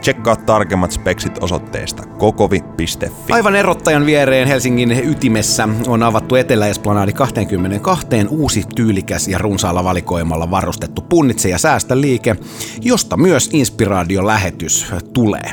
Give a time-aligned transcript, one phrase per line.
[0.00, 3.12] Tsekkaa tarkemmat speksit osoitteesta kokovi.fi.
[3.30, 11.02] Aivan erottajan viereen Helsingin ytimessä on avattu Etelä-Esplanadi 22 uusi tyylikäs ja runsaalla valikoimalla varustettu
[11.02, 12.36] punnitse ja säästä liike,
[12.80, 15.50] josta myös inspiraation lähetys tulee.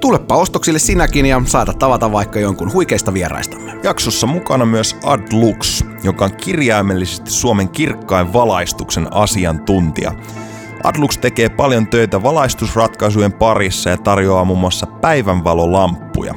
[0.00, 3.72] Tulepa ostoksille sinäkin ja saada tavata vaikka jonkun huikeista vieraistamme.
[3.82, 10.12] Jaksossa mukana myös Adlux, joka on kirjaimellisesti Suomen kirkkain valaistuksen asiantuntija–
[10.84, 16.34] Adlux tekee paljon töitä valaistusratkaisujen parissa ja tarjoaa muun muassa päivänvalolamppuja.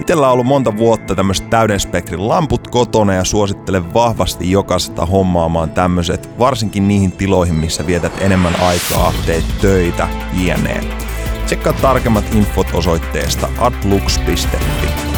[0.00, 5.70] Itellä on ollut monta vuotta tämmöiset täyden spektrin lamput kotona ja suosittelen vahvasti jokaista hommaamaan
[5.70, 10.80] tämmöiset, varsinkin niihin tiloihin, missä vietät enemmän aikaa, teet töitä, jne.
[11.46, 15.11] Tsekkaa tarkemmat infot osoitteesta adlux.fi.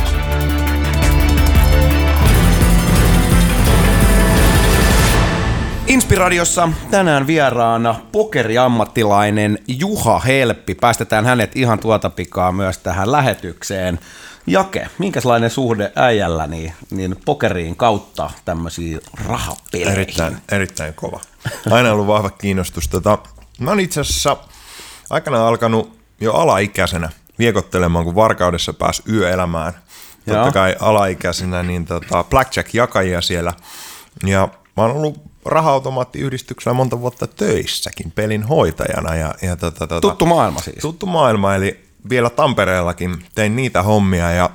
[5.87, 10.75] Inspiradiossa tänään vieraana pokeriammattilainen Juha Helppi.
[10.75, 13.99] Päästetään hänet ihan tuota pikaa myös tähän lähetykseen.
[14.47, 19.93] Jake, minkälainen suhde äijällä niin, niin pokeriin kautta tämmöisiin rahapeleihin?
[19.93, 21.21] Erittäin, erittäin kova.
[21.71, 22.89] Aina ollut vahva kiinnostus.
[22.89, 23.19] Tota,
[23.59, 24.37] mä oon itse asiassa
[25.11, 29.73] aikana alkanut jo alaikäisenä viekottelemaan, kun Varkaudessa pääsi yöelämään.
[30.25, 30.53] Totta Joo.
[30.53, 33.53] kai alaikäisenä, niin tota, blackjack-jakajia siellä.
[34.27, 39.15] Ja mä oon ollut raha-automaattiyhdistyksellä monta vuotta töissäkin pelin hoitajana.
[39.15, 40.79] Ja, ja tota, tota, tuttu maailma siis.
[40.81, 44.51] Tuttu maailma, eli vielä Tampereellakin tein niitä hommia ja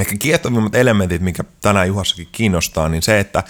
[0.00, 3.42] ehkä kiehtovimmat elementit, mikä tänään Juhassakin kiinnostaa, niin se, että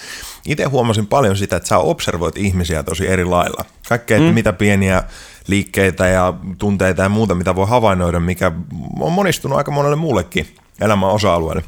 [0.47, 3.65] itse huomasin paljon sitä, että sä observoit ihmisiä tosi eri lailla.
[3.88, 4.25] Kaikkea, mm.
[4.25, 5.03] mitä pieniä
[5.47, 8.53] liikkeitä ja tunteita ja muuta, mitä voi havainnoida, mikä
[9.00, 11.65] on monistunut aika monelle muullekin elämän osa-alueelle.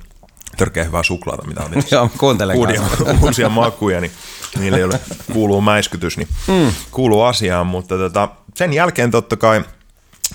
[0.57, 2.83] Törkeä hyvää suklaata, mitä on Joo, kuuntelen uusia,
[3.23, 4.13] uusia makuja, niin
[4.59, 5.01] niille, joille
[5.33, 6.73] kuuluu mäiskytys, niin mm.
[6.91, 9.65] kuuluu asiaan, mutta tota, sen jälkeen totta kai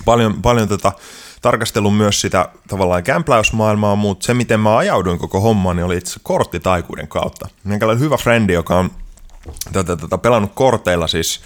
[0.04, 0.92] paljon, paljon tota,
[1.42, 6.20] tarkastelun myös sitä tavallaan kämpläysmaailmaa, mutta se, miten mä ajauduin koko hommaan, niin oli itse
[6.22, 7.48] korttitaikuuden kautta.
[7.64, 8.90] Minkälainen hyvä frendi, joka on
[9.72, 11.40] tota, tota, pelannut korteilla siis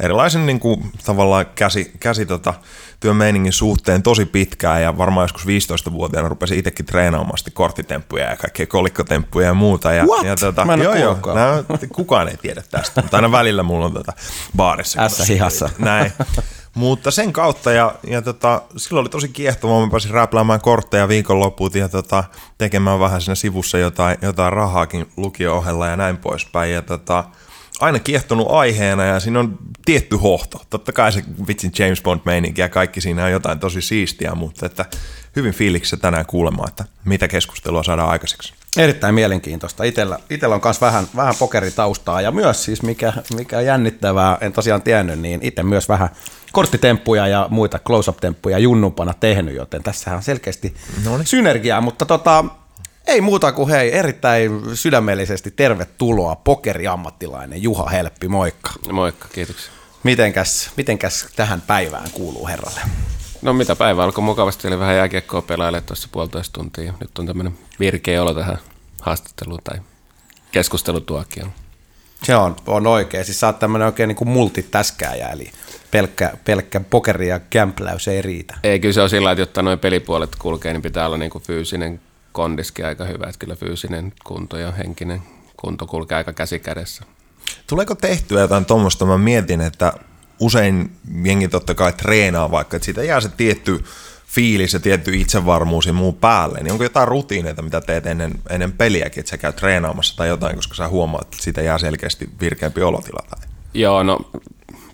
[0.00, 2.54] erilaisen niin kuin, tavallaan käsi, käsi tota,
[3.00, 9.46] työmeiningin suhteen tosi pitkään ja varmaan joskus 15-vuotiaana rupesin itsekin treenaamaan korttitemppuja ja kaikkea kolikkotemppuja
[9.46, 9.92] ja muuta.
[9.92, 10.26] Ja, What?
[10.26, 13.84] ja tota, Mä en joo, joo, nää, kukaan ei tiedä tästä, mutta aina välillä mulla
[13.84, 14.12] on tota,
[14.56, 15.02] baarissa.
[15.02, 15.70] Ässä hihassa.
[15.78, 16.12] Näin.
[16.74, 21.74] Mutta sen kautta, ja, ja tota, silloin oli tosi kiehtovaa, mä pääsin räpläämään kortteja viikonloput
[21.74, 22.24] ja tota,
[22.58, 26.72] tekemään vähän siinä sivussa jotain, jotain rahaakin lukio-ohella ja näin poispäin.
[26.72, 27.24] Ja tota,
[27.80, 30.62] aina kiehtonut aiheena ja siinä on tietty hohto.
[30.70, 34.66] Totta kai se vitsin James Bond meininki ja kaikki siinä on jotain tosi siistiä, mutta
[34.66, 34.84] että
[35.36, 38.54] hyvin fiiliksissä tänään kuulemaan, että mitä keskustelua saadaan aikaiseksi.
[38.76, 39.84] Erittäin mielenkiintoista.
[39.84, 44.82] Itellä, itellä on myös vähän, vähän pokeritaustaa ja myös siis mikä, mikä jännittävää, en tosiaan
[44.82, 46.08] tiennyt, niin itse myös vähän
[46.52, 50.74] korttitemppuja ja muita close-up-temppuja junnumpana tehnyt, joten tässä on selkeästi
[51.04, 51.26] Noniin.
[51.26, 52.44] synergiaa, mutta tota,
[53.06, 58.70] ei muuta kuin hei, erittäin sydämellisesti tervetuloa pokeriammattilainen Juha Helppi, moikka.
[58.92, 59.72] Moikka, kiitoksia.
[60.02, 62.80] Mitenkäs, mitenkäs tähän päivään kuuluu herralle?
[63.42, 66.94] No mitä päivä alkoi mukavasti, eli vähän jääkiekkoa pelaille tuossa puolitoista tuntia.
[67.00, 68.58] Nyt on tämmöinen virkeä olo tähän
[69.00, 69.78] haastatteluun tai
[70.52, 71.52] keskustelutuokioon.
[72.22, 73.24] Se on, on oikein.
[73.24, 75.50] Siis sä oot tämmöinen oikein niin kuin multitäskääjä, eli
[75.90, 78.54] pelkkä, pelkkä pokeri ja kämpläys ei riitä.
[78.62, 81.44] Ei, kyllä se on sillä että jotta noin pelipuolet kulkee, niin pitää olla niin kuin
[81.44, 82.00] fyysinen
[82.34, 85.22] kondiski aika hyvä, että kyllä fyysinen kunto ja henkinen
[85.56, 87.04] kunto kulkee aika käsi kädessä.
[87.66, 89.06] Tuleeko tehtyä jotain tuommoista?
[89.06, 89.92] Mä mietin, että
[90.40, 93.84] usein jengi totta kai treenaa vaikka, että siitä jää se tietty
[94.26, 98.72] fiilis ja tietty itsevarmuus ja muu päälle, niin onko jotain rutiineita, mitä teet ennen, ennen
[98.72, 102.82] peliäkin, että sä käyt treenaamassa tai jotain, koska sä huomaat, että siitä jää selkeästi virkeämpi
[102.82, 103.26] olotila?
[103.30, 103.48] Tai?
[103.74, 104.20] Joo, no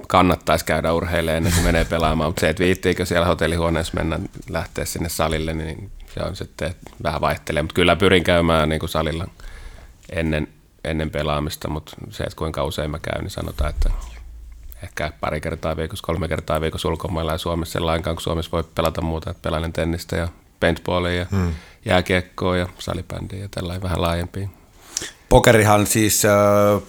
[0.09, 4.85] kannattaisi käydä urheilemaan ennen kuin menee pelaamaan, mutta se, että viittiinkö siellä hotellihuoneessa mennä lähteä
[4.85, 9.29] sinne salille, niin se on sitten vähän vaihtelee, mutta kyllä pyrin käymään niin kuin salilla
[10.13, 10.49] ennen,
[10.85, 13.91] ennen pelaamista, mutta se, että kuinka usein mä käyn, niin sanotaan, että
[14.83, 19.01] ehkä pari kertaa viikossa, kolme kertaa viikossa ulkomailla ja Suomessa sellainkaan, kun Suomessa voi pelata
[19.01, 20.29] muuta, että pelailen tennistä ja
[20.61, 21.55] paintballia ja hmm.
[21.85, 24.60] jääkiekkoa ja salibändiä ja tällainen vähän laajempiin
[25.31, 26.33] Pokerihan siis, äh,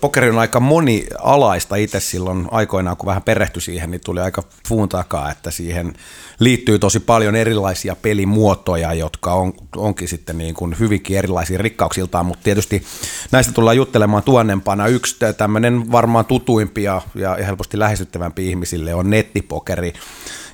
[0.02, 4.90] pokeri on aika monialaista itse silloin aikoinaan, kun vähän perehtyi siihen, niin tuli aika fuun
[4.90, 5.94] takaa, että siihen
[6.40, 12.44] liittyy tosi paljon erilaisia pelimuotoja, jotka on, onkin sitten niin kuin hyvinkin erilaisia rikkauksiltaan, mutta
[12.44, 12.84] tietysti
[13.32, 14.88] näistä tullaan juttelemaan tuonnempana.
[14.88, 19.94] Yksi tämmöinen varmaan tutuimpia ja helposti lähestyttävämpi ihmisille on nettipokeri,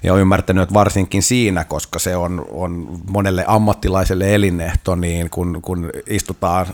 [0.04, 5.60] ja olen ymmärtänyt, että varsinkin siinä, koska se on, on monelle ammattilaiselle elinehto, niin kun,
[5.62, 6.68] kun istutaan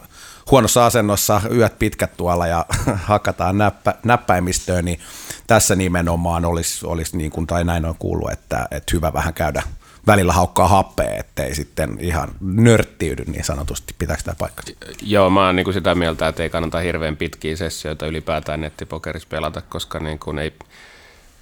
[0.52, 5.00] huonossa asennossa yöt pitkät tuolla ja hakataan näppä, näppäimistöön, niin
[5.48, 9.64] tässä nimenomaan olisi, olisi niin kuin, tai näin on kuullut, että, että hyvä vähän käydä
[10.08, 13.96] välillä haukkaa happea, ettei sitten ihan nörttiydy niin sanotusti.
[14.00, 14.64] Pitääkö tämä paikka?
[15.02, 19.30] Joo, mä oon niin kuin sitä mieltä, että ei kannata hirveän pitkiä sessioita ylipäätään nettipokerissa
[19.30, 20.54] pelata, koska niin kuin ei,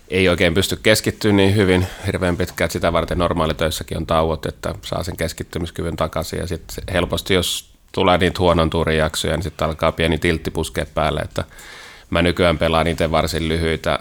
[0.09, 5.03] ei oikein pysty keskittymään niin hyvin hirveän pitkään, sitä varten normaalitöissäkin on tauot, että saa
[5.03, 9.91] sen keskittymiskyvyn takaisin ja sitten helposti, jos tulee niitä huonon tuurin jaksoja, niin sitten alkaa
[9.91, 11.43] pieni tiltti puskea päälle, että
[12.09, 13.99] mä nykyään pelaan itse varsin lyhyitä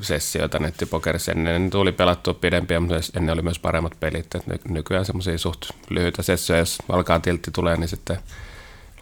[0.00, 1.32] sessioita nettipokerissa.
[1.32, 4.34] Ennen tuli pelattua pidempiä, mutta ennen oli myös paremmat pelit.
[4.34, 8.18] että nykyään semmoisia suht lyhyitä sessioja, jos alkaa tiltti tulee, niin sitten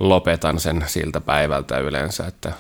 [0.00, 2.52] lopetan sen siltä päivältä yleensä, että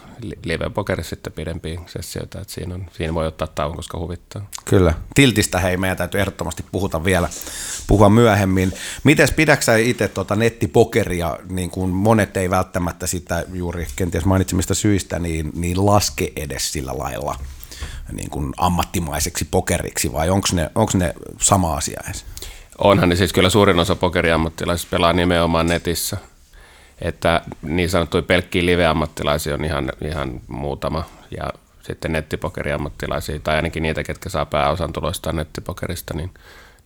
[0.44, 4.50] live-pokerissa sitten pidempiä sessioita, että siinä, on, siinä voi ottaa tauon, koska huvittaa.
[4.64, 4.94] Kyllä.
[5.14, 7.28] Tiltistä hei, meidän täytyy ehdottomasti puhuta vielä,
[7.86, 8.72] puhua myöhemmin.
[9.04, 15.18] Mites pidäksä itse tuota nettipokeria, niin kuin monet ei välttämättä sitä juuri kenties mainitsemista syistä,
[15.18, 17.38] niin, niin laske edes sillä lailla
[18.12, 22.24] niin kuin ammattimaiseksi pokeriksi, vai onko ne, onks ne sama asia edes?
[22.78, 26.16] Onhan niin siis kyllä suurin osa pokeriammattilaisista pelaa nimenomaan netissä–
[27.04, 31.04] että niin sanottuja pelkkiä live-ammattilaisia on ihan, ihan muutama
[31.36, 31.50] ja
[31.82, 36.30] sitten nettipokeriammattilaisia tai ainakin niitä, ketkä saa pääosan tuloista nettipokerista, niin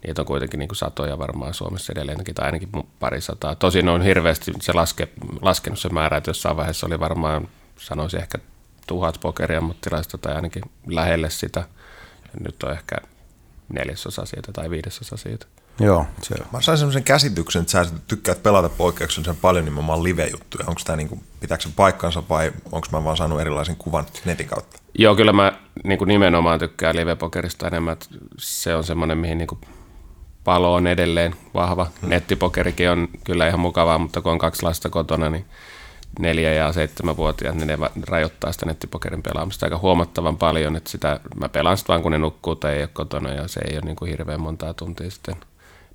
[0.06, 2.68] niitä on kuitenkin niin kuin satoja varmaan Suomessa edelleenkin tai ainakin
[3.00, 3.54] pari sataa.
[3.54, 5.08] Tosin on hirveästi se laske,
[5.42, 8.38] laskenut se määrä, että jossain vaiheessa oli varmaan, sanoisin ehkä
[8.86, 11.60] tuhat pokeriammattilaista tai ainakin lähelle sitä.
[12.22, 12.96] Ja nyt on ehkä
[13.68, 15.46] neljäsosa siitä tai viidesosa siitä.
[15.80, 20.64] Joo, se Mä sain semmoisen käsityksen, että sä tykkäät pelata poikkeuksellisen paljon nimenomaan live-juttuja.
[20.66, 24.78] Onko tämä niinku, pitääkö se paikkansa vai onko mä vaan saanut erilaisen kuvan netin kautta?
[24.98, 25.52] Joo, kyllä mä
[25.84, 27.96] niin kuin nimenomaan tykkään live-pokerista enemmän.
[28.38, 29.60] Se on semmoinen, mihin niin kuin
[30.44, 31.86] palo on edelleen vahva.
[32.00, 32.08] Hmm.
[32.08, 35.44] Nettipokerikin on kyllä ihan mukavaa, mutta kun on kaksi lasta kotona, niin
[36.18, 37.78] neljä- ja seitsemänvuotiaat, niin ne
[38.08, 42.18] rajoittaa sitä nettipokerin pelaamista aika huomattavan paljon, että sitä, mä pelaan sitä vaan kun ne
[42.18, 45.36] nukkuu tai ei ole kotona ja se ei ole niin kuin hirveän montaa tuntia sitten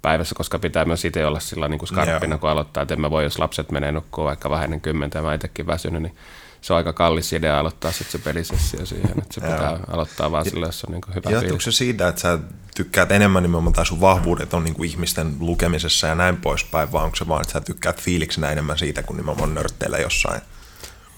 [0.04, 3.10] päivässä, koska pitää myös itse olla sillä niin kuin skarppina, kun aloittaa, että en mä
[3.10, 6.16] voi, jos lapset menee nukkua vaikka vähän ennen kymmentä ja mä itsekin väsynyt, niin
[6.62, 10.46] se on aika kallis idea aloittaa sitten se pelisessio siihen, että se pitää aloittaa vaan
[10.46, 12.40] sillä, jos on niin kuin hyvä Johtuuko se siitä, että sä
[12.76, 17.04] tykkäät enemmän nimenomaan, tai sun vahvuudet on niin kuin ihmisten lukemisessa ja näin poispäin, vai
[17.04, 20.42] onko se vaan, että sä tykkäät fiiliksenä enemmän siitä, kun nimenomaan nörtteillä jossain?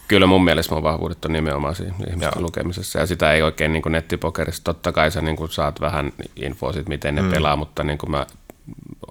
[0.07, 2.41] Kyllä mun mielestä mun vahvuudet on nimenomaan siinä ihmisten Joo.
[2.41, 4.63] lukemisessa, ja sitä ei oikein niin kuin nettipokerissa.
[4.63, 7.31] Totta kai sä niin saat vähän infoa siitä, miten ne mm.
[7.31, 8.25] pelaa, mutta niin kuin mä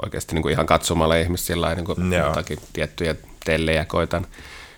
[0.03, 3.15] oikeasti niin kuin ihan katsomalla ihmistä sillä niin kuin jotakin tiettyjä
[3.45, 4.27] tellejä koitan,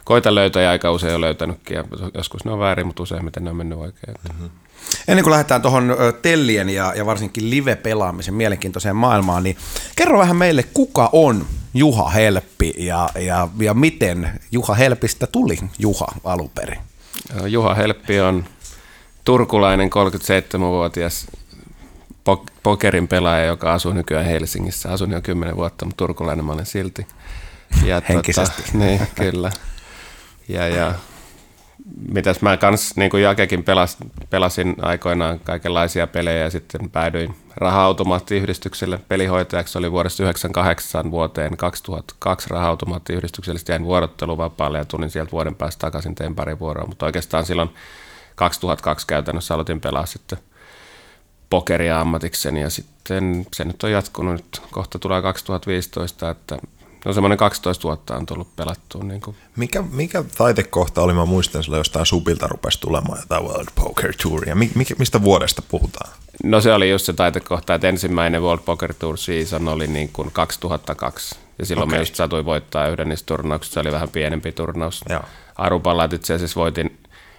[0.05, 1.85] koitan löytää ja aika usein on löytänytkin ja
[2.15, 4.15] joskus ne on väärin, mutta useimmiten ne on mennyt oikein.
[4.29, 4.51] Mm-hmm.
[5.09, 9.57] Ennen kuin lähdetään tuohon tellien ja, ja varsinkin live-pelaamisen mielenkiintoiseen maailmaan, niin
[9.97, 16.07] kerro vähän meille, kuka on Juha Helppi ja, ja, ja miten Juha Helpistä tuli Juha
[16.25, 16.79] alun perin?
[17.47, 18.45] Juha Helppi on
[19.25, 21.27] turkulainen 37-vuotias
[22.63, 24.91] pokerin pelaaja, joka asuu nykyään Helsingissä.
[24.93, 27.07] Asun jo kymmenen vuotta, mutta turkulainen mä olen silti.
[27.85, 28.63] Ja Henkisesti.
[28.63, 29.51] Tota, niin, kyllä.
[30.49, 30.95] Ja, ja
[32.13, 33.97] mitäs mä kans, niin kuin Jakekin pelas,
[34.31, 39.73] pelasin aikoinaan kaikenlaisia pelejä ja sitten päädyin raha-automaattiyhdistykselle pelihoitajaksi.
[39.73, 43.59] Se oli vuodesta 1998 vuoteen 2002 raha-automaattiyhdistykselle.
[43.59, 46.87] Sitten jäin vuorotteluvapaalle ja tulin sieltä vuoden päästä takaisin, tein pari vuoroa.
[46.87, 47.71] Mutta oikeastaan silloin
[48.35, 50.39] 2002 käytännössä aloitin pelaa sitten–
[51.51, 56.59] pokeria ammatikseni ja sitten se nyt on jatkunut, nyt kohta tulee 2015, että
[57.05, 59.05] no semmoinen 12 vuotta on tullut pelattua.
[59.05, 59.37] Niin kuin.
[59.57, 64.49] Mikä, mikä taitekohta oli, mä muistan sillä jostain supilta rupesi tulemaan jotain World Poker Tour,
[64.49, 66.13] ja mi, mi, mistä vuodesta puhutaan?
[66.45, 70.31] No se oli just se taitekohta, että ensimmäinen World Poker Tour season oli niin kuin
[70.33, 71.99] 2002, ja silloin okay.
[71.99, 75.05] me just satuin voittaa yhden niistä turnauksista, se oli vähän pienempi turnaus.
[75.57, 76.99] Arupallat itse asiassa voitin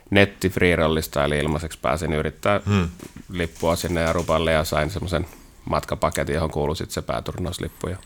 [0.10, 2.90] netti freerollista, eli ilmaiseksi pääsin yrittää hmm.
[3.32, 5.26] lippua sinne Aruballe ja sain semmoisen
[5.70, 7.98] matkapaketin, johon kuului sitten se pääturnauslippu ja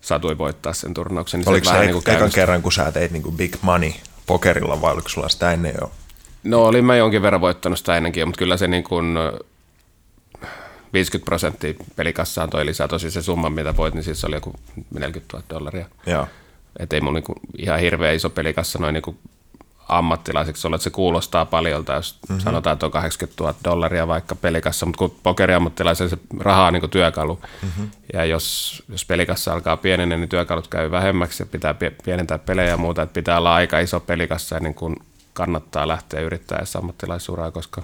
[0.00, 1.40] satuin voittaa sen turnauksen.
[1.40, 3.92] Niin Oliko se, se niin ekan kerran, kun sä teit niin kuin big money
[4.26, 5.90] pokerilla vai oliko sulla sitä ennen jo?
[6.44, 9.18] No olin mä jonkin verran voittanut sitä ennenkin, mutta kyllä se niin kuin
[10.92, 12.88] 50 prosenttia pelikassaan toi lisää.
[12.88, 14.54] Tosi se summa, mitä voit, niin siis oli joku
[14.94, 15.86] 40 000 dollaria.
[16.06, 16.28] Joo.
[16.78, 19.16] Et ei mun niinku ihan hirveä iso pelikassa noin niinku
[19.88, 22.40] ammattilaiseksi olla, että se kuulostaa paljolta, jos mm-hmm.
[22.40, 26.90] sanotaan, että on 80 000 dollaria vaikka pelikassa, mutta kun pokeriammattilaisen se raha on niin
[26.90, 27.90] työkalu, mm-hmm.
[28.12, 31.74] ja jos, jos pelikassa alkaa pienenä, niin työkalut käy vähemmäksi ja pitää
[32.04, 34.96] pienentää pelejä ja muuta, että pitää olla aika iso pelikassa ennen kuin
[35.32, 37.82] kannattaa lähteä yrittämään ammattilaisuraa, koska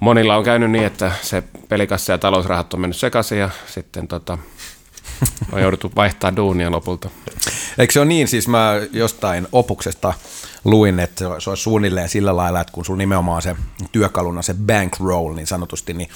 [0.00, 4.38] monilla on käynyt niin, että se pelikassa ja talousrahat on mennyt sekaisin ja sitten tota,
[5.52, 7.10] on jouduttu vaihtaa duunia lopulta.
[7.78, 10.14] Eikö se ole niin, siis mä jostain opuksesta
[10.64, 13.56] luin, että se olisi suunnilleen sillä lailla, että kun sulla nimenomaan se
[13.92, 16.08] työkaluna se bankroll niin sanotusti, niin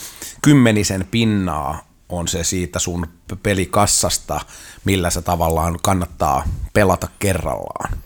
[0.42, 3.06] kymmenisen pinnaa on se siitä sun
[3.42, 4.40] pelikassasta,
[4.84, 7.98] millä se tavallaan kannattaa pelata kerrallaan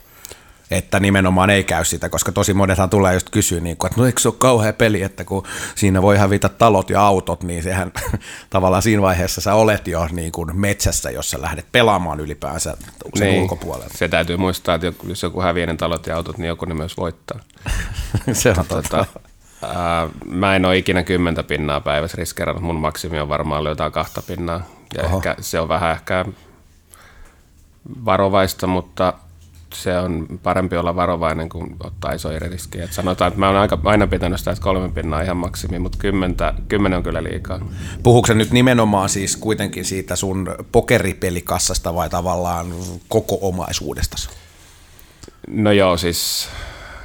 [0.77, 4.07] että nimenomaan ei käy sitä, koska tosi monethan tulee just kysyä, niin kuin, että no
[4.07, 5.43] eikö se ole kauhea peli, että kun
[5.75, 7.91] siinä voi hävitä talot ja autot, niin sehän
[8.49, 12.77] tavallaan siinä vaiheessa sä olet jo niin kuin metsässä, jos sä lähdet pelaamaan ylipäänsä
[13.15, 13.93] sen niin, ulkopuolella.
[13.95, 16.97] Se täytyy muistaa, että jos joku häviää ne talot ja autot, niin joku ne myös
[16.97, 17.39] voittaa.
[18.33, 19.05] se on totta.
[19.61, 24.21] Ää, mä en ole ikinä kymmentä pinnaa päivässä riskeerannut, mun maksimi on varmaan jotain kahta
[24.21, 24.61] pinnaa.
[24.97, 26.25] Ja ehkä, se on vähän ehkä
[28.05, 29.13] varovaista, mutta
[29.83, 32.83] se on parempi olla varovainen kuin ottaa isoja riskejä.
[32.83, 35.97] Et sanotaan, että mä oon aika, aina pitänyt sitä, että kolme pinnaa ihan maksimi, mutta
[35.97, 37.59] kymmentä, kymmenen on kyllä liikaa.
[38.03, 42.67] Puhuuko nyt nimenomaan siis kuitenkin siitä sun pokeripelikassasta vai tavallaan
[43.07, 44.29] koko omaisuudestasi?
[45.47, 46.49] No joo, siis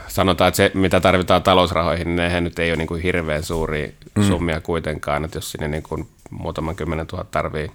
[0.09, 3.89] sanotaan, että se mitä tarvitaan talousrahoihin, niin nehän nyt ei ole niin kuin hirveän suuria
[4.17, 4.23] mm.
[4.23, 7.71] summia kuitenkaan, että jos sinne niin kuin muutaman kymmenen tuhat tarvii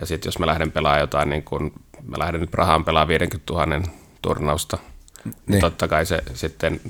[0.00, 1.72] ja sitten jos mä lähden pelaamaan jotain, niin kun
[2.02, 3.82] mä lähden nyt Prahaan pelaamaan 50 000
[4.22, 4.78] turnausta,
[5.24, 5.34] niin.
[5.46, 6.80] niin totta kai se sitten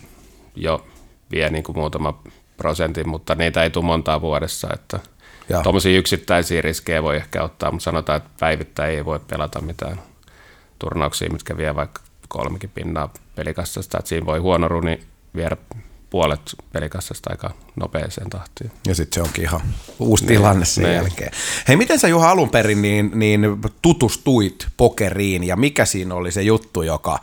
[0.56, 0.87] jo
[1.30, 2.23] vie niin kuin muutama
[2.56, 5.00] prosentin, mutta niitä ei tule montaa vuodessa, että
[5.62, 10.00] tuommoisia yksittäisiä riskejä voi ehkä ottaa, mutta sanotaan, että päivittäin ei voi pelata mitään
[10.78, 15.00] turnauksia, mitkä vie vaikka kolmekin pinnaa pelikassasta, että siinä voi huono runi
[15.37, 15.56] viedä
[16.12, 18.71] puolet pelikassasta aika nopeeseen tahtiin.
[18.87, 19.61] Ja sitten se onkin ihan
[19.99, 20.95] uusi niin, tilanne sen niin.
[20.95, 21.31] jälkeen.
[21.69, 26.42] Hei, miten sä Juha alun perin niin, niin tutustuit pokeriin ja mikä siinä oli se
[26.42, 27.19] juttu, joka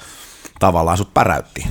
[0.59, 1.67] tavallaan sut päräytti?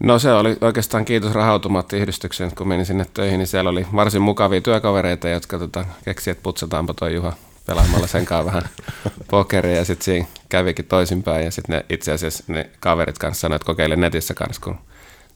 [0.00, 4.60] No se oli oikeastaan kiitos rahautomaattiyhdistyksen, kun menin sinne töihin, niin siellä oli varsin mukavia
[4.60, 7.32] työkavereita, jotka tota, keksi, että putsataanpa toi Juha
[7.66, 8.68] pelaamalla sen kanssa vähän
[9.30, 13.62] pokeria ja sitten siinä kävikin toisinpäin ja sitten ne itse asiassa ne kaverit kanssa sanoivat,
[13.62, 14.78] että kokeile netissä kanssa, kun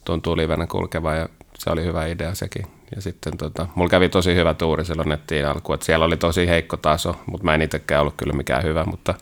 [0.08, 2.66] tuntuu livenä kulkeva ja se oli hyvä idea sekin.
[2.94, 6.48] Ja sitten tota, mulla kävi tosi hyvä tuuri silloin nettiin alkuun, että siellä oli tosi
[6.48, 9.14] heikko taso, mutta mä en itsekään ollut kyllä mikään hyvä, mutta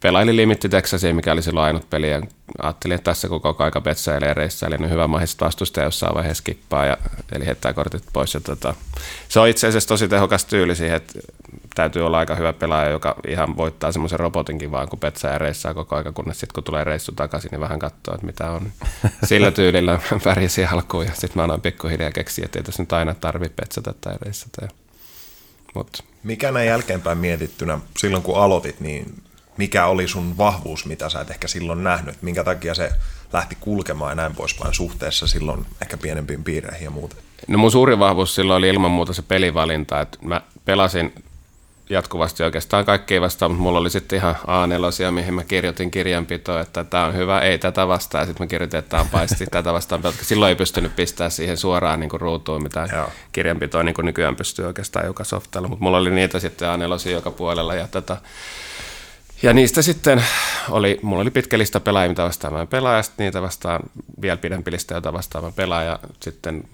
[0.00, 2.22] pelaili Limitti Texasia, mikä oli silloin ainut peli, ja
[2.58, 6.86] ajattelin, että tässä koko aika petsäilee reissä, eli niin hyvä mahdollista vastustaja jossain vaiheessa kippaa,
[6.86, 6.96] ja,
[7.32, 8.34] eli heittää kortit pois.
[8.34, 8.74] Ja tota,
[9.28, 11.18] se on itse asiassa tosi tehokas tyyli siihen, että
[11.74, 15.96] täytyy olla aika hyvä pelaaja, joka ihan voittaa semmoisen robotinkin vaan, kun petsää reissaa koko
[15.96, 18.72] aika, kunnes sitten kun tulee reissu takaisin, niin vähän katsoo, että mitä on.
[19.24, 23.14] Sillä tyylillä pärjäsin alkuun, ja sitten mä annan pikkuhiljaa keksiä, että ei tässä nyt aina
[23.14, 24.68] tarvitse petsata tai reissata.
[25.74, 26.04] Mut.
[26.22, 29.22] Mikä näin jälkeenpäin mietittynä, silloin kun aloitit, niin
[29.58, 32.92] mikä oli sun vahvuus, mitä sä et ehkä silloin nähnyt, minkä takia se
[33.32, 37.16] lähti kulkemaan ja näin poispäin suhteessa silloin ehkä pienempiin piireihin ja muuta?
[37.48, 41.12] No mun suuri vahvuus silloin oli ilman muuta se pelivalinta, että mä pelasin
[41.90, 46.84] jatkuvasti oikeastaan kaikkea vastaan, mutta mulla oli sitten ihan A4, mihin mä kirjoitin kirjanpitoa, että
[46.84, 49.72] tämä on hyvä, ei tätä vastaan, ja sitten mä kirjoitin, että tämä on paisti, tätä
[49.72, 53.10] vastaan, mutta silloin ei pystynyt pistämään siihen suoraan niin kuin ruutuun, mitä Joo.
[53.32, 57.30] kirjanpitoa niin kuin nykyään pystyy oikeastaan joka softalla, mutta mulla oli niitä sitten A4 joka
[57.30, 58.16] puolella, ja tätä,
[59.42, 60.24] ja niistä sitten
[60.70, 63.80] oli, mulla oli pitkä lista pelaajia, mitä vastaan mä pelaan, ja niitä vastaan
[64.20, 66.64] vielä pidempi lista, jota vastaan mä pelaan, ja sitten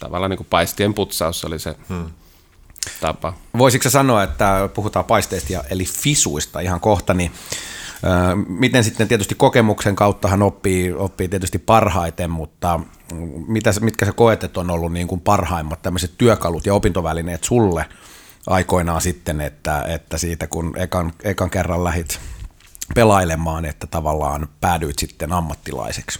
[0.00, 2.10] tavallaan niin kuin paistien putsaus oli se hmm.
[3.00, 3.34] tapa.
[3.58, 7.32] Voisitko sanoa, että puhutaan paisteista, ja, eli fisuista ihan kohta, niin
[8.48, 12.80] Miten sitten tietysti kokemuksen kauttahan oppii, oppii tietysti parhaiten, mutta
[13.46, 17.86] mitä, mitkä sä koet, että on ollut niin kuin parhaimmat tämmöiset työkalut ja opintovälineet sulle–
[18.48, 22.20] aikoinaan sitten, että, että siitä kun ekan, ekan kerran lähit
[22.94, 26.18] pelailemaan, että tavallaan päädyit sitten ammattilaiseksi?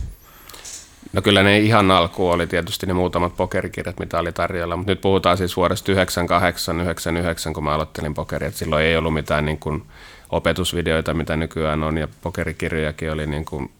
[1.12, 5.00] No kyllä ne ihan alku oli tietysti ne muutamat pokerikirjat, mitä oli tarjolla, mutta nyt
[5.00, 9.58] puhutaan siis vuodesta 98, 99, kun mä aloittelin pokeria, että silloin ei ollut mitään niin
[9.58, 9.82] kuin
[10.30, 13.70] opetusvideoita, mitä nykyään on, ja pokerikirjojakin oli niin kuin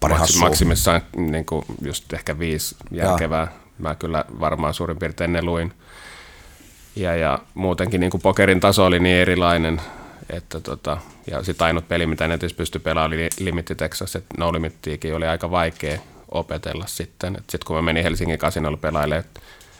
[0.00, 3.40] Pari maksimissaan niin kuin just ehkä viisi järkevää.
[3.40, 3.48] Ja.
[3.78, 5.72] Mä kyllä varmaan suurin piirtein ne luin.
[6.96, 9.80] Ja, ja muutenkin niin kuin pokerin taso oli niin erilainen,
[10.30, 10.98] että tota,
[11.30, 15.26] ja sitten ainut peli, mitä netissä pystyi pelaamaan, oli Limitti Texas, että No Limittiikin oli
[15.26, 15.98] aika vaikea
[16.30, 17.34] opetella sitten.
[17.34, 19.24] Sitten kun mä menin Helsingin kasinolla pelailemaan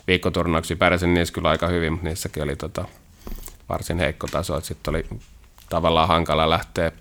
[0.06, 2.84] viikkoturnauksia, pärjäsin niissä kyllä aika hyvin, mutta niissäkin oli tota,
[3.68, 4.60] varsin heikko taso.
[4.60, 5.06] Sitten oli
[5.68, 6.92] tavallaan hankala lähteä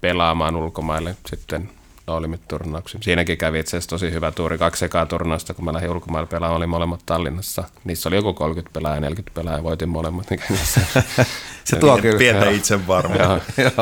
[0.00, 1.70] pelaamaan ulkomaille sitten
[2.18, 3.02] Limit-turnauksiin.
[3.02, 4.58] Siinäkin kävi itse asiassa tosi hyvä tuuri.
[4.58, 7.64] Kaksi ekaa turnausta, kun mä lähdin ulkomaille pelaamaan, oli molemmat Tallinnassa.
[7.84, 10.30] Niissä oli joku 30 pelaajaa, 40 pelaajaa, voitin molemmat.
[10.30, 10.80] Mikä niissä.
[11.64, 12.18] Se tuo kyllä.
[12.18, 13.40] Pientä itsevarmuutta.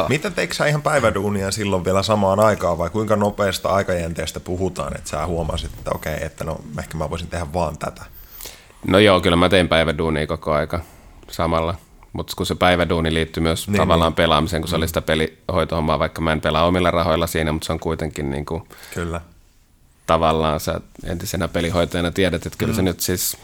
[0.09, 5.11] Mitä teikö sä ihan päiväduunia silloin vielä samaan aikaan vai kuinka nopeasta aikajänteestä puhutaan, että
[5.11, 8.05] sä huomasit, että okei, että no ehkä mä voisin tehdä vaan tätä?
[8.87, 10.81] No joo, kyllä mä tein päiväduunia koko aika
[11.31, 11.75] samalla.
[12.13, 14.17] Mutta kun se päiväduuni liittyy myös niin, tavallaan niin.
[14.17, 14.89] pelaamiseen, kun se oli mm.
[14.89, 18.63] sitä pelihoitohommaa, vaikka mä en pelaa omilla rahoilla siinä, mutta se on kuitenkin niin kuin
[18.95, 19.21] kyllä.
[20.07, 22.77] tavallaan sä entisenä pelihoitajana tiedät, että kyllä mm.
[22.77, 23.37] se nyt siis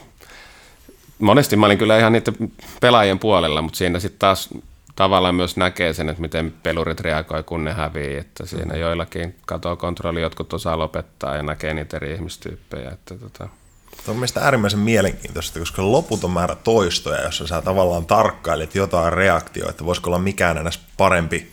[1.18, 2.34] monesti mä olin kyllä ihan niiden
[2.80, 4.48] pelaajien puolella, mutta siinä sitten taas
[4.96, 8.80] tavallaan myös näkee sen, että miten pelurit reagoi, kun ne hävii, että siinä mm.
[8.80, 12.90] joillakin katoaa kontrolli, jotkut osaa lopettaa ja näkee niitä eri ihmistyyppejä.
[12.90, 13.48] Että tota.
[13.96, 19.70] Tämä on mielestäni äärimmäisen mielenkiintoista, koska loputon määrä toistoja, jossa sä tavallaan tarkkailet jotain reaktioita,
[19.70, 21.52] että voisiko olla mikään enää parempi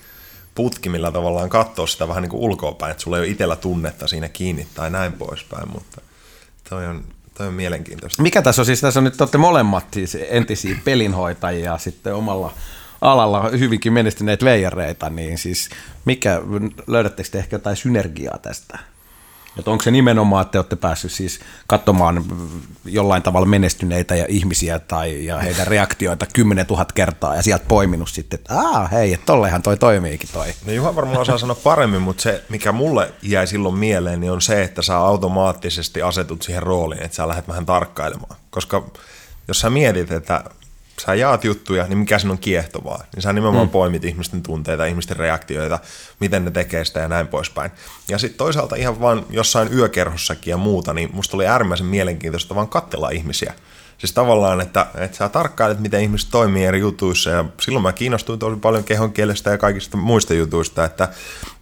[0.56, 4.08] putki, millä tavallaan katsoa sitä vähän niin kuin ulkoapäin, että sulla ei ole itsellä tunnetta
[4.08, 6.02] siinä kiinni tai näin poispäin, mutta
[6.70, 8.22] toi on, toi on mielenkiintoista.
[8.22, 12.54] Mikä tässä on siis, tässä on nyt olette molemmat siis entisiä pelinhoitajia sitten omalla
[13.02, 15.70] alalla hyvinkin menestyneet veijareita, niin siis
[16.06, 16.42] mikä,
[16.88, 18.80] löydättekö te ehkä jotain synergiaa tästä?
[19.60, 22.26] Että onko se nimenomaan, että te olette päässyt siis katsomaan
[22.86, 28.10] jollain tavalla menestyneitä ja ihmisiä tai ja heidän reaktioita 10 000 kertaa ja sieltä poiminut
[28.10, 30.48] sitten, että aah hei, että tollehan toi toimiikin toi.
[30.66, 34.42] No Juha varmaan osaa sanoa paremmin, mutta se mikä mulle jäi silloin mieleen, niin on
[34.42, 38.36] se, että sä automaattisesti asetut siihen rooliin, että sä lähdet vähän tarkkailemaan.
[38.50, 38.84] Koska
[39.48, 40.44] jos sä mietit, että
[41.06, 43.04] sä jaat juttuja, niin mikä sinun on kiehtovaa.
[43.16, 43.72] Niin sä nimenomaan mm.
[43.72, 45.80] poimit ihmisten tunteita, ihmisten reaktioita,
[46.20, 47.72] miten ne tekee sitä ja näin poispäin.
[48.08, 52.68] Ja sitten toisaalta ihan vaan jossain yökerhossakin ja muuta, niin musta oli äärimmäisen mielenkiintoista vaan
[52.68, 53.54] katsella ihmisiä.
[53.98, 58.40] Siis tavallaan, että, että sä tarkkailet, miten ihmiset toimii eri jutuissa, ja silloin mä kiinnostuin
[58.40, 61.10] tosi paljon kehon kielestä ja kaikista muista jutuista, että,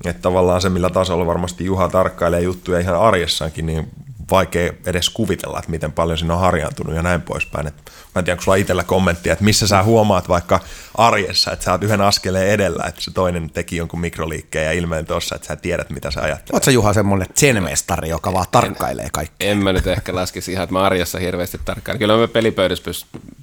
[0.06, 3.90] että tavallaan se, millä tasolla varmasti Juha tarkkailee juttuja ihan arjessaankin, niin
[4.32, 7.68] vaikea edes kuvitella, että miten paljon siinä on harjaantunut ja näin poispäin.
[7.68, 7.76] Et
[8.16, 10.60] mä en tiedä, onko sulla itsellä kommenttia, että missä sä huomaat vaikka
[10.96, 15.06] arjessa, että sä oot yhden askeleen edellä, että se toinen teki jonkun mikroliikkeen ja ilmeen
[15.06, 16.54] tuossa, että sä tiedät, mitä sä ajattelet.
[16.54, 17.64] Oletko Juha semmoinen zen
[18.08, 19.52] joka vaan tarkkailee kaikkea?
[19.52, 22.00] En, en mä nyt ehkä laskisi ihan, että mä arjessa hirveästi tarkkailen.
[22.00, 22.92] Kyllä mä pelipöydässä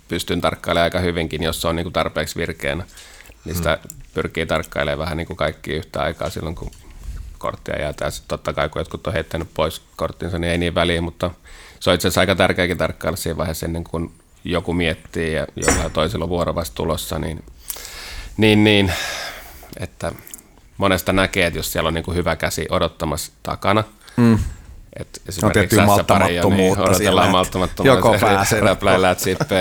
[0.09, 2.85] pystyn tarkkailemaan aika hyvinkin, jos se on niin tarpeeksi virkeänä.
[3.45, 3.99] Niin sitä hmm.
[4.15, 6.71] pyrkii tarkkailemaan vähän niin kuin kaikki yhtä aikaa silloin, kun
[7.39, 8.11] korttia jää.
[8.11, 11.31] Sitten totta kai, kun jotkut on heittänyt pois korttinsa, niin ei niin väliä, mutta
[11.81, 14.13] se on itse asiassa aika tärkeäkin tarkkailla siinä vaiheessa ennen kuin
[14.45, 17.45] joku miettii ja jollain toisella vuorovasti tulossa, niin,
[18.37, 18.93] niin, niin
[19.81, 20.13] että
[20.77, 23.85] monesta näkee, että jos siellä on niin kuin hyvä käsi odottamassa takana,
[24.17, 24.39] mm.
[25.01, 28.61] Et on tietty malttamattomuutta niin, siellä, malttamattomuutta, joko pääsee.
[28.71, 29.17] Räpläillään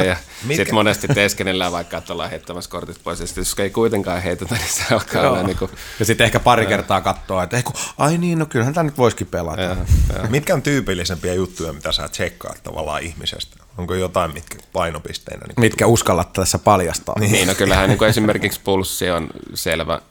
[0.07, 0.15] ja
[0.47, 3.19] sitten monesti teeskennellään vaikka, että ollaan heittämässä kortit pois.
[3.19, 6.39] Ja sitten jos ei kuitenkaan heitetä, niin se alkaa olla niin kuin, Ja sitten ehkä
[6.39, 9.61] pari kertaa katsoa, että kun, ai niin, no kyllähän tämä nyt voisikin pelata.
[9.61, 10.29] Ja, ja.
[10.29, 13.57] Mitkä on tyypillisempiä juttuja, mitä sä tsekkaat tavallaan ihmisestä?
[13.77, 15.45] Onko jotain, mitkä painopisteinä?
[15.47, 17.19] Niin mitkä uskallat tässä paljastaa?
[17.19, 20.01] Niin, niin no kyllähän niin kuin esimerkiksi pulssi on selvä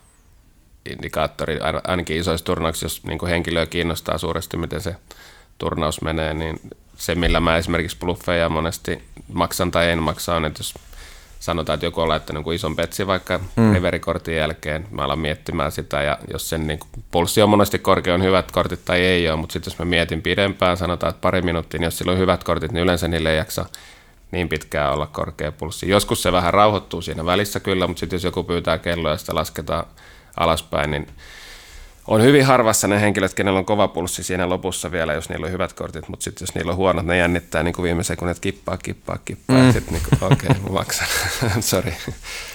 [0.91, 4.97] indikaattori, ainakin isoissa turnauksissa, jos niin henkilöä kiinnostaa suuresti, miten se
[5.59, 6.61] turnaus menee, niin
[6.97, 10.75] se, millä mä esimerkiksi bluffeja monesti maksan tai en maksa, on, että jos
[11.41, 13.73] sanotaan, että joku on laittanut ison petsi vaikka mm.
[13.75, 18.23] riverikortin jälkeen, mä alan miettimään sitä, ja jos sen niin pulssi on monesti korkea, on
[18.23, 21.81] hyvät kortit tai ei ole, mutta sitten jos mä mietin pidempään, sanotaan, että pari minuuttia,
[21.81, 23.67] niin jos sillä on hyvät kortit, niin yleensä niille ei jaksa
[24.31, 25.89] niin pitkään olla korkea pulssi.
[25.89, 29.35] Joskus se vähän rauhoittuu siinä välissä kyllä, mutta sitten jos joku pyytää kelloa ja sitä
[29.35, 29.87] lasketaan
[30.37, 31.07] alaspäin, niin
[32.07, 35.53] on hyvin harvassa ne henkilöt, kenellä on kova pulssi siinä lopussa vielä, jos niillä on
[35.53, 38.77] hyvät kortit, mutta sitten jos niillä on huonot, ne jännittää niin kuin viime sekunnit kippaa,
[38.77, 39.67] kippaa, kippaa, mm.
[39.67, 41.07] ja sitten niin okei, okay, maksan,
[41.61, 41.93] sorry.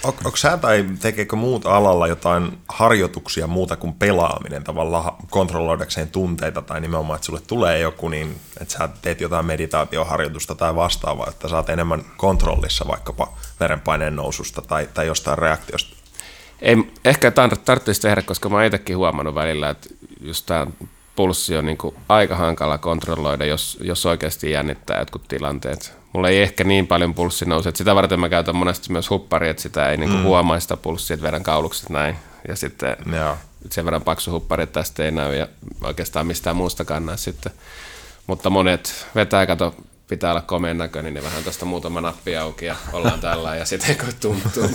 [0.04, 6.62] On, onko sä tai tekeekö muut alalla jotain harjoituksia muuta kuin pelaaminen tavallaan kontrolloidakseen tunteita
[6.62, 11.48] tai nimenomaan, että sulle tulee joku, niin että sä teet jotain meditaatioharjoitusta tai vastaavaa, että
[11.48, 15.99] saat enemmän kontrollissa vaikkapa verenpaineen noususta tai, tai jostain reaktiosta?
[16.62, 17.30] Ei, ehkä
[17.64, 19.88] tarvitsisi tehdä, koska mä oon itsekin huomannut välillä, että
[20.20, 20.66] just tämä
[21.16, 25.92] pulssi on niin kuin aika hankala kontrolloida, jos, jos oikeasti jännittää jotkut tilanteet.
[26.12, 29.48] Mulla ei ehkä niin paljon pulssi nouse, että sitä varten mä käytän monesti myös huppari,
[29.48, 30.26] että sitä ei niin kuin mm.
[30.26, 32.16] huomaa sitä pulssia, että vedän kaulukset näin.
[32.48, 33.36] Ja sitten Joo.
[33.70, 35.48] sen verran paksu huppari, että tästä ei näy ja
[35.84, 37.52] oikeastaan mistään muustakaan näy sitten.
[38.26, 39.74] Mutta monet vetää, kato
[40.10, 43.96] pitää olla komeen näköinen, niin vähän tuosta muutama nappi auki ja ollaan tällä ja sitten
[43.96, 44.70] kun tuntuu.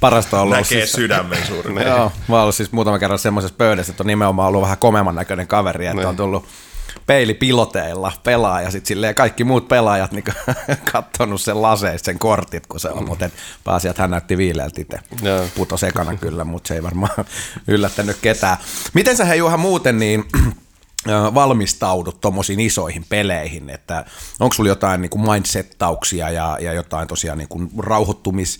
[0.00, 1.86] Parasta on ollut Näkee siis, sydämen suurin.
[1.86, 5.46] Joo, mä oon siis muutama kerran semmoisessa pöydässä, että on nimenomaan ollut vähän komeamman näköinen
[5.46, 6.16] kaveri, että on niin.
[6.16, 6.46] tullut
[7.06, 10.24] peilipiloteilla pelaa ja sitten silleen kaikki muut pelaajat niin
[10.92, 13.30] kattonut sen laseista sen kortit, kun se on, mutta
[13.64, 14.98] pääsi, että hän näytti viileältä itse.
[15.22, 15.44] Joo.
[15.54, 17.24] Puto sekana kyllä, mutta se ei varmaan
[17.68, 18.56] yllättänyt ketään.
[18.94, 20.24] Miten sä hei Juha muuten niin
[21.34, 24.04] valmistaudut tuommoisiin isoihin peleihin, että
[24.40, 28.58] onko sulla jotain niin kuin mindsettauksia ja, ja jotain tosiaan niin kuin rauhoittumis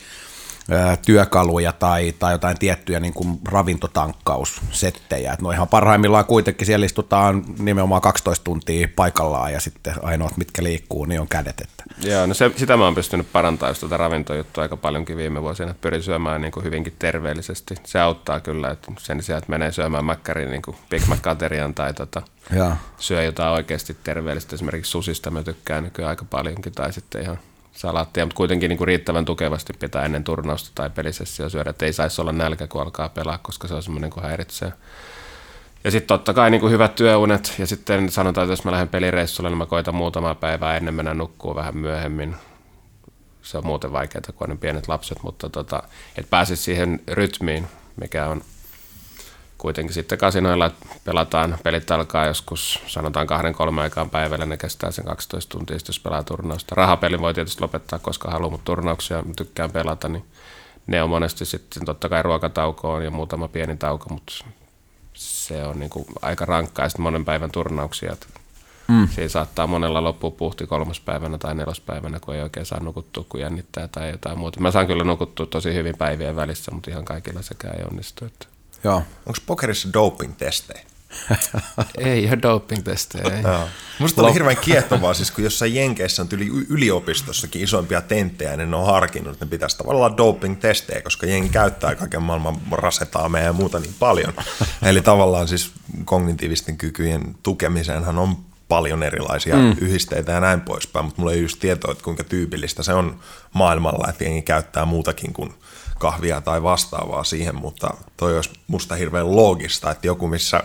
[1.07, 5.33] työkaluja tai, tai jotain tiettyjä niin kuin ravintotankkaussettejä.
[5.33, 10.63] Et no ihan parhaimmillaan kuitenkin siellä istutaan nimenomaan 12 tuntia paikallaan ja sitten ainoat, mitkä
[10.63, 11.61] liikkuu, niin on kädet.
[11.61, 11.85] Että.
[12.09, 15.71] Joo, no se, sitä mä oon pystynyt parantamaan just tuota ravintojuttua aika paljonkin viime vuosina,
[15.71, 17.75] että pyrin syömään niin kuin hyvinkin terveellisesti.
[17.85, 21.95] Se auttaa kyllä, että sen sijaan, että menee syömään mäkkäriin niin kuin Big Mac-aterian tai
[21.95, 22.23] tota,
[22.57, 22.77] Ja.
[22.99, 24.55] syö jotain oikeasti terveellistä.
[24.57, 27.39] Esimerkiksi susista mä tykkään nykyään aika paljonkin, tai sitten ihan
[27.79, 31.93] salaattia, mutta kuitenkin niin kuin riittävän tukevasti pitää ennen turnausta tai pelisessioa syödä, että ei
[31.93, 34.73] saisi olla nälkä, kun alkaa pelaa, koska se on semmoinen, kun häiritsee.
[35.85, 38.89] Ja sitten totta kai niin kuin hyvät työunet, ja sitten sanotaan, että jos mä lähden
[38.89, 42.37] pelireissulle, niin mä koitan muutamaa päivää ennen mennä nukkuu vähän myöhemmin.
[43.43, 45.83] Se on muuten vaikeaa, kun on ne pienet lapset, mutta tota,
[46.17, 48.43] että pääsisi siihen rytmiin, mikä on
[49.59, 50.71] kuitenkin sitten kasinoilla
[51.05, 56.01] pelataan, pelit alkaa joskus sanotaan kahden kolme aikaan päivällä, ne kestää sen 12 tuntia, jos
[56.01, 56.75] pelaa turnausta.
[56.75, 60.25] Rahapelin voi tietysti lopettaa, koska haluaa, mutta turnauksia tykkään pelata, niin
[60.87, 64.33] ne on monesti sitten totta kai ruokatauko on ja muutama pieni tauko, mutta
[65.15, 68.13] se on niin kuin aika rankkaa ja sitten monen päivän turnauksia.
[68.13, 68.27] Että
[68.89, 69.09] mm.
[69.09, 73.89] Siinä saattaa monella loppua puhti kolmospäivänä tai nelospäivänä, kun ei oikein saa nukuttua, kun jännittää
[73.89, 74.61] tai jotain muuta.
[74.61, 78.25] Mä saan kyllä nukuttua tosi hyvin päivien välissä, mutta ihan kaikilla sekään ei onnistu.
[78.25, 78.58] Että.
[78.85, 79.03] Joo.
[79.27, 80.89] Onko pokerissa doping-testejä?
[81.99, 83.35] Ei ole doping-testejä.
[83.35, 83.43] Ei.
[83.43, 83.69] Joo.
[83.99, 88.77] Musta oli hirveän kiehtovaa, siis kun jossain Jenkeissä on yli yliopistossakin isompia tenttejä, niin ne
[88.77, 93.79] on harkinnut, että ne pitäisi tavallaan doping-testejä, koska jengi käyttää kaiken maailman rasetaameja ja muuta
[93.79, 94.33] niin paljon.
[94.89, 95.73] Eli tavallaan siis
[96.05, 98.37] kognitiivisten kykyjen tukemiseenhan on
[98.69, 99.77] paljon erilaisia mm.
[99.81, 103.21] yhdisteitä ja näin poispäin, mutta mulla ei just tietoa, että kuinka tyypillistä se on
[103.53, 105.55] maailmalla, että jengi käyttää muutakin kuin
[105.99, 110.63] kahvia tai vastaavaa siihen, mutta toi olisi musta hirveän loogista, että joku, missä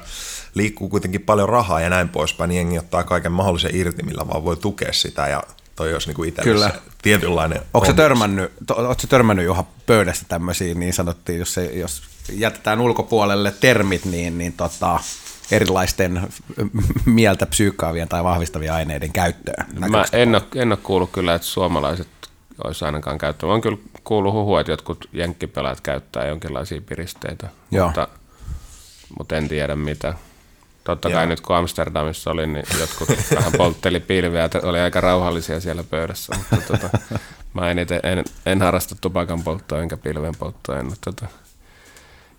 [0.54, 4.46] liikkuu kuitenkin paljon rahaa ja näin poispäin, niin jengi ottaa kaiken mahdollisen irti, millä vaan
[4.46, 5.44] voi tukea sitä ja
[5.76, 6.72] toi olisi niin itselle Kyllä.
[7.02, 12.02] tietynlainen Onko se törmännyt, to, ootko törmännyt Juha pöydässä tämmöisiin, niin sanottiin, jos, se, jos
[12.32, 15.00] jätetään ulkopuolelle termit, niin, niin tota,
[15.52, 16.22] erilaisten
[17.06, 19.66] mieltä psyykkaavien tai vahvistavien aineiden käyttöön?
[19.90, 22.08] Mä en ole, en ole kuullut kyllä, että suomalaiset
[22.64, 23.52] olisi ainakaan käyttänyt.
[23.52, 27.86] Oon kyllä kuullut huhua, että jotkut jenkkipelaajat käyttää jonkinlaisia piristeitä, Joo.
[27.86, 28.08] mutta,
[29.18, 30.14] mutta en tiedä mitä.
[30.84, 31.30] Totta kai Joo.
[31.30, 36.36] nyt kun Amsterdamissa olin, niin jotkut vähän poltteli pilviä, että oli aika rauhallisia siellä pöydässä.
[36.38, 36.98] Mutta tota,
[37.54, 40.80] mä en, ite, en, en harrasta tupakan polttoa enkä pilven polttoa.
[40.80, 41.28] En ole tota,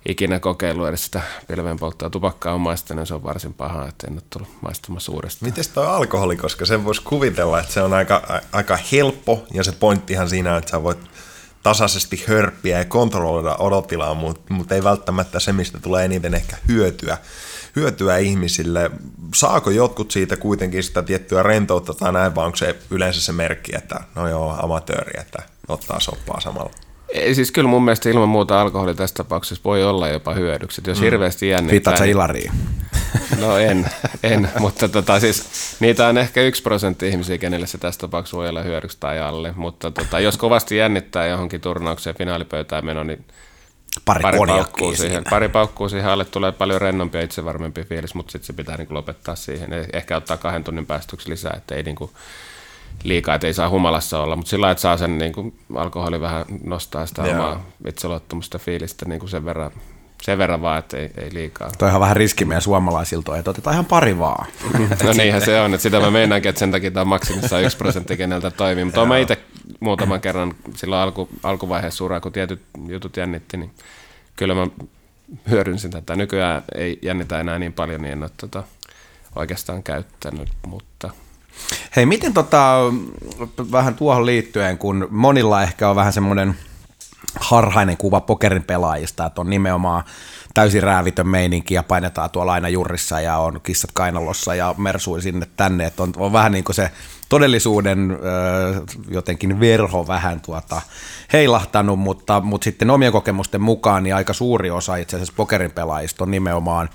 [0.09, 2.11] ikinä kokeillut edes sitä pilven polttoa.
[2.11, 2.65] Tupakkaa on
[2.97, 5.51] ja se on varsin paha, että en ole tullut maistamassa uudestaan.
[5.51, 9.73] Miten toi alkoholi, koska sen voisi kuvitella, että se on aika, aika helppo ja se
[9.73, 10.99] pointtihan siinä että sä voit
[11.63, 17.19] tasaisesti hörppiä ja kontrolloida odotilaa, mutta mut ei välttämättä se, mistä tulee eniten ehkä hyötyä,
[17.77, 18.91] hyötyä ihmisille.
[19.35, 23.77] Saako jotkut siitä kuitenkin sitä tiettyä rentoutta tai näin, vai onko se yleensä se merkki,
[23.77, 26.94] että no joo, amatööri, että ottaa soppaa samalla?
[27.09, 30.83] Ei, siis kyllä mun mielestä ilman muuta alkoholi tässä tapauksessa voi olla jopa hyödyksi.
[30.87, 31.05] Jos mm.
[31.05, 31.73] hirveästi jännittää...
[31.73, 32.53] Viittaat sä niin- Ilariin?
[33.41, 33.87] No en,
[34.23, 35.45] en mutta tota, siis,
[35.81, 39.53] niitä on ehkä yksi prosentti ihmisiä, kenelle se tässä tapauksessa voi olla hyödyksi tai alle.
[39.57, 43.25] Mutta tota, jos kovasti jännittää johonkin turnaukseen finaalipöytään meno, niin
[44.05, 48.33] Pari, pari paukkuu, siihen, pari paukkuu siihen alle tulee paljon rennompi ja itsevarmempi fiilis, mutta
[48.33, 49.69] sitten se pitää niinku lopettaa siihen.
[49.71, 52.11] Eh- Ehkä ottaa kahden tunnin päästöksi lisää, että ei niinku
[53.03, 56.45] liikaa, että ei saa humalassa olla, mutta sillä lailla, että saa sen niinku alkoholi vähän
[56.65, 57.35] nostaa sitä Joo.
[57.35, 59.71] omaa itseluottamusta fiilistä niinku sen, verran,
[60.23, 61.71] sen verran vaan, että ei, ei liikaa.
[61.79, 64.47] Toi on vähän riski meidän suomalaisilta, että otetaan ihan pari vaan.
[65.05, 67.77] No niinhän se on, että sitä mä meinaankin, että sen takia tämä on maksimissaan yksi
[67.77, 68.85] prosentti, keneltä toimii.
[68.85, 69.39] Mutta mä itse
[69.81, 73.71] muutaman kerran silloin alku, alkuvaiheessa uraa, kun tietyt jutut jännitti, niin
[74.37, 74.67] kyllä mä
[75.51, 76.17] hyödynsin tätä.
[76.17, 78.63] Nykyään ei jännitä enää niin paljon, niin en ole tota
[79.37, 81.11] oikeastaan käyttänyt, mutta
[81.97, 82.79] Hei, miten tota,
[83.73, 86.55] vähän tuohon liittyen, kun monilla ehkä on vähän semmoinen
[87.41, 90.05] harhainen kuva pokerin pelaajista, että on nimenomaan
[90.55, 95.47] täysin räävitön meininki ja painetaan tuolla aina jurissa ja on kissat kainalossa ja mersui sinne
[95.57, 96.91] tänne, että on, on vähän niin kuin se
[97.35, 98.19] todellisuuden
[99.11, 100.83] jotenkin verho vähän tuota
[101.33, 106.25] heilahtanut, mutta, mutta sitten omien kokemusten mukaan niin aika suuri osa itse asiassa pokerin pelaajista
[106.25, 106.89] on nimenomaan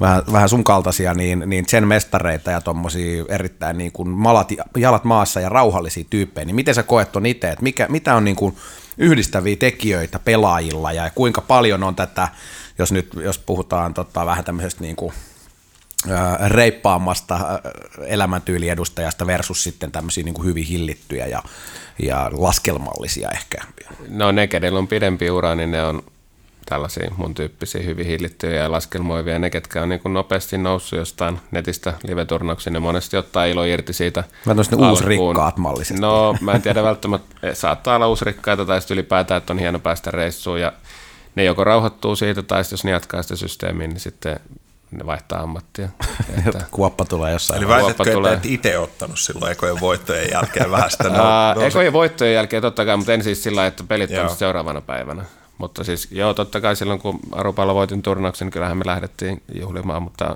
[0.00, 5.04] vähän, vähän sun kaltaisia, niin, niin sen mestareita ja tommosia erittäin niin kuin malat, jalat
[5.04, 8.36] maassa ja rauhallisia tyyppejä, niin miten sä koet on itse, että mikä, mitä on niin
[8.36, 8.56] kuin
[8.98, 12.28] yhdistäviä tekijöitä pelaajilla ja kuinka paljon on tätä,
[12.78, 15.12] jos nyt jos puhutaan tota, vähän tämmöisestä niin kuin
[16.46, 17.38] reippaammasta
[18.06, 21.42] elämäntyyliedustajasta versus sitten tämmöisiä niin kuin hyvin hillittyjä ja,
[22.02, 23.58] ja laskelmallisia ehkä.
[24.08, 26.02] No ne, kenellä on pidempi ura, niin ne on
[26.68, 29.38] tällaisia mun tyyppisiä hyvin hillittyjä ja laskelmoivia.
[29.38, 33.92] Ne, ketkä on niin kuin nopeasti noussut jostain netistä live-turnauksiin, ne monesti ottaa ilo irti
[33.92, 34.24] siitä.
[34.44, 36.00] Mä ne uusrikkaat mallisesti.
[36.00, 40.10] No, mä en tiedä välttämättä, saattaa olla uusrikkaita tai sitten ylipäätään, että on hieno päästä
[40.10, 40.72] reissuun ja
[41.34, 44.40] ne joko rauhoittuu siitä tai jos ne jatkaa sitä systeemiä, niin sitten
[44.90, 45.88] ne vaihtaa ammattia.
[46.46, 46.64] Että...
[46.70, 47.58] Kuoppa tulee jossain.
[47.58, 48.34] Eli väitätkö, tulee...
[48.34, 51.08] että et itse ottanut silloin ekojen voittojen jälkeen vähän sitä?
[51.08, 54.80] No, no, ekojen voittojen jälkeen totta kai, mutta en siis sillä että pelit on seuraavana
[54.80, 55.24] päivänä.
[55.58, 60.02] Mutta siis joo, totta kai silloin kun Arupalla voitin turnauksen, niin kyllähän me lähdettiin juhlimaan,
[60.02, 60.34] mutta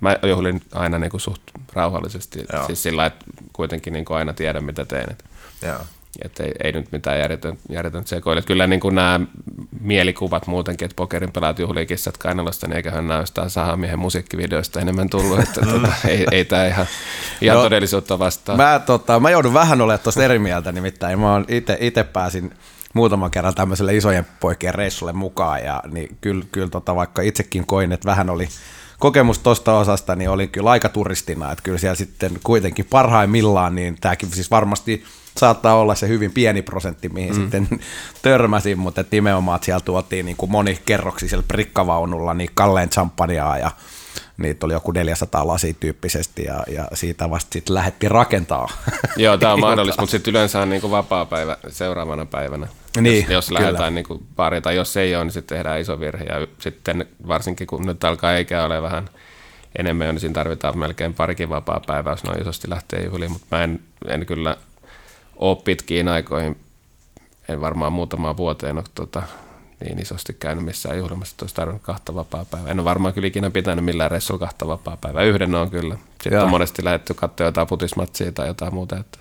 [0.00, 2.44] mä juhlin aina niin kuin suht rauhallisesti.
[2.52, 2.66] Joo.
[2.66, 5.16] Siis sillä että kuitenkin niin kuin aina tiedän, mitä teen.
[5.62, 5.78] Joo.
[6.24, 8.42] Että ei, ei nyt mitään järjetön, järjetön sekoile.
[8.42, 9.20] Kyllä niin kuin nämä
[9.80, 15.10] mielikuvat muutenkin, että pokerin pelaat juhlii kissat kainalosta, niin eiköhän nämä jostain sahamiehen musiikkivideoista enemmän
[15.10, 16.86] tullut, että tota, ei, ei tämä ihan,
[17.40, 18.58] ihan no, todellisuutta vastaan.
[18.58, 21.42] Mä, tota, mä joudun vähän olemaan tuosta eri mieltä, nimittäin mä
[21.80, 22.54] itse pääsin
[22.94, 27.92] muutaman kerran tämmöiselle isojen poikien reissulle mukaan, ja niin kyllä, kyllä tota, vaikka itsekin koin,
[27.92, 28.48] että vähän oli
[28.98, 33.96] kokemus tuosta osasta, niin olin kyllä aika turistina, että kyllä siellä sitten kuitenkin parhaimmillaan, niin
[34.00, 35.04] tämäkin siis varmasti
[35.36, 37.40] saattaa olla se hyvin pieni prosentti, mihin mm.
[37.40, 37.68] sitten
[38.22, 43.70] törmäsin, mutta että nimenomaan että siellä tuotiin niin kuin monikerroksisella prikkavaunulla niin kalleen champagnea ja
[44.36, 48.68] niitä oli joku 400 lasi tyyppisesti ja, ja siitä vasta sitten lähdettiin rakentaa.
[49.16, 52.68] Joo, tämä on mahdollista, mutta sitten yleensä on niin vapaa päivä seuraavana päivänä.
[53.00, 56.24] Niin, jos, jos lähdetään niin pari tai jos ei ole, niin sitten tehdään iso virhe
[56.24, 59.08] ja sitten varsinkin kun nyt alkaa eikä ole vähän
[59.78, 63.64] enemmän, niin siinä tarvitaan melkein parikin vapaa päivää, jos noin isosti lähtee juhliin, mutta mä
[63.64, 64.56] en, en kyllä
[65.36, 66.56] ole pitkiin aikoihin,
[67.48, 69.22] en varmaan muutamaan vuoteen ole tota,
[69.84, 72.70] niin isosti käynyt missään juhlimassa, että olisi tarvinnut kahta vapaa päivää.
[72.70, 75.22] En ole varmaan kyllä ikinä pitänyt millään reissulla kahta vapaa päivää.
[75.22, 75.94] Yhden on kyllä.
[75.94, 76.44] Sitten Joo.
[76.44, 79.18] on monesti lähdetty katsoa jotain putismatsia tai jotain muuta, että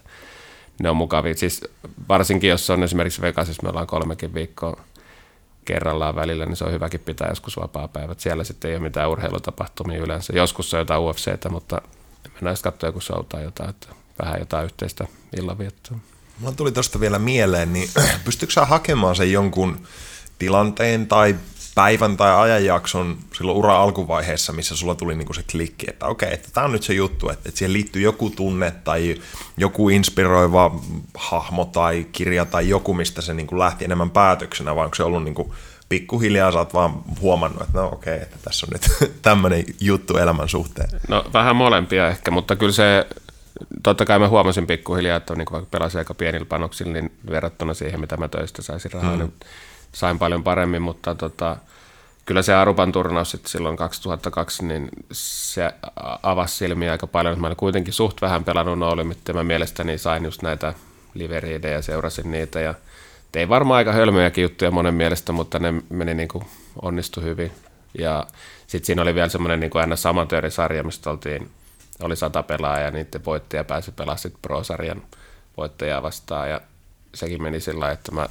[0.80, 1.36] ne on mukavia.
[1.36, 1.62] Siis
[2.10, 4.82] varsinkin jos on esimerkiksi Vegasissa, me ollaan kolmekin viikkoa
[5.65, 8.19] kerrallaan välillä, niin se on hyväkin pitää joskus vapaa-päivät.
[8.19, 10.34] Siellä sitten ei ole mitään urheilutapahtumia yleensä.
[10.36, 11.82] Joskus on jotain UFCtä, mutta
[12.34, 13.88] mennään sitten katsoa joku show tai jotain, että
[14.19, 15.97] vähän jotain yhteistä illanviettoa.
[16.39, 17.89] Mulla tuli tuosta vielä mieleen, niin
[18.26, 19.88] pystytkö sä hakemaan sen jonkun
[20.39, 21.36] tilanteen tai
[21.76, 26.49] päivän tai ajanjakson silloin ura alkuvaiheessa, missä sulla tuli niinku se klikki, että okei, että
[26.54, 29.15] tämä on nyt se juttu, että, että siihen liittyy joku tunne tai
[29.58, 30.80] joku inspiroiva
[31.15, 35.23] hahmo tai kirja tai joku, mistä se niinku lähti enemmän päätöksenä, vai onko se ollut
[35.23, 35.56] niinku
[35.89, 40.49] pikkuhiljaa sä oot vaan huomannut, että no okei, että tässä on nyt tämmöinen juttu elämän
[40.49, 40.89] suhteen?
[41.08, 43.08] No vähän molempia ehkä, mutta kyllä se
[43.84, 48.00] totta kai mä huomasin pikkuhiljaa, että niin vaikka pelasin aika pienillä panoksilla, niin verrattuna siihen,
[48.00, 49.20] mitä mä töistä saisin rahaa, mm.
[49.20, 49.34] niin
[49.92, 51.58] sain paljon paremmin, mutta tota,
[52.26, 55.72] kyllä se Arupan turnaus sitten silloin 2002, niin se
[56.24, 57.42] avasi silmiä aika paljon.
[57.42, 60.74] Mä olin kuitenkin suht vähän pelannut nooli, mitä mä mielestäni sain just näitä
[61.13, 62.60] liveriidejä ja seurasin niitä.
[62.62, 62.74] Ja
[63.32, 66.46] tein varmaan aika hölmöjäkin juttuja monen mielestä, mutta ne meni niin kuin
[66.82, 67.52] onnistu hyvin.
[67.98, 68.28] Ja
[68.68, 71.50] sitten siinä oli vielä semmoinen niin aina amatöörisarja, mistä oltiin,
[72.04, 75.04] oli sata pelaajaa ja niiden voittaja pääsi pelaamaan sitten Pro-sarjan
[75.58, 76.50] voittajaa vastaan.
[76.50, 76.62] Ja
[77.16, 78.30] sekin meni sillä että mä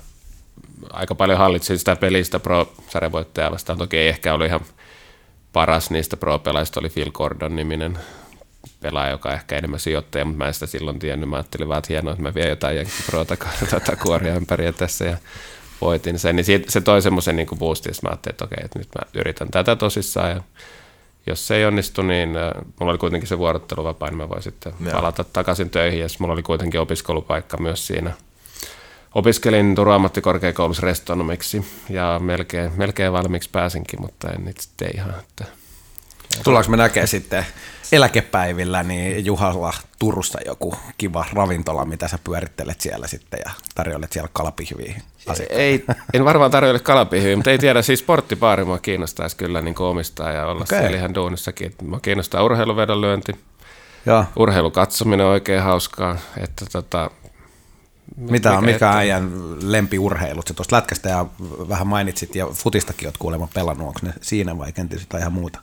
[0.91, 3.79] aika paljon hallitsin sitä pelistä Pro-sarjavoittajaa vastaan.
[3.79, 4.61] Toki ei ehkä ollut ihan
[5.53, 7.99] paras niistä Pro-pelaajista, oli Phil Gordon niminen
[8.81, 11.29] pelaaja, joka ehkä enemmän sijoittaja, mutta mä en sitä silloin tiennyt.
[11.29, 13.37] Mä ajattelin vaan, että hienoa, että mä vien jotain Jenkki Prota
[13.71, 15.17] tuota kuoria ympäri tässä ja
[15.81, 16.37] voitin sen.
[16.37, 19.49] Niin se toi semmoisen niin boostin, että mä ajattelin, että okei, että nyt mä yritän
[19.51, 20.43] tätä tosissaan ja
[21.27, 24.73] jos se ei onnistu, niin äh, mulla oli kuitenkin se vuorotteluvapaa, niin mä voin sitten
[24.93, 28.13] palata takaisin töihin ja mulla oli kuitenkin opiskelupaikka myös siinä–
[29.15, 35.15] opiskelin Turun ammattikorkeakoulussa restonomiksi ja melkein, melkein valmiiksi pääsinkin, mutta en nyt sitten ihan.
[35.19, 35.45] Että...
[36.45, 37.47] Tullaanko me näkee sitten
[37.93, 44.29] eläkepäivillä niin Juhalla Turussa joku kiva ravintola, mitä sä pyörittelet siellä sitten ja tarjoilet siellä
[44.33, 45.01] kalapihviä?
[45.51, 50.33] Ei, en varmaan tarjoile kalapihviä, mutta ei tiedä, siis sporttipaari mua kiinnostaisi kyllä niin omistaa
[50.33, 50.79] ja olla okay.
[50.79, 51.75] siellä ihan duunissakin.
[51.83, 53.33] Mua kiinnostaa urheiluvedonlyönti,
[54.07, 54.25] ja.
[54.37, 57.11] urheilukatsominen on oikein hauskaa, että tota,
[58.17, 59.31] mitä on, mikä on äijän
[59.73, 60.49] lempiurheilut?
[60.49, 61.27] Se tuosta lätkästä ja
[61.69, 63.87] vähän mainitsit ja futistakin olet kuulemma pelannut.
[63.89, 65.61] Onko ne siinä vai kenties jotain ihan muuta?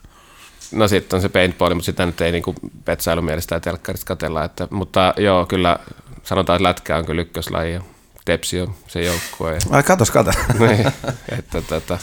[0.72, 2.56] No sitten on se paintball, mutta sitä nyt ei niinku
[2.86, 4.44] petsailumielistä ja telkkarista katella.
[4.44, 5.80] Että, mutta joo, kyllä
[6.24, 7.82] sanotaan, että lätkä on kyllä ykköslaji ja
[8.26, 9.58] Tepsi on se joukkue.
[9.70, 10.32] Ai katos, kato.
[10.60, 10.88] niin,
[11.38, 11.98] että, tota,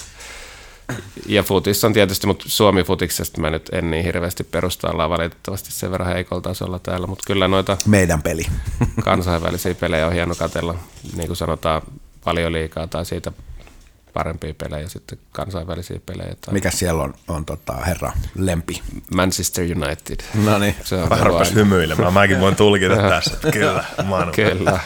[1.26, 5.90] ja futissa on tietysti, mutta Suomi-futiksesta mä nyt en niin hirveästi perusta, ollaan valitettavasti sen
[5.90, 8.46] verran heikolla tasolla täällä, mutta kyllä noita meidän peli.
[9.04, 10.78] kansainvälisiä pelejä on hieno katella,
[11.16, 11.82] niin kuin sanotaan,
[12.24, 13.32] paljon liikaa tai siitä
[14.16, 16.34] parempia pelejä, sitten kansainvälisiä pelejä.
[16.40, 18.82] Tai Mikä siellä on, on tota, herra lempi?
[19.14, 20.16] Manchester United.
[20.44, 20.76] No niin.
[21.10, 21.44] Aina.
[21.54, 22.12] hymyilemään.
[22.12, 23.34] Mäkin voin tulkita tässä.
[23.34, 24.32] että Kyllä, Manu.
[24.32, 24.80] Kyllä.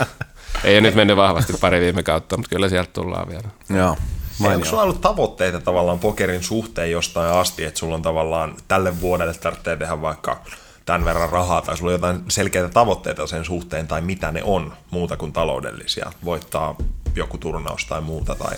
[0.65, 3.49] Ei ole nyt mennyt vahvasti pari viime kautta, mutta kyllä sieltä tullaan vielä.
[3.69, 3.91] Joo.
[3.91, 4.03] Onko
[4.39, 4.65] Mainio.
[4.65, 9.77] sulla ollut tavoitteita tavallaan pokerin suhteen jostain asti, että sulla on tavallaan tälle vuodelle tarvitsee
[9.77, 10.41] tehdä vaikka
[10.87, 14.73] tämän verran rahaa, tai sulla on jotain selkeitä tavoitteita sen suhteen, tai mitä ne on,
[14.91, 16.77] muuta kuin taloudellisia, voittaa
[17.15, 18.57] joku turnaus tai muuta, tai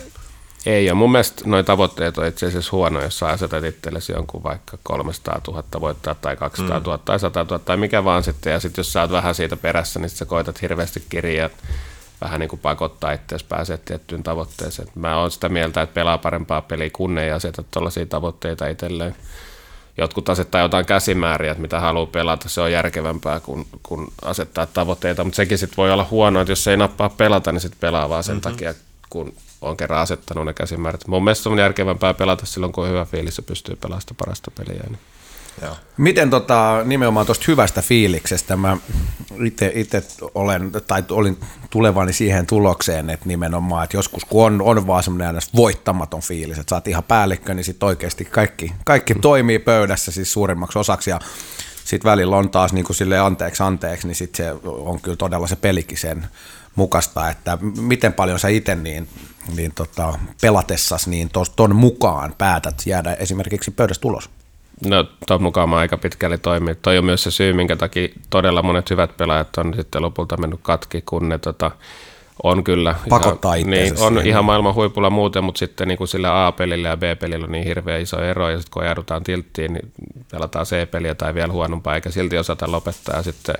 [0.67, 0.99] Ei ole.
[0.99, 5.41] Mun mielestä nuo tavoitteet on itse asiassa huono, jos sä asetat itsellesi jonkun vaikka 300
[5.49, 8.53] 000 voittaa tai 200 000 tai 100 000 tai mikä vaan sitten.
[8.53, 11.51] Ja sitten jos sä oot vähän siitä perässä, niin sä koetat hirveästi kirjaa
[12.21, 14.89] vähän niin kuin pakottaa itseäsi pääsee tiettyyn tavoitteeseen.
[14.95, 19.17] Mä oon sitä mieltä, että pelaa parempaa peliä, kun ei aseta tuollaisia tavoitteita itselleen.
[19.99, 25.25] Jotkut asettaa jotain käsimääriä, että mitä haluaa pelata, se on järkevämpää kuin, kuin asettaa tavoitteita,
[25.25, 28.25] mutta sekin sitten voi olla huono, että jos ei nappaa pelata, niin sitten pelaa vaan
[28.25, 28.53] sen mm-hmm.
[28.53, 28.75] takia,
[29.11, 31.07] kun on kerran asettanut ne käsimäärät.
[31.07, 34.83] Mun mielestä on järkevämpää pelata silloin, kun on hyvä fiilis ja pystyy pelaamaan parasta peliä.
[34.89, 34.99] Niin.
[35.63, 35.77] joo.
[35.97, 38.77] Miten tota, nimenomaan tuosta hyvästä fiiliksestä mä
[39.75, 41.39] itse olen, tai olin
[41.71, 46.71] tulevani siihen tulokseen, että nimenomaan, että joskus kun on, on vaan semmoinen voittamaton fiilis, että
[46.71, 51.21] sä oot ihan päällikkö, niin sitten oikeasti kaikki, kaikki toimii pöydässä siis suurimmaksi osaksi ja
[51.85, 55.47] sitten välillä on taas niin kuin sille anteeksi anteeksi, niin sitten se on kyllä todella
[55.47, 56.27] se pelikin sen
[56.75, 59.09] mukasta, että miten paljon sä itse niin,
[59.57, 64.31] niin tota, pelatessas niin tos, ton mukaan päätät jäädä esimerkiksi pöydästä ulos.
[64.87, 66.75] No, tuon mukaan mä aika pitkälle toimii.
[66.75, 70.61] Toi on myös se syy, minkä takia todella monet hyvät pelaajat on sitten lopulta mennyt
[70.63, 71.71] katki, kun ne tota,
[72.43, 72.95] on kyllä...
[73.09, 74.27] Pakottaa ihan, niin, on siihen.
[74.27, 77.99] ihan maailman huipulla muuten, mutta sitten niin kuin sillä A-pelillä ja B-pelillä on niin hirveä
[77.99, 79.93] iso ero, ja sitten kun ajaudutaan tilttiin, niin
[80.31, 83.55] pelataan C-peliä tai vielä huonompaa, eikä silti osata lopettaa, ja sitten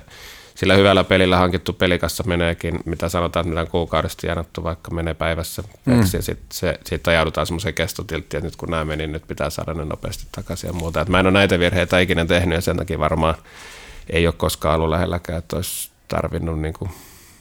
[0.55, 5.13] sillä hyvällä pelillä hankittu pelikassa meneekin, mitä sanotaan, että mitä on kuukaudesta tienattu, vaikka menee
[5.13, 5.99] päivässä, mm.
[5.99, 9.73] ja sitten se, sit ajaudutaan semmoiseen kestotilttiin, että nyt kun nämä meni, nyt pitää saada
[9.73, 11.01] ne nopeasti takaisin ja muuta.
[11.01, 13.35] Et mä en ole näitä virheitä ikinä tehnyt, ja sen takia varmaan
[14.09, 16.91] ei ole koskaan ollut lähelläkään, että olisi tarvinnut niin kuin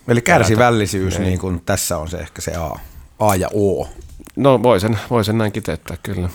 [0.09, 2.79] Eli kärsivällisyys, niin kuin tässä on se ehkä se A,
[3.19, 3.89] A ja O.
[4.37, 6.29] No voi sen, voi sen näin kiteyttää kyllä.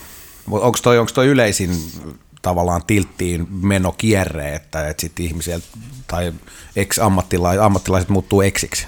[0.51, 1.69] Onko toi, onko toi yleisin
[2.41, 5.63] tavallaan tilttiin menokierre, että, että sitten ihmiset
[6.07, 6.33] tai
[6.75, 8.87] ex-ammattilaiset ammattilaiset muuttuu eksiksi?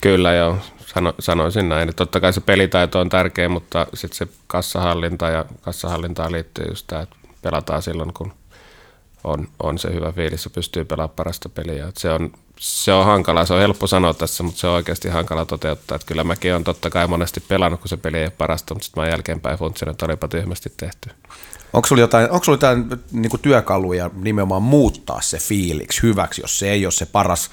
[0.00, 0.58] Kyllä joo,
[0.94, 1.88] Sano, sanoisin näin.
[1.88, 6.86] Että totta kai se pelitaito on tärkeä, mutta sitten se kassahallinta ja kassahallintaan liittyy just
[6.86, 8.32] tämä, että pelataan silloin, kun
[9.24, 11.88] on, on se hyvä fiilis ja pystyy pelaamaan parasta peliä.
[11.88, 15.08] Et se, on, se on hankala, se on helppo sanoa tässä, mutta se on oikeasti
[15.08, 15.96] hankala toteuttaa.
[15.96, 18.84] Et kyllä mäkin olen totta kai monesti pelannut, kun se peli ei ole parasta, mutta
[18.84, 21.10] sitten mä jälkeenpäin funtsin, että olipa tyhmästi tehty.
[21.74, 26.58] Onko sulla jotain, onko sulla jotain niin kuin työkaluja nimenomaan muuttaa se fiiliksi hyväksi, jos
[26.58, 27.50] se ei ole se paras,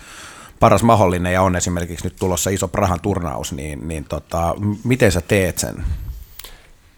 [0.59, 5.21] paras mahdollinen ja on esimerkiksi nyt tulossa iso Prahan turnaus, niin, niin tota, miten sä
[5.21, 5.83] teet sen?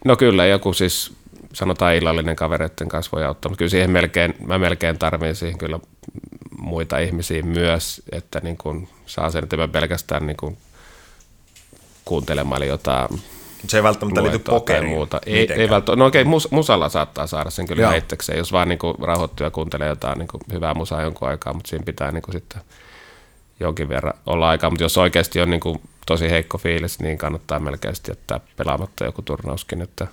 [0.04, 1.12] No kyllä, joku siis
[1.52, 5.78] sanotaan illallinen kavereiden kanssa voi auttaa, mutta kyllä siihen melkein, mä melkein tarvitsen siihen kyllä
[6.58, 10.58] muita ihmisiä myös, että niin kuin saa sen, että mä pelkästään niin kuin
[12.04, 13.08] kuuntelemaan jotain
[13.68, 14.90] Se ei välttämättä liity pokeriin.
[14.90, 15.20] muuta.
[15.26, 15.60] Ei, mitenkään.
[15.60, 18.96] ei välttämättä, no okei, mus, musalla saattaa saada sen kyllä itsekseen, jos vaan niin kuin
[19.02, 22.32] rauhoittuu ja kuuntelee jotain niin kuin hyvää musaa jonkun aikaa, mutta siinä pitää niin kuin
[22.32, 22.62] sitten
[23.60, 27.60] jonkin verran olla aikaa, mutta jos oikeasti on niin kuin tosi heikko fiilis, niin kannattaa
[27.60, 30.06] melkein jättää pelaamatta joku turnauskin, että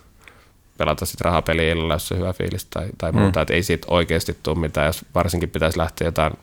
[0.78, 3.42] pelata sitten rahapeliä illalla, jos on hyvä fiilis tai, tai muuta, mm.
[3.42, 6.34] että ei siitä oikeasti tule mitään, jos varsinkin pitäisi lähteä jotain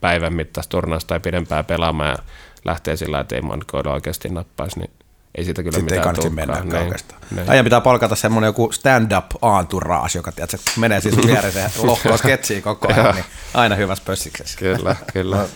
[0.00, 2.16] päivän mittaista turnausta tai pidempää pelaamaan ja
[2.64, 4.90] lähtee sillä, että ei monikoilla oikeasti nappaisi, niin
[5.34, 6.60] ei siitä kyllä Sitten ei mitään kannata mennä.
[6.60, 7.20] Niin, oikeastaan.
[7.30, 7.50] niin.
[7.50, 9.26] Ajan pitää palkata semmoinen joku stand-up
[9.60, 14.58] entourage, joka tiedätkö, menee siis viereen lohkoa sketsiä koko ajan, niin aina hyvässä pössiksessä.
[14.58, 15.44] Kyllä, kyllä.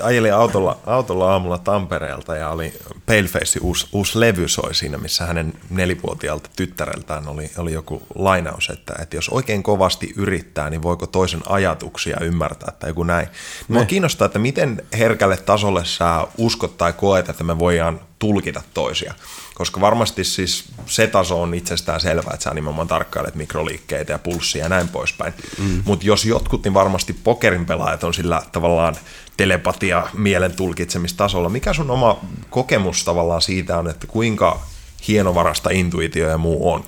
[0.00, 2.72] Ajelin autolla, autolla aamulla Tampereelta ja oli
[3.06, 8.94] Paleface uusi, uusi levy soi siinä, missä hänen nelivuotiaalta tyttäreltään oli, oli joku lainaus, että,
[9.02, 13.28] että jos oikein kovasti yrittää, niin voiko toisen ajatuksia ymmärtää tai joku näin.
[13.68, 19.14] Mua kiinnostaa, että miten herkälle tasolle sä uskot tai koet, että me voidaan tulkita toisia.
[19.58, 24.62] Koska varmasti siis se taso on itsestään selvää, että sä nimenomaan tarkkailet mikroliikkeitä ja pulssia
[24.64, 25.34] ja näin poispäin.
[25.58, 25.82] Mm.
[25.84, 28.96] Mutta jos jotkut, niin varmasti pokerin pelaajat on sillä tavallaan
[29.36, 31.48] telepatia mielen tulkitsemistasolla.
[31.48, 34.60] Mikä sun oma kokemus tavallaan siitä on, että kuinka
[35.08, 36.84] hienovarasta intuitio ja muu on?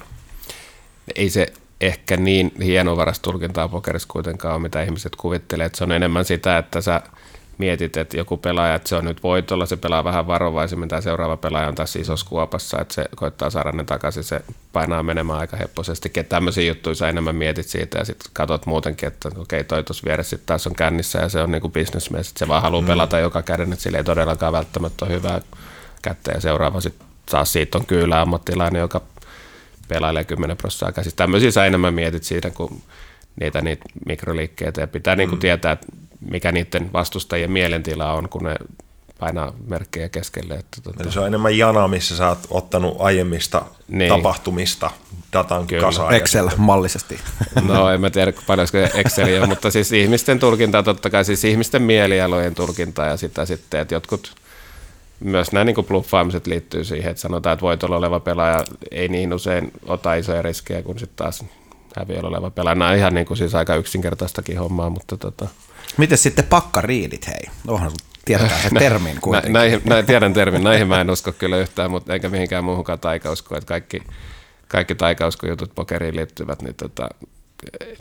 [1.14, 5.66] Ei se ehkä niin hienovarasta tulkintaa pokerissa kuitenkaan ole, mitä ihmiset kuvittelee.
[5.66, 7.02] Että se on enemmän sitä, että sä
[7.60, 11.36] mietit, että joku pelaaja, että se on nyt voitolla, se pelaa vähän varovaisemmin, tai seuraava
[11.36, 14.40] pelaaja on tässä isossa kuopassa, että se koittaa saada ne takaisin, se
[14.72, 16.08] painaa menemään aika hepposesti.
[16.08, 20.04] Että tämmöisiä juttuja sä enemmän mietit siitä, ja sitten katsot muutenkin, että okei, toi tuossa
[20.06, 22.86] vieressä sitten taas on kännissä, ja se on niinku bisnesmies, että se vaan haluaa mm.
[22.86, 25.40] pelata joka käden, että sillä ei todellakaan välttämättä ole hyvää
[26.02, 29.00] kättä, ja seuraava sitten taas siitä on kyllä ammattilainen, joka
[29.88, 31.16] pelailee 10 prosenttia käsistä.
[31.16, 32.82] Tämmöisiä sä enemmän mietit siitä, kun
[33.40, 35.40] niitä, niitä mikroliikkeitä ja pitää niin kuin mm.
[35.40, 35.86] tietää, että
[36.20, 38.56] mikä niiden vastustajien mielentila on, kun ne
[39.20, 40.54] painaa merkkejä keskelle.
[40.54, 41.02] Että, tuota...
[41.02, 44.08] Eli se on enemmän jana, missä sä oot ottanut aiemmista niin.
[44.08, 44.90] tapahtumista
[45.32, 45.82] datan Kyllä.
[45.82, 46.14] kasaan.
[46.14, 47.20] Excel-mallisesti.
[47.68, 52.54] No en mä tiedä paljonko Exceliä, mutta siis ihmisten tulkinta totta kai, siis ihmisten mielialojen
[52.54, 54.34] tulkinta ja sitä sitten, että jotkut
[55.20, 59.72] myös nämä niin bluffaamiset liittyy siihen, että sanotaan, että voitolla oleva pelaaja ei niin usein
[59.86, 61.44] ota isoja riskejä kuin sitten taas
[61.96, 62.74] häviöllä oleva pelaaja.
[62.74, 65.48] Nämä on ihan niin kuin siis aika yksinkertaistakin hommaa, mutta tota...
[65.96, 67.50] Miten sitten pakkariidit, hei?
[67.66, 67.92] Onhan
[68.24, 69.52] tiedetään se termin kuitenkin.
[69.52, 73.58] Näihin, näihin, tiedän termin, näihin mä en usko kyllä yhtään, mutta eikä mihinkään muuhunkaan taikauskoon,
[73.58, 74.02] että kaikki,
[74.68, 77.08] kaikki taikauskojutut pokeriin liittyvät, niin tota,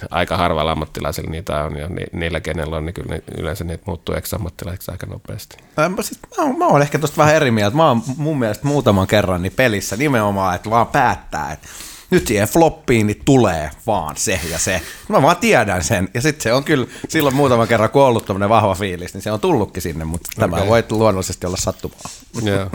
[0.09, 4.15] aika harvalla ammattilaisilla niitä on, ja ni, niillä kenellä on, niin kyllä yleensä niitä muuttuu
[4.15, 5.57] ex-ammattilaisiksi aika nopeasti.
[5.77, 7.77] Mä, siis, mä, mä oon ehkä tuosta vähän eri mieltä.
[7.77, 11.67] Mä oon mun mielestä muutaman kerran niin pelissä nimenomaan, että vaan päättää, että
[12.11, 14.81] nyt siihen floppiin niin tulee vaan se ja se.
[15.07, 16.09] Mä vaan tiedän sen.
[16.13, 19.31] Ja sitten se on kyllä silloin muutaman kerran, kun on ollut vahva fiilis, niin se
[19.31, 20.49] on tullutkin sinne, mutta okay.
[20.49, 21.99] tämä voi luonnollisesti olla sattumaa.
[22.45, 22.69] Yeah.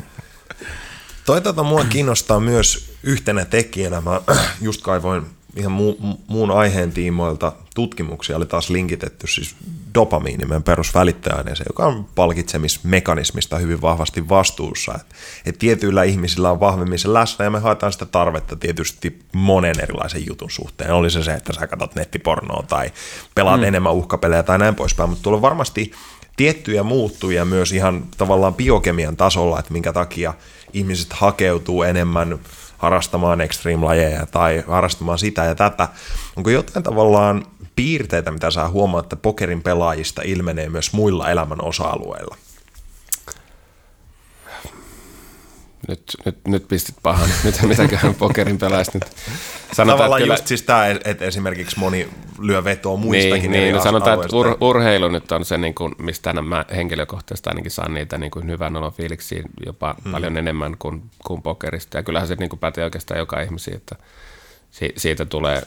[1.25, 4.01] Toi tota mua kiinnostaa myös yhtenä tekijänä.
[4.01, 4.21] Mä
[4.61, 5.27] just kaivoin
[5.57, 9.57] ihan mu- muun aiheen tiimoilta tutkimuksia oli taas linkitetty siis
[9.95, 14.95] dopamiini, meidän perusvälittäjäaineeseen, joka on palkitsemismekanismista hyvin vahvasti vastuussa.
[14.95, 15.07] Et,
[15.47, 20.27] et tietyillä ihmisillä on vahvemmin se läsnä ja me haetaan sitä tarvetta tietysti monen erilaisen
[20.27, 20.93] jutun suhteen.
[20.93, 22.93] Oli se se, että sä katsot nettipornoa tai
[23.35, 23.67] pelaat mm.
[23.67, 25.93] enemmän uhkapelejä tai näin poispäin, mutta tuolla on varmasti
[26.37, 30.35] tiettyjä muuttuja myös ihan tavallaan biokemian tasolla, että minkä takia
[30.73, 32.39] ihmiset hakeutuu enemmän
[32.85, 35.89] harrastamaan extreme-lajeja tai harrastamaan sitä ja tätä.
[36.37, 42.37] Onko jotain tavallaan piirteitä, mitä saa huomaa, että pokerin pelaajista ilmenee myös muilla elämän osa-alueilla?
[45.89, 47.29] nyt, nyt, nyt pistit pahan.
[47.45, 49.05] Nyt mitäköhän pokerin pelaisi nyt.
[49.75, 52.09] Sanotaan, Tavallaan kyllä, just siis tämä, että esimerkiksi moni
[52.39, 56.43] lyö vetoa muistakin niin, niin, sanotaan, että ur, urheilu nyt on se, niin kuin, mistä
[56.43, 60.13] mä henkilökohtaisesti ainakin saan niitä niin kuin hyvän olon fiiliksiä jopa hmm.
[60.13, 61.97] paljon enemmän kuin, kuin pokerista.
[61.97, 63.97] Ja kyllähän se niin kuin pätee oikeastaan joka ihmisiä, että
[64.71, 65.63] si, siitä tulee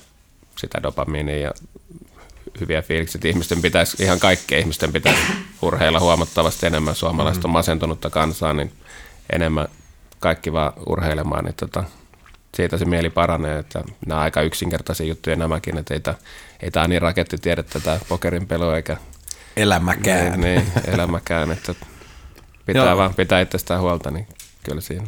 [0.55, 1.51] sitä dopamiinia ja
[2.59, 3.21] hyviä fiiliksiä.
[3.25, 5.21] Ihmisten pitäisi, ihan kaikkien ihmisten pitäisi
[5.61, 6.95] urheilla huomattavasti enemmän.
[6.95, 8.71] Suomalaiset on masentunutta kansaa, niin
[9.33, 9.67] enemmän
[10.19, 11.83] kaikki vaan urheilemaan, niin tota,
[12.55, 16.15] siitä se mieli paranee, että nämä aika yksinkertaisia juttuja nämäkin, että ei, tämä,
[16.61, 18.97] ei tämä niin raketti tiedä tätä pokerin pelua eikä
[19.57, 20.41] elämäkään.
[20.41, 21.75] Niin, niin elämäkään, että
[22.65, 24.27] pitää vaan pitää itsestään huolta, niin
[24.63, 25.07] kyllä siinä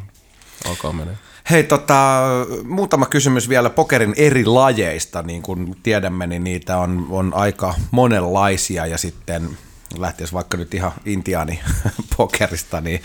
[0.71, 1.17] ok menee.
[1.49, 2.21] Hei, tota,
[2.63, 5.21] muutama kysymys vielä pokerin eri lajeista.
[5.21, 9.57] Niin kuin tiedämme, niin niitä on, on aika monenlaisia ja sitten
[9.97, 11.59] lähtisi vaikka nyt ihan intiaani
[12.17, 13.03] pokerista, niin,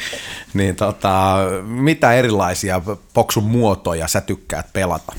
[0.54, 2.80] niin tota, mitä erilaisia
[3.14, 5.12] poksun muotoja sä tykkäät pelata?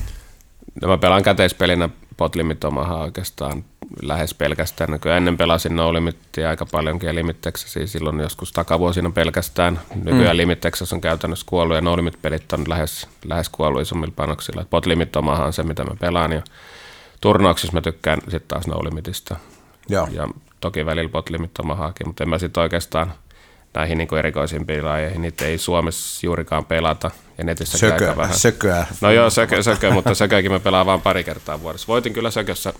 [0.82, 3.64] No mä pelaan käteispelinä Potlimit omahan oikeastaan
[4.02, 5.00] lähes pelkästään.
[5.00, 7.08] Kyllä ennen pelasin no limittiä aika paljonkin
[7.54, 9.80] siis silloin joskus takavuosina pelkästään.
[9.94, 10.36] Nykyään mm.
[10.36, 10.62] limit
[10.92, 14.66] on käytännössä kuollut ja no pelit on lähes, lähes kuollut isommilla panoksilla.
[14.70, 16.42] Potlimit on se, mitä mä pelaan ja
[17.20, 19.36] turnauksissa mä tykkään sitten taas no limitistä.
[19.88, 20.08] Joo.
[20.12, 20.28] Ja
[20.66, 23.12] toki välillä potlimit omahaakin, mutta en mä sitten oikeastaan
[23.74, 28.38] näihin niin erikoisimpiin lajeihin, niitä ei Suomessa juurikaan pelata ja netissä sökö, aika vähän.
[28.38, 28.86] Sököä.
[29.00, 31.86] No joo, sökö, sökö mutta sököäkin mä pelaan vain pari kertaa vuodessa.
[31.88, 32.72] Voitin kyllä sökössä,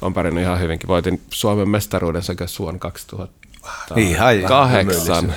[0.00, 0.88] on pärjännyt ihan hyvinkin.
[0.88, 5.34] Voitin Suomen mestaruuden sökössä vuonna 2008.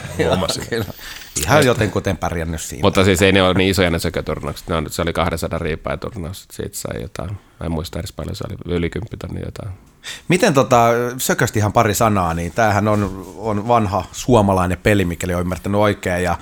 [1.36, 2.82] Ihan jotenkuten pärjännyt siinä.
[2.82, 4.68] Mutta siis ei ne ole niin isoja ne sököturnaukset.
[4.68, 7.32] Ne on, se oli 200 riipaa turnaus, siitä sai jotain.
[7.32, 9.89] Mä en muista edes paljon, se oli yli 10 jotain.
[10.28, 10.88] Miten tota,
[11.18, 16.24] sökösti ihan pari sanaa, niin tämähän on, on vanha suomalainen peli, mikäli on ymmärtänyt oikein,
[16.24, 16.38] ja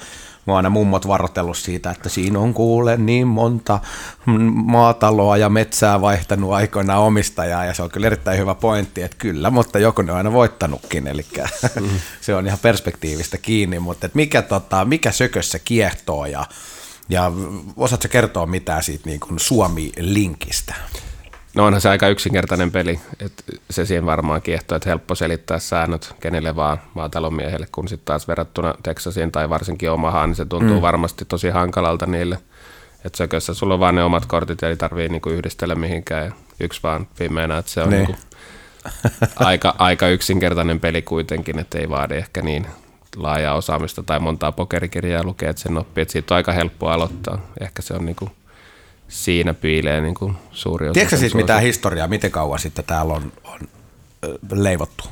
[0.47, 3.79] Mä aina mummot varoitellut siitä, että siinä on kuule niin monta
[4.65, 9.49] maataloa ja metsää vaihtanut aikoinaan omistajaa, ja se on kyllä erittäin hyvä pointti, että kyllä,
[9.49, 11.25] mutta joku ne on aina voittanutkin, eli
[11.79, 11.89] mm.
[12.21, 16.45] se on ihan perspektiivistä kiinni, mutta että mikä, tota, mikä sökössä kiehtoo, ja,
[17.09, 17.31] ja
[17.77, 20.73] osaatko kertoa mitään siitä niin kuin Suomi-linkistä?
[21.57, 26.15] No onhan se aika yksinkertainen peli, että se siihen varmaan kiehtoo, että helppo selittää säännöt
[26.19, 30.81] kenelle vaan maatalonmiehelle, kun sitten taas verrattuna Texasiin tai varsinkin Omahaan, niin se tuntuu mm.
[30.81, 32.37] varmasti tosi hankalalta niille.
[33.05, 36.31] Että sökössä sulla on vaan ne omat kortit ja ei tarvii niinku yhdistellä mihinkään ja
[36.59, 38.03] yksi vaan pimeänä, että se on niin.
[38.03, 38.21] niinku
[39.35, 42.67] aika, aika yksinkertainen peli kuitenkin, että ei vaadi ehkä niin
[43.15, 47.39] laajaa osaamista tai montaa pokerikirjaa lukea, että sen oppii, että siitä on aika helppo aloittaa.
[47.59, 48.29] Ehkä se on niinku
[49.07, 50.93] siinä piilee niin kuin suuri osa.
[50.93, 53.59] Tiedätkö siis mitään historiaa, miten kauan sitten täällä on, on
[54.51, 55.03] leivottu?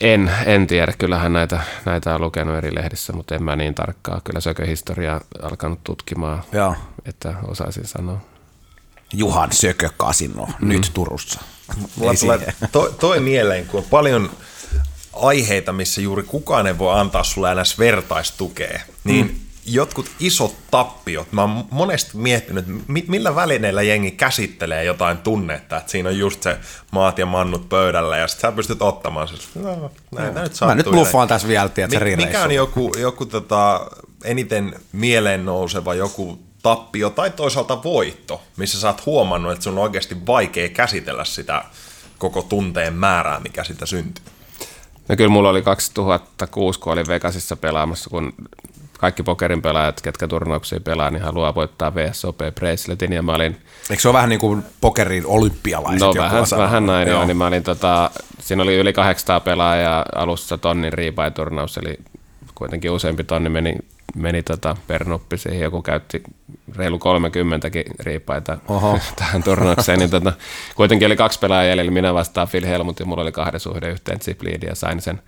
[0.00, 0.92] En, en tiedä.
[0.98, 4.20] Kyllähän näitä, näitä on lukenut eri lehdissä, mutta en mä niin tarkkaa.
[4.24, 6.74] Kyllä sököhistoria alkanut tutkimaan, Joo.
[7.06, 8.20] että osaisin sanoa.
[9.12, 10.68] Juhan Sökö Kasino, mm.
[10.68, 11.40] nyt Turussa.
[11.96, 14.30] Mulla Ei tulee toi, toi mieleen, kun on paljon
[15.12, 19.45] aiheita, missä juuri kukaan ei voi antaa sulle enää vertaistukea, niin mm.
[19.66, 26.08] Jotkut isot tappiot, mä oon monesti miettinyt, millä välineillä jengi käsittelee jotain tunnetta, että siinä
[26.08, 26.58] on just se
[26.90, 29.34] maat ja mannut pöydällä, ja sit sä pystyt ottamaan se.
[29.54, 33.86] No, näitä nyt Mä nyt bluffaan tässä vielä, tiedätkö, Mi- mikä on joku, joku tota,
[34.24, 39.84] eniten mieleen nouseva joku tappio tai toisaalta voitto, missä sä oot huomannut, että sun on
[39.84, 41.64] oikeasti vaikea käsitellä sitä
[42.18, 44.24] koko tunteen määrää, mikä sitä syntyy.
[45.08, 48.32] No kyllä mulla oli 2006, kun olin Vegasissa pelaamassa, kun
[48.98, 53.56] kaikki pokerin pelaajat, ketkä turnauksia pelaa, niin haluaa voittaa VSOP Braceletin, ja mä olin
[53.90, 56.00] Eikö se ole vähän niin kuin pokerin olympialaiset?
[56.00, 57.16] No vähän, vähän näin, joo.
[57.16, 57.26] Joo.
[57.26, 61.98] niin mä olin tota, siinä oli yli 800 pelaajaa alussa tonnin riipai-turnaus, eli
[62.54, 63.76] kuitenkin useampi tonni meni,
[64.16, 66.22] meni tota per nuppi siihen, joku käytti
[66.76, 67.70] reilu 30
[68.00, 68.98] riipaita Oho.
[69.16, 70.32] tähän turnaukseen, niin tota,
[70.76, 74.18] kuitenkin oli kaksi pelaajaa jäljellä, minä vastaan Phil Helmut ja mulla oli kahden suhde yhteen
[74.42, 75.20] lead, ja sain sen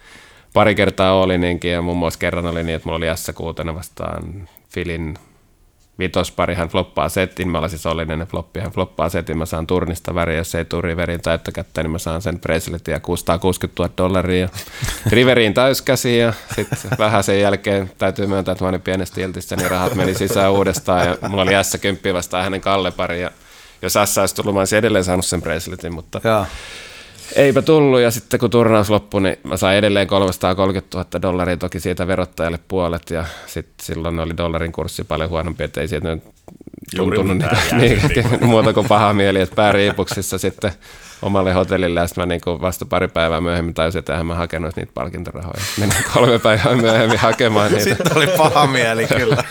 [0.59, 4.49] pari kertaa oli niinkin, ja muun muassa kerran oli niin, että mulla oli S6 vastaan
[4.73, 5.15] Philin
[5.99, 10.15] vitospari, hän floppaa setin, mä siis olin ennen floppia, hän floppaa setin, mä saan turnista
[10.15, 14.49] väriä, jos ei turi verin täyttökättä, niin mä saan sen braceletin ja 660 000 dollaria.
[15.13, 19.71] Riveriin täyskäsi ja sitten vähän sen jälkeen täytyy myöntää, että mä olin pienesti iltissä, niin
[19.71, 23.31] rahat meni sisään uudestaan ja mulla oli S10 vastaan hänen kallepari ja
[23.83, 26.47] jos S olisi tullut, mä olisin edelleen saanut sen braceletin, mutta Joo.
[27.37, 31.81] Eipä tullut, ja sitten kun turnaus loppui, niin mä sain edelleen 330 000 dollaria, toki
[31.81, 36.23] siitä verottajalle puolet, ja sitten silloin oli dollarin kurssi paljon huonompi, että ei siitä nyt
[36.97, 40.73] tuntunut mitään niin, jäänyt, niin, muuta kuin paha mieli, että pääriipuksissa sitten
[41.23, 44.77] omalle hotellille, ja sitten mä niin kuin vasta pari päivää myöhemmin tajusin, että mä hakenut
[44.77, 45.63] niitä palkintorahoja.
[45.79, 47.85] Menin kolme päivää myöhemmin hakemaan niitä.
[47.85, 49.37] Sitten oli paha mieli kyllä.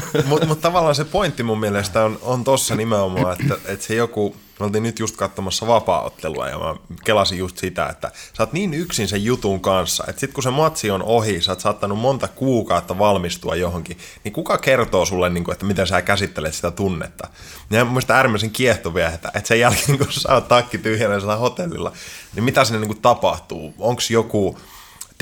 [0.24, 4.36] Mutta mut tavallaan se pointti mun mielestä on, on tossa nimenomaan, että, että se joku,
[4.60, 6.74] me oltiin nyt just katsomassa vapaaottelua ja mä
[7.04, 10.50] kelasin just sitä, että sä oot niin yksin sen jutun kanssa, että sit kun se
[10.50, 15.44] matsi on ohi, sä oot saattanut monta kuukautta valmistua johonkin, niin kuka kertoo sulle, niin
[15.44, 17.28] kuin, että miten sä käsittelet sitä tunnetta?
[17.70, 21.92] Ja mun mielestä äärimmäisen kiehtovia, että, että sen jälkeen kun sä oot takki tyhjänä hotellilla,
[22.34, 23.74] niin mitä sinne niin kuin tapahtuu?
[23.78, 24.58] Onko joku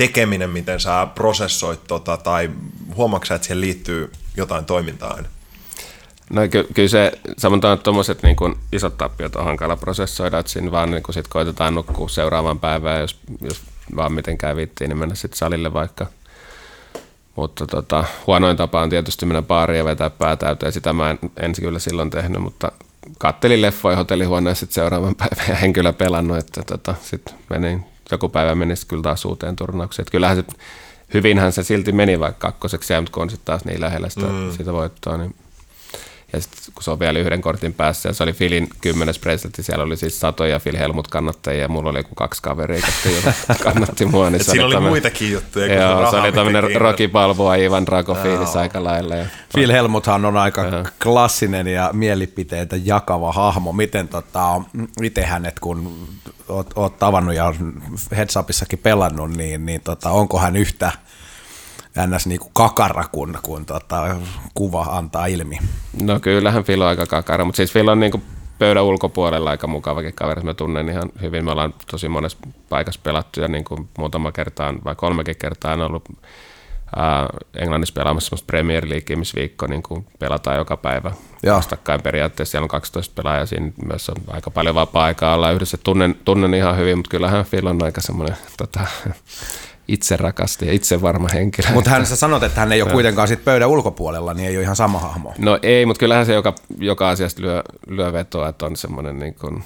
[0.01, 2.49] tekeminen, miten sä prosessoit tota, tai
[2.95, 5.27] huomaatko että siihen liittyy jotain toimintaa aina?
[6.29, 10.71] No ky- kyllä se, että tuommoiset niin kuin isot tappiot on hankala prosessoida, että siinä
[10.71, 13.61] vaan niin sit koitetaan nukkua seuraavaan päivään, jos, jos
[13.95, 16.05] vaan mitenkään viittiin, niin mennä sitten salille vaikka.
[17.35, 20.71] Mutta tota, huonoin tapa on tietysti mennä baariin ja vetää pää täyteen.
[20.71, 22.71] Sitä mä en ensin kyllä silloin tehnyt, mutta
[23.17, 28.29] kattelin leffoja hotellihuoneessa sitten seuraavan päivän ja en kyllä pelannut, että tota, sitten menin, joku
[28.29, 30.03] päivä meni sit kyllä taas uuteen turnaukseen.
[30.03, 30.43] Että kyllähän se,
[31.13, 34.51] hyvinhän se silti meni vaikka kakkoseksi, mutta kun on sitten taas niin lähellä sitä, mm.
[34.51, 35.35] sitä voittoa, niin
[36.33, 39.63] ja sitten kun se on vielä yhden kortin päässä, ja se oli Filin kymmenes presidentti,
[39.63, 42.81] siellä oli siis satoja Phil Helmut kannattajia, ja mulla oli joku kaksi kaveria,
[43.25, 44.29] jotka kannatti mua.
[44.29, 46.63] Niin siinä oli tämmönen- muitakin juttuja kuin Joo, se oli tämmöinen
[47.11, 49.15] Balboa, Ivan Drago fiilis aika lailla.
[49.15, 50.63] Ja Phil Helmuthan on aika
[51.03, 53.73] klassinen ja mielipiteitä jakava hahmo.
[53.73, 54.61] Miten tota,
[55.01, 56.07] itse hänet, kun
[56.49, 57.53] oot, oot tavannut ja
[58.17, 60.91] Heads Upissakin pelannut, niin, niin tota, onko hän yhtä
[62.07, 62.27] ns.
[62.27, 64.15] Niinku kakara, kun, kun tota,
[64.53, 65.57] kuva antaa ilmi?
[66.01, 68.21] No kyllähän Phil on aika kakara, mutta siis Phil on niinku
[68.59, 71.45] pöydän ulkopuolella aika mukavakin kaveri, mä tunnen ihan hyvin.
[71.45, 72.37] Me ollaan tosi monessa
[72.69, 76.03] paikassa pelattu ja niin kuin muutama kertaan vai kolmekin kertaa on ollut
[76.95, 81.11] ää, Englannissa pelaamassa semmoista Premier League, missä viikko niin kuin pelataan joka päivä
[81.43, 81.57] Joo.
[81.57, 82.51] vastakkain periaatteessa.
[82.51, 85.77] Siellä on 12 pelaajaa, siinä myös on aika paljon vapaa-aikaa olla yhdessä.
[85.77, 88.79] Tunnen, tunnen ihan hyvin, mutta kyllähän Phil on aika semmoinen tota,
[89.93, 91.69] itse rakasti ja itse varma henkilö.
[91.73, 94.63] Mutta hän sä sanot, että hän ei ole kuitenkaan sit pöydän ulkopuolella, niin ei ole
[94.63, 95.33] ihan sama hahmo.
[95.37, 99.35] No ei, mutta kyllähän se joka, joka asiasta lyö, lyö vetoa, että on semmoinen niin
[99.35, 99.63] kuin,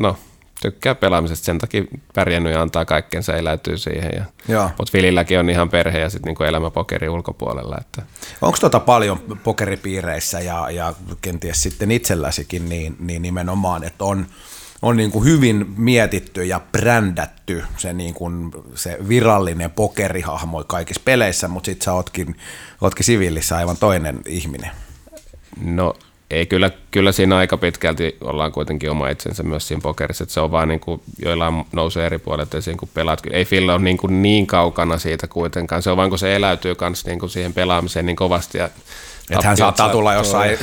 [0.00, 0.16] no
[0.62, 4.26] tykkää pelaamisesta, sen takia pärjännyt ja antaa kaikkensa, eläytyy siihen.
[4.48, 7.76] Ja, mutta Fililläkin on ihan perhe ja sitten niin elämä pokeri ulkopuolella.
[7.80, 8.02] Että,
[8.42, 14.26] Onko tota paljon pokeripiireissä ja, ja kenties sitten itselläsikin niin, niin nimenomaan, että on,
[14.82, 21.48] on niin kuin hyvin mietitty ja brändätty se, niin kuin se virallinen pokerihahmo kaikissa peleissä,
[21.48, 22.36] mutta sitten sä ootkin,
[22.80, 24.70] ootkin siviilissä aivan toinen ihminen.
[25.60, 25.94] no
[26.30, 30.40] ei, kyllä, kyllä siinä aika pitkälti ollaan kuitenkin oma itsensä myös siinä pokerissa, että se
[30.40, 33.22] on vaan niin kuin, joillain nousee eri puolet esiin, kun pelaat.
[33.30, 36.74] Ei Phil ole niin, kuin niin kaukana siitä kuitenkaan, se on vaan kun se eläytyy
[36.80, 38.68] myös niin kuin siihen pelaamiseen niin kovasti ja
[39.30, 40.58] Että hän saattaa tulla jossain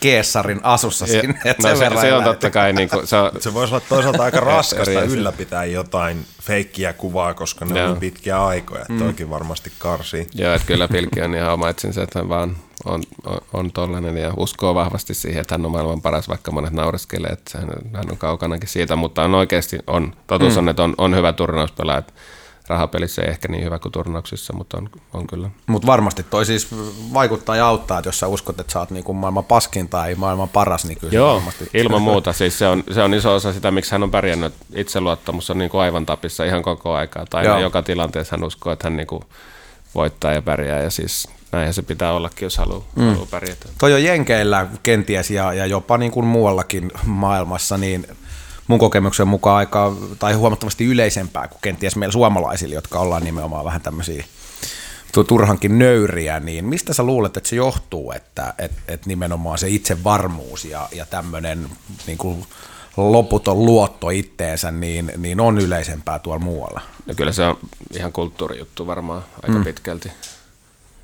[0.00, 1.40] Keessarin asussa sinne.
[1.62, 2.72] No, se, se, on totta kai.
[2.72, 7.64] Niin kuin, se, on, se voisi olla toisaalta aika raskasta ylläpitää jotain feikkiä kuvaa, koska
[7.64, 8.84] ne on pitkiä aikoja.
[8.88, 8.98] Mm.
[8.98, 10.26] Toikin varmasti karsii.
[10.34, 14.16] Joo, että kyllä Pilkki on ihan oma itsensä, että hän vaan on, on, on tollainen
[14.16, 18.10] ja uskoo vahvasti siihen, että hän on maailman paras, vaikka monet naureskelee, että hän, hän
[18.10, 20.58] on kaukanakin siitä, mutta on oikeasti, on, totuus mm.
[20.58, 22.02] on, että on, on hyvä turnauspelaaja,
[22.70, 25.50] rahapelissä ei ehkä niin hyvä kuin turnauksissa, mutta on, on kyllä.
[25.66, 26.68] Mutta varmasti toi siis
[27.14, 30.48] vaikuttaa ja auttaa, että jos sä uskot, että sä oot niinku maailman paskin tai maailman
[30.48, 31.70] paras, niin kyllä Joo, varmasti...
[31.74, 32.32] ilman muuta.
[32.32, 34.54] Siis se, on, se on iso osa sitä, miksi hän on pärjännyt.
[34.74, 37.26] Itseluottamus on niinku aivan tapissa ihan koko aikaa.
[37.30, 37.58] Tai Joo.
[37.58, 39.24] joka tilanteessa hän uskoo, että hän niinku
[39.94, 40.82] voittaa ja pärjää.
[40.82, 43.02] Ja siis näinhän se pitää ollakin, jos haluaa, mm.
[43.02, 43.68] haluaa pärjätä.
[43.78, 48.06] Toi on Jenkeillä kenties ja, ja jopa niin kuin muuallakin maailmassa, niin
[48.70, 53.80] mun kokemuksen mukaan aika, tai huomattavasti yleisempää kuin kenties meillä suomalaisilla, jotka ollaan nimenomaan vähän
[53.80, 54.24] tämmöisiä
[55.28, 60.64] turhankin nöyriä, niin mistä sä luulet, että se johtuu, että et, et nimenomaan se itsevarmuus
[60.64, 61.70] ja, ja tämmöinen
[62.06, 62.46] niin kuin
[62.96, 66.80] loputon luotto itteensä, niin, niin on yleisempää tuolla muualla?
[67.06, 67.58] No kyllä se on
[67.96, 69.64] ihan kulttuurijuttu varmaan aika mm.
[69.64, 70.12] pitkälti.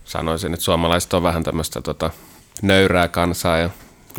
[0.04, 2.10] Sanoisin, että suomalaiset on vähän tämmöistä tota,
[2.62, 3.70] nöyrää kansaa ja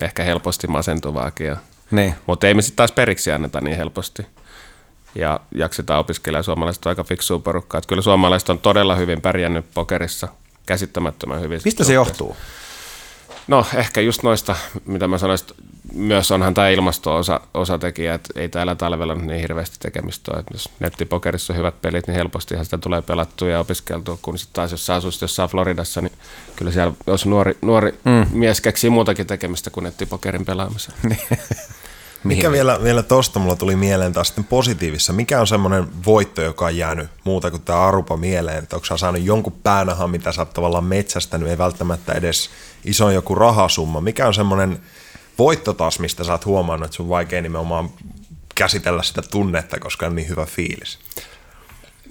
[0.02, 1.58] ehkä helposti masentuvaakin ja
[1.92, 2.16] niin.
[2.26, 4.26] Mutta ei me sitten taas periksi anneta niin helposti.
[5.16, 7.78] Ja jaksetaan opiskella suomalaiset on aika fiksua porukkaa.
[7.78, 10.28] Että kyllä suomalaiset on todella hyvin pärjännyt pokerissa,
[10.66, 11.62] käsittämättömän hyvin.
[11.66, 12.38] Mistä se johtuu?
[13.48, 15.48] No ehkä just noista, mitä mä sanoisin,
[15.93, 20.39] myös onhan tämä ilmasto-osatekijä, että ei täällä talvella niin hirveästi tekemistä ole.
[20.39, 24.54] Että jos nettipokerissa on hyvät pelit, niin helposti sitä tulee pelattua ja opiskeltua, kun sitten
[24.54, 26.14] taas jos sä asuisit jossain Floridassa, niin
[26.56, 28.28] kyllä siellä, jos nuori, nuori mm.
[28.32, 30.93] mies keksii muutakin tekemistä kuin nettipokerin pelaamisen.
[32.28, 35.13] Mikä vielä, vielä tuosta mulla tuli mieleen taas sitten positiivissa?
[35.13, 38.63] Mikä on semmoinen voitto, joka on jäänyt muuta kuin tämä Arupa mieleen?
[38.63, 42.49] Että onko sä saanut jonkun päänahan, mitä sä oot tavallaan metsästänyt, ei välttämättä edes
[42.86, 44.01] iso joku rahasumma.
[44.01, 44.80] Mikä on semmoinen
[45.38, 47.89] voitto taas, mistä sä oot huomannut, että sun vaikea nimenomaan
[48.55, 50.99] käsitellä sitä tunnetta, koska on niin hyvä fiilis?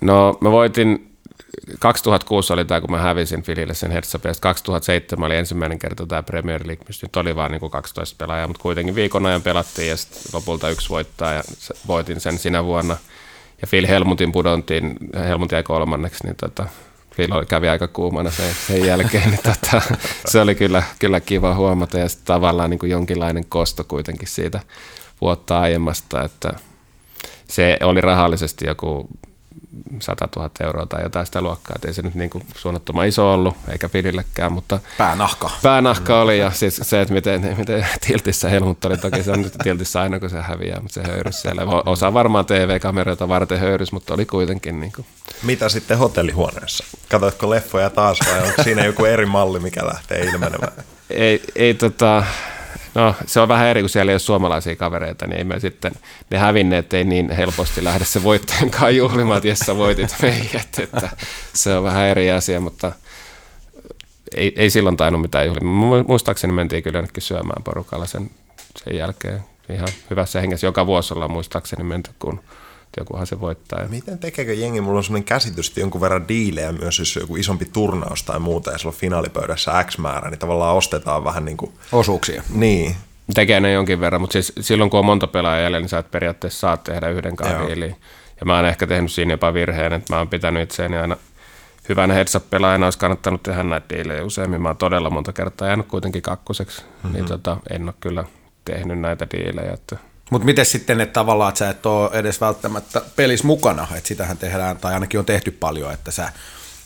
[0.01, 1.16] No mä voitin
[1.79, 4.43] 2006 oli tämä, kun mä hävisin Filille sen Hertzapesta.
[4.43, 8.49] 2007 oli ensimmäinen kerta tämä Premier League, mistä nyt oli vaan niin kuin 12 pelaajaa,
[8.49, 11.43] mutta kuitenkin viikon ajan pelattiin ja sitten lopulta yksi voittaa ja
[11.87, 12.97] voitin sen sinä vuonna.
[13.63, 14.97] Ja Phil Helmutin pudontiin,
[15.29, 16.67] Helmut jäi kolmanneksi, niin tota,
[17.17, 19.83] Phil kävi aika kuumana sen, sen jälkeen, niin tota,
[20.31, 24.61] se oli kyllä, kyllä kiva huomata ja sitten tavallaan niin kuin jonkinlainen kosto kuitenkin siitä
[25.21, 26.53] vuotta aiemmasta, että
[27.49, 29.09] se oli rahallisesti joku
[30.01, 31.77] 100 000 euroa tai jotain sitä luokkaa.
[31.77, 34.79] Et ei se nyt niin kuin suunnattoman iso ollut, eikä Filillekään, mutta...
[34.99, 35.51] Päänahka.
[35.63, 39.55] Päänahka oli, ja siis se, että miten, miten tiltissä Helmut oli, toki se on nyt
[39.63, 41.63] tiltissä aina, kun se häviää, mutta se höyrys siellä.
[41.87, 45.07] Osa varmaan TV-kameroita varten höyrys, mutta oli kuitenkin niin kuin...
[45.43, 46.85] Mitä sitten hotellihuoneessa?
[47.09, 50.73] Katoitko leffoja taas vai onko siinä joku eri malli, mikä lähtee ilmenemään?
[51.11, 52.25] ei, ei tota,
[52.97, 55.93] No se on vähän eri, kun siellä ei ole suomalaisia kavereita, niin ei me sitten,
[56.31, 61.09] ne hävinneet ei niin helposti lähde se voittajankaan juhlimaan, että sä voitit meidät, että
[61.53, 62.93] se on vähän eri asia, mutta
[64.37, 66.05] ei, ei silloin tainnut mitään juhlia.
[66.09, 68.31] Muistaakseni mentiin kyllä jonnekin syömään porukalla sen,
[68.85, 70.67] sen jälkeen ihan hyvässä hengessä.
[70.67, 72.41] Joka vuosi ollaan muistaakseni menty, kun
[72.97, 73.89] jokuhan se voittaa.
[73.89, 74.81] Miten tekeekö jengi?
[74.81, 78.71] Mulla on sellainen käsitys, että jonkun verran diilejä myös, jos joku isompi turnaus tai muuta,
[78.71, 81.73] ja sulla on finaalipöydässä X määrä, niin tavallaan ostetaan vähän niin kuin...
[81.93, 82.43] Osuuksia.
[82.51, 82.97] Niin.
[83.35, 86.11] Tekee ne jonkin verran, mutta siis silloin kun on monta pelaajaa jäljellä, niin sä et
[86.11, 87.35] periaatteessa saat tehdä yhden
[87.67, 87.97] diiliin.
[88.41, 91.17] Ja mä oon ehkä tehnyt siinä jopa virheen, että mä oon pitänyt itseäni aina
[91.89, 94.63] hyvänä heads pelaajana olisi kannattanut tehdä näitä diilejä useammin.
[94.63, 97.13] Mä oon todella monta kertaa jäänyt kuitenkin kakkoseksi, niin mm-hmm.
[97.13, 98.25] niin tota, en ole kyllä
[98.65, 99.73] tehnyt näitä diilejä.
[99.73, 99.97] Että
[100.31, 104.39] mutta miten sitten, että tavallaan, että sä et ole edes välttämättä pelis mukana, että sitähän
[104.39, 106.33] tehdään, tai ainakin on tehty paljon, että sä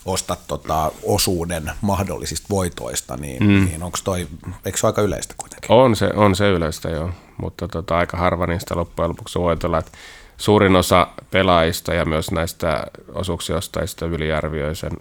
[0.05, 3.65] ostat tota osuuden mahdollisista voitoista, niin, mm.
[3.65, 4.29] niin onko toi,
[4.65, 5.71] eikö se aika yleistä kuitenkin?
[5.71, 7.11] On se, on se yleistä joo,
[7.41, 9.93] mutta tota, aika harva niistä loppujen lopuksi voitolla, että
[10.37, 12.85] suurin osa pelaajista ja myös näistä
[13.15, 14.93] osuuksiostajista yliarvioi sen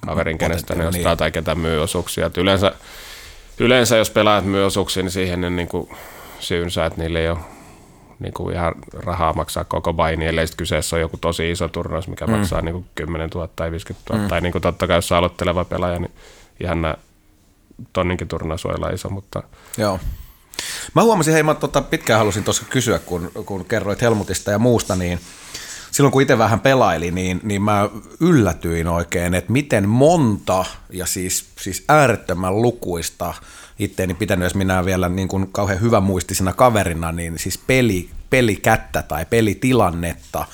[0.00, 1.18] kaverin, kenestä ne ostaa niin.
[1.18, 2.26] tai ketä myy osuuksia.
[2.26, 2.72] Et yleensä,
[3.58, 5.88] yleensä, jos pelaajat myy osuuksia, niin siihen ne niin kuin
[6.40, 7.38] syynsä, että niille ei ole
[8.18, 12.08] niin kuin ihan rahaa maksaa koko baini, ellei sitten kyseessä on joku tosi iso turnaus,
[12.08, 12.32] mikä mm.
[12.32, 14.22] maksaa niin kuin 10 000 tai 50 000.
[14.22, 14.28] Mm.
[14.28, 16.12] Tai niin kuin totta kai, jos on aloitteleva pelaaja, niin
[16.60, 16.94] ihan nämä
[17.92, 19.42] tonninkin turnaus voi olla iso, mutta...
[19.78, 20.00] Joo.
[20.94, 24.96] Mä huomasin, hei mä tota, pitkään halusin tuossa kysyä, kun, kun kerroit Helmutista ja muusta,
[24.96, 25.20] niin
[25.90, 27.88] silloin kun itse vähän pelailin, niin, niin mä
[28.20, 33.34] yllätyin oikein, että miten monta ja siis, siis äärettömän lukuista
[33.78, 39.02] itteeni pitänyt, jos minä vielä niin kuin kauhean hyvä muistisena kaverina, niin siis peli, pelikättä
[39.02, 40.46] tai pelitilannetta,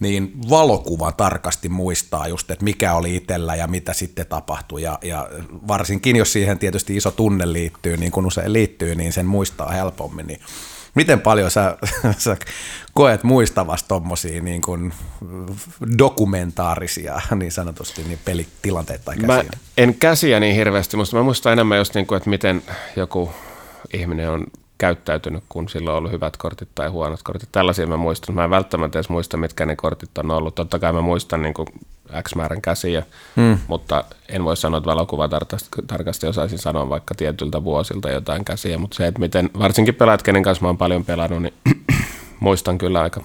[0.00, 4.82] niin valokuva tarkasti muistaa just, että mikä oli itsellä ja mitä sitten tapahtui.
[4.82, 5.28] Ja, ja
[5.68, 10.26] varsinkin, jos siihen tietysti iso tunne liittyy, niin kuin usein liittyy, niin sen muistaa helpommin.
[10.26, 10.40] Niin
[10.94, 11.76] miten paljon sä,
[12.18, 12.36] sä
[12.94, 14.92] koet muistavasti tuommoisia niin kuin
[15.98, 19.26] dokumentaarisia niin sanotusti niin pelitilanteita tai käsiä?
[19.26, 19.42] Mä
[19.76, 22.62] en käsiä niin hirveästi, mutta mä muistan enemmän just niin kuin, että miten
[22.96, 23.32] joku
[23.92, 24.46] ihminen on
[24.82, 27.48] käyttäytynyt, kun sillä on ollut hyvät kortit tai huonot kortit.
[27.52, 28.34] Tällaisia mä muistan.
[28.34, 30.54] Mä en välttämättä edes muista, mitkä ne kortit on ollut.
[30.54, 31.68] Totta kai mä muistan niin kuin
[32.22, 33.02] X määrän käsiä,
[33.36, 33.58] hmm.
[33.66, 39.06] mutta en voi sanoa, että valokuvatarkasti osaisin sanoa vaikka tietyltä vuosilta jotain käsiä, mutta se,
[39.06, 41.54] että miten, varsinkin pelaat, kenen kanssa mä oon paljon pelannut, niin
[42.40, 43.20] muistan kyllä aika,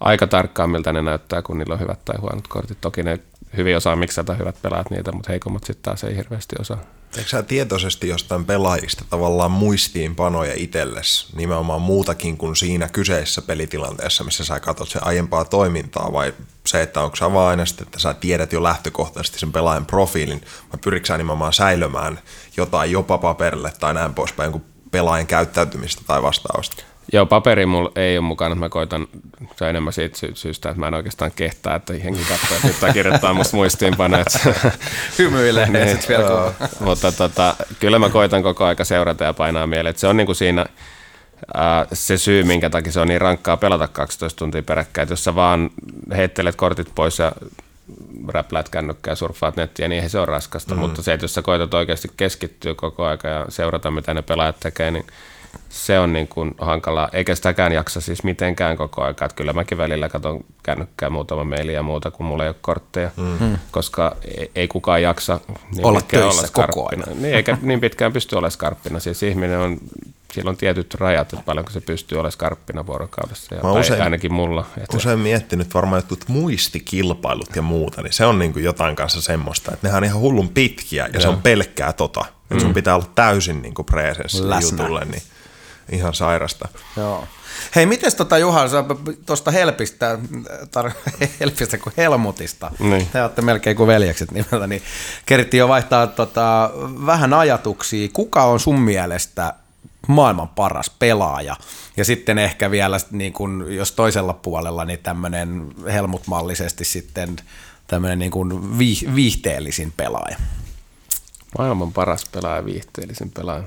[0.00, 2.78] aika tarkkaan, miltä ne näyttää, kun niillä on hyvät tai huonot kortit.
[2.80, 3.18] Toki ne
[3.56, 6.78] hyvin osaa miksata hyvät pelaat niitä, mutta heikommat sitten taas ei hirveästi osaa.
[7.16, 14.44] Eikö sä tietoisesti jostain pelaajista tavallaan muistiinpanoja itsellesi, nimenomaan muutakin kuin siinä kyseisessä pelitilanteessa, missä
[14.44, 16.34] sä katsot sen aiempaa toimintaa, vai
[16.66, 20.40] se, että onko sä vaan aina että sä tiedät jo lähtökohtaisesti sen pelaajan profiilin,
[20.72, 22.20] vai pyritkö sä nimenomaan säilömään
[22.56, 26.82] jotain jopa paperille tai näin poispäin, kuin pelaajan käyttäytymistä tai vastaavasta?
[27.12, 28.54] Joo, paperi mulla ei ole mukana.
[28.54, 29.06] Mä koitan,
[29.56, 32.92] se enemmän siitä sy- syystä, että mä en oikeastaan kehtaa, että henki katsoo, että pitää
[32.92, 34.24] kirjoittaa musta muistiinpanoja.
[35.18, 39.90] Hymyilee niin, sitten vielä Mutta tota, kyllä mä koitan koko aika seurata ja painaa mieleen.
[39.90, 40.66] Että se on niinku siinä
[41.54, 45.02] ää, se syy, minkä takia se on niin rankkaa pelata 12 tuntia peräkkäin.
[45.02, 45.70] Että jos sä vaan
[46.16, 47.32] heittelet kortit pois ja
[48.28, 50.74] räpläät kännykkää ja surffaat nettiä, niin eihän se ole raskasta.
[50.74, 50.80] Mm.
[50.80, 54.60] Mutta se, että jos sä koetat oikeasti keskittyä koko aika ja seurata, mitä ne pelaajat
[54.60, 55.06] tekee, niin
[55.68, 59.10] se on niin kuin hankalaa, eikä sitäkään jaksa siis mitenkään koko ajan.
[59.10, 63.10] Että kyllä mäkin välillä katson kännykkää muutama maili ja muuta, kun mulla ei ole kortteja,
[63.16, 63.58] mm.
[63.70, 65.40] koska ei, ei kukaan jaksa
[65.74, 67.22] niin olla töissä olla koko ajan.
[67.22, 69.00] Niin, eikä niin pitkään pysty olemaan skarppina.
[69.00, 69.78] Siis ihminen on,
[70.32, 74.32] sillä on tietyt rajat, että paljonko se pystyy olemaan skarppina vuorokaudessa, ja, Mä usein, ainakin
[74.32, 74.66] mulla.
[74.76, 74.96] Että...
[74.96, 79.72] Usein miettinyt varmaan jotkut muistikilpailut ja muuta, niin se on niin kuin jotain kanssa semmoista,
[79.74, 82.24] että nehän on ihan hullun pitkiä ja ja se on pelkkää tota.
[82.50, 82.60] Mm.
[82.60, 85.22] sun pitää olla täysin niin kuin presenssi jutulle, niin
[85.92, 86.68] ihan sairasta.
[86.96, 87.24] Joo.
[87.76, 88.64] Hei, miten tota Juha,
[89.26, 90.18] tuosta Helpistä,
[90.64, 91.10] tar-
[91.40, 93.06] Helpistä kuin Helmutista, niin.
[93.06, 94.82] te olette melkein kuin veljekset nimeltä, niin
[95.26, 96.70] kerittiin jo vaihtaa tota,
[97.06, 98.08] vähän ajatuksia.
[98.12, 99.54] Kuka on sun mielestä
[100.08, 101.56] maailman paras pelaaja?
[101.96, 107.36] Ja sitten ehkä vielä, niin kun, jos toisella puolella, niin tämmöinen Helmut-mallisesti sitten
[107.86, 108.78] tämmöinen niin kuin
[109.14, 110.36] viihteellisin pelaaja.
[111.58, 113.64] Maailman paras pelaaja, viihteellisin pelaaja.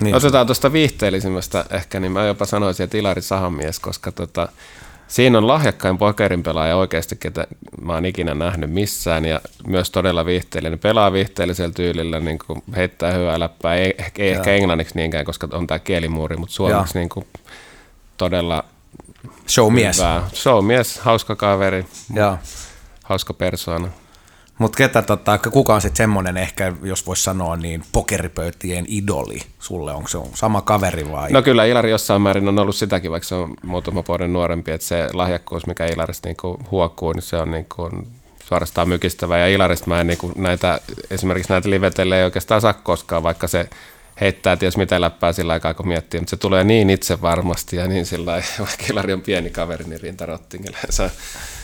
[0.00, 0.14] Niin.
[0.14, 4.48] Otetaan tuosta viihteellisimmästä ehkä, niin mä jopa sanoisin, että Ilari Sahamies, koska tota,
[5.08, 7.46] siinä on lahjakkain pokerin pelaaja oikeasti, ketä
[7.80, 10.78] mä oon ikinä nähnyt missään, ja myös todella viihteellinen.
[10.78, 15.66] Pelaa viihteellisellä tyylillä, niin kuin heittää hyvää läppää, ei, ei ehkä englanniksi niinkään, koska on
[15.66, 17.26] tämä kielimuuri, mutta suomeksi niin kuin
[18.16, 18.64] todella
[19.48, 19.98] Showmies.
[19.98, 20.28] Hyvää.
[20.34, 22.38] Showmies, hauska kaveri, ja.
[23.04, 23.88] hauska persoona.
[24.58, 29.92] Mutta ketä, tota, kuka on sitten semmoinen ehkä, jos voisi sanoa, niin pokeripöytien idoli sulle?
[29.92, 31.30] Onko se sama kaveri vai?
[31.30, 34.86] No kyllä Ilari jossain määrin on ollut sitäkin, vaikka se on muutama vuoden nuorempi, että
[34.86, 37.90] se lahjakkuus, mikä Ilarista niinku huokkuu, niin se on niinku
[38.44, 39.38] suorastaan mykistävä.
[39.38, 40.80] Ja Ilarista mä en niinku näitä,
[41.10, 43.68] esimerkiksi näitä livetelle ei oikeastaan saa koskaan, vaikka se
[44.20, 47.88] heittää ties mitä läppää sillä aikaa, kun miettii, mutta se tulee niin itse varmasti ja
[47.88, 50.78] niin sillä vaikka Ilari on pieni kaveri, niin rintarottingille.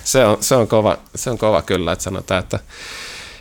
[0.08, 2.58] Se, se, on, se, on kova, se on kova kyllä, että sanotaan, että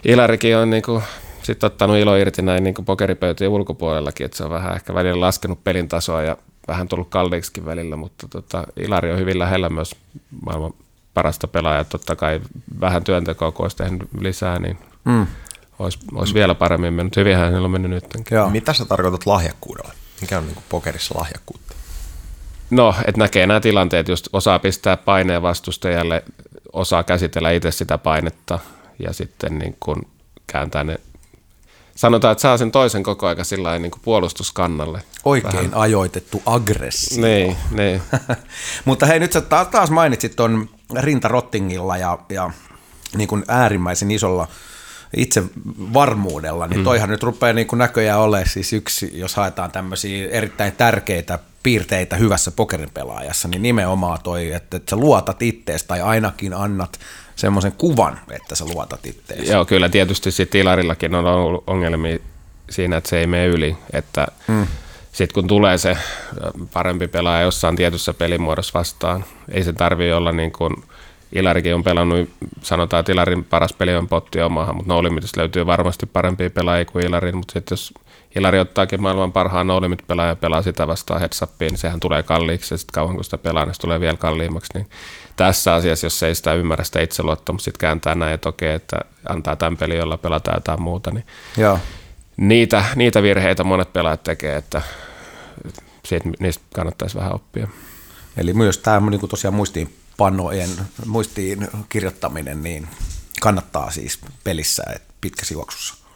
[0.05, 1.03] Ilarikin on niin kuin,
[1.43, 5.63] sit ottanut ilo irti näin niin pokeripöytien ulkopuolellakin, että se on vähän ehkä välillä laskenut
[5.63, 6.37] pelin tasoa ja
[6.67, 9.95] vähän tullut kalliiksikin välillä, mutta tota, Ilari on hyvin lähellä myös
[10.45, 10.73] maailman
[11.13, 11.83] parasta pelaajaa.
[11.83, 12.41] Totta kai
[12.81, 15.27] vähän työntekoa, kun olisi tehnyt lisää, niin mm
[15.79, 17.15] olisi, olisi vielä paremmin mennyt.
[17.15, 18.05] Hyvinhän hänellä on mennyt nyt.
[18.51, 19.93] Mitä sä tarkoitat lahjakkuudella?
[20.21, 21.75] Mikä on niin pokerissa lahjakkuutta?
[22.69, 26.23] No, että näkee nämä tilanteet, just osaa pistää paineen vastustajalle,
[26.77, 28.59] osaa käsitellä itse sitä painetta
[28.99, 30.07] ja sitten niin kuin
[30.47, 30.99] kääntää ne
[31.97, 35.01] sanotaan, että saa sen toisen koko ajan sillä niin kuin puolustuskannalle.
[35.25, 35.73] Oikein Vähän.
[35.73, 37.21] ajoitettu aggressio.
[37.21, 38.01] Niin, niin.
[38.85, 40.69] Mutta hei, nyt sä taas mainitsit tuon
[40.99, 42.51] rintarottingilla ja, ja
[43.15, 44.47] niin kuin äärimmäisen isolla
[45.17, 45.43] itse
[45.93, 46.83] varmuudella, niin mm.
[46.83, 47.11] toihan mm.
[47.11, 52.51] nyt rupeaa niin kuin näköjään olemaan siis yksi, jos haetaan tämmöisiä erittäin tärkeitä piirteitä hyvässä
[52.51, 56.99] pokerin pelaajassa, niin nimenomaan toi, että, että sä luotat ittees tai ainakin annat
[57.35, 59.49] semmoisen kuvan, että sä luotat ittees.
[59.49, 62.17] Joo, kyllä tietysti sitten Ilarillakin on ollut ongelmia
[62.69, 64.67] siinä, että se ei mene yli, että mm.
[65.11, 65.97] sitten kun tulee se
[66.73, 70.73] parempi pelaaja jossain tietyssä pelimuodossa vastaan, ei se tarvitse olla niin kuin–
[71.31, 72.29] Ilarikin on pelannut,
[72.61, 75.03] sanotaan, että Ilarin paras peli on potti omahan, mutta no
[75.37, 77.93] löytyy varmasti parempia pelaajia kuin Ilarin, mutta sitten jos
[78.37, 81.99] Hilari ottaakin maailman parhaan no limit pelaaja ja pelaa sitä vastaan heads upiin, niin sehän
[81.99, 84.71] tulee kalliiksi ja sitten kauan kun sitä pelaa, niin se tulee vielä kalliimmaksi.
[84.73, 84.89] Niin
[85.35, 88.97] tässä asiassa, jos ei sitä ymmärrä sitä itseluottamusta, sitten kääntää näin, että okei, että
[89.29, 91.25] antaa tämän pelin, jolla pelataan jotain muuta, niin
[91.57, 91.79] Joo.
[92.37, 94.81] niitä, niitä virheitä monet pelaajat tekee, että
[96.05, 97.67] siitä, niistä kannattaisi vähän oppia.
[98.37, 100.69] Eli myös tämä niin kuin tosiaan muistiinpanojen,
[101.05, 102.87] muistiin kirjoittaminen, niin
[103.41, 104.83] kannattaa siis pelissä
[105.21, 106.06] pitkässä juoksussa.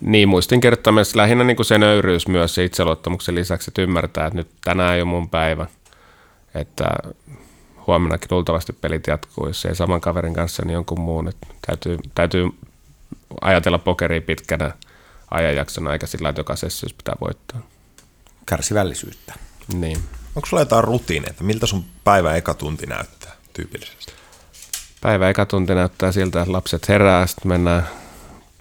[0.00, 4.36] Niin, muistin kirjoittamisessa lähinnä niin kuin se nöyryys myös se itseluottamuksen lisäksi, että ymmärtää, että
[4.36, 5.66] nyt tänään ei ole mun päivä,
[6.54, 6.84] että
[7.86, 11.28] huomennakin luultavasti pelit jatkuu, jos ei saman kaverin kanssa, niin jonkun muun.
[11.28, 12.48] Että täytyy, täytyy
[13.40, 14.72] ajatella pokeria pitkänä
[15.30, 17.60] ajanjaksona, eikä sillä että joka sessius pitää voittaa.
[18.46, 19.34] Kärsivällisyyttä.
[19.74, 19.98] Niin.
[20.36, 21.44] Onko sulla jotain rutiineita?
[21.44, 24.12] Miltä sun päivä eka tunti näyttää tyypillisesti?
[25.00, 27.88] Päivä eka tunti näyttää siltä, että lapset herää, sitten mennään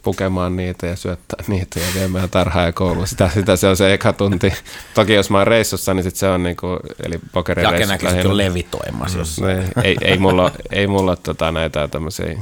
[0.03, 3.05] pukemaan niitä ja syöttää niitä ja viemään tarhaa ja koulua.
[3.05, 4.53] Sitä, sitä se on se eka tunti.
[4.93, 6.67] Toki jos mä oon reissussa, niin sit se on niinku,
[7.05, 7.89] eli pokerireissut.
[7.89, 9.17] Jake näkisi on levitoimassa.
[9.17, 9.49] Mm.
[9.49, 12.37] Ei, ei, ei, mulla, ei mulla tota, näitä tämmöisiä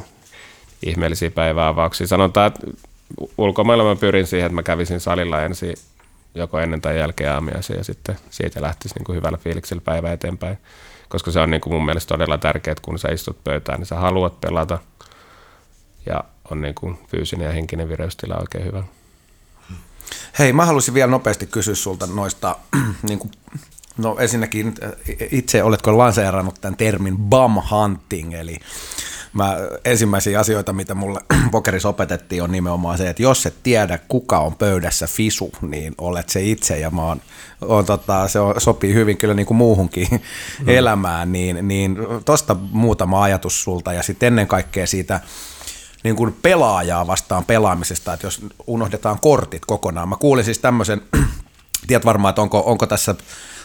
[0.86, 2.08] ihmeellisiä päiväavauksia.
[2.08, 2.68] Sanotaan, että
[3.38, 5.76] ulkomailla mä pyrin siihen, että mä kävisin salilla ensin
[6.36, 10.58] joko ennen tai jälkeen aamiaisen ja sitten siitä lähtisi niin kuin hyvällä fiiliksellä päivä eteenpäin.
[11.10, 13.86] Koska se on niin kuin mun mielestä todella tärkeää, että kun sä istut pöytään, niin
[13.86, 14.80] sä haluat pelata
[16.06, 18.84] ja on niin kuin fyysinen ja henkinen vireystila oikein hyvä.
[20.40, 22.56] Hei, mä haluaisin vielä nopeasti kysyä sulta noista,
[23.10, 23.32] niin kuin,
[23.98, 24.74] no ensinnäkin
[25.32, 28.60] itse oletko lanseerannut tämän termin bum hunting, eli
[29.34, 31.20] mä, ensimmäisiä asioita, mitä mulle
[31.52, 36.30] pokerissa opetettiin, on nimenomaan se, että jos et tiedä, kuka on pöydässä fisu, niin olet
[36.30, 37.22] se itse, ja mä oon,
[37.62, 40.70] oon, tota, se on, sopii hyvin kyllä niin kuin muuhunkin mm.
[40.70, 45.20] elämään, niin, niin tosta muutama ajatus sulta, ja sitten ennen kaikkea siitä,
[46.06, 50.10] niin kuin pelaajaa vastaan pelaamisesta, että jos unohdetaan kortit kokonaan.
[50.10, 51.02] Mä kuulin siis tämmöisen,
[51.88, 53.16] tiedät varmaan, että onko, onko tässä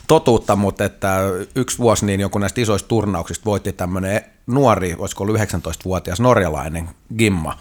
[0.07, 1.21] totuutta, mutta että
[1.55, 6.89] yksi vuosi niin joku näistä isoista turnauksista voitti tämmöinen nuori, olisiko ollut 19-vuotias norjalainen
[7.19, 7.59] Gimma,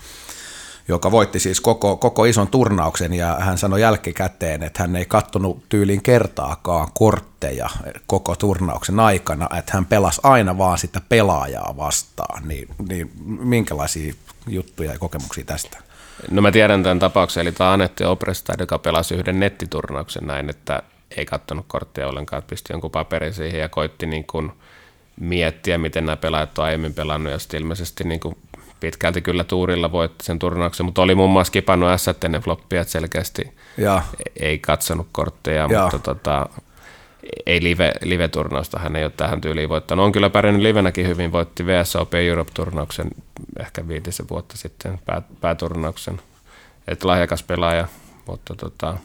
[0.88, 5.64] joka voitti siis koko, koko ison turnauksen ja hän sanoi jälkikäteen, että hän ei kattonut
[5.70, 7.70] tyylin kertaakaan kortteja
[8.08, 12.48] koko turnauksen aikana, että hän pelasi aina vaan sitä pelaajaa vastaan.
[12.48, 14.14] Niin, niin minkälaisia
[14.48, 15.78] juttuja ja kokemuksia tästä?
[16.32, 20.84] No mä tiedän tämän tapauksen, eli tämä Anette Oprestad, joka pelasi yhden nettiturnauksen näin, että
[21.18, 24.52] ei kattonut korttia ollenkaan, että pisti jonkun paperin siihen ja koitti niin kuin
[25.20, 28.38] miettiä, miten nämä pelaajat on aiemmin pelannut, ja sitten ilmeisesti niin kuin
[28.80, 32.92] pitkälti kyllä tuurilla voitti sen turnauksen, mutta oli muun muassa kipannut S ennen floppia, että
[32.92, 34.02] selkeästi ja.
[34.40, 35.82] ei katsonut kortteja, ja.
[35.82, 36.50] mutta tota,
[37.46, 40.06] ei live, live-turnausta hän ei ole tähän tyyliin voittanut.
[40.06, 43.08] On kyllä pärjännyt livenäkin hyvin, voitti VSOP Europe-turnauksen
[43.60, 46.22] ehkä viitisen vuotta sitten, pää, pääturnauksen.
[46.88, 47.88] Että lahjakas pelaaja,
[48.28, 48.98] mutta tota,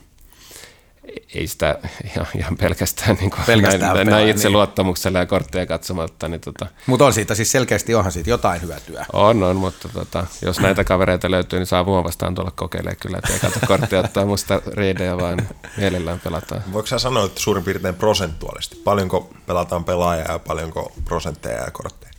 [1.35, 4.53] ei sitä ihan, ihan pelkästään, niin kuin pelkästään näin, näin itse niin.
[4.53, 6.27] luottamuksella ja kortteja katsomatta.
[6.27, 9.05] Niin tota, mutta on siitä siis selkeästi onhan siitä jotain hyötyä.
[9.13, 13.17] On, on, mutta tota, jos näitä kavereita löytyy, niin saa mua vastaan tulla kokeilemaan kyllä,
[13.17, 15.47] että ei katso kortteja ottaa musta riidejä, vaan
[15.77, 16.61] mielellään pelataan.
[16.73, 22.11] Voiko sä sanoa, että suurin piirtein prosentuaalisesti, paljonko pelataan pelaajaa ja paljonko prosentteja ja kortteja?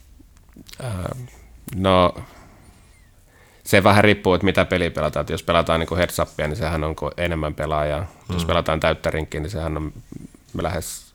[0.85, 0.95] Äh,
[1.77, 2.15] no
[3.67, 5.21] se vähän riippuu, että mitä peliä pelataan.
[5.21, 8.01] Että jos pelataan niin heads upia, niin sehän on enemmän pelaajaa.
[8.01, 8.35] Mm.
[8.35, 9.93] Jos pelataan täyttä rinkkiä, niin sehän on
[10.63, 11.07] lähes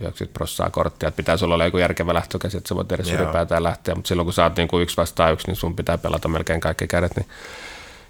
[0.00, 1.08] 90 prossaa korttia.
[1.08, 3.94] Että pitää sulla olla joku järkevä lähtökäsi, että sä voit edes ylipäätään lähteä.
[3.94, 6.60] Mutta silloin kun sä oot niin kuin yksi vastaan yksi, niin sun pitää pelata melkein
[6.60, 7.16] kaikki kädet.
[7.16, 7.26] Niin,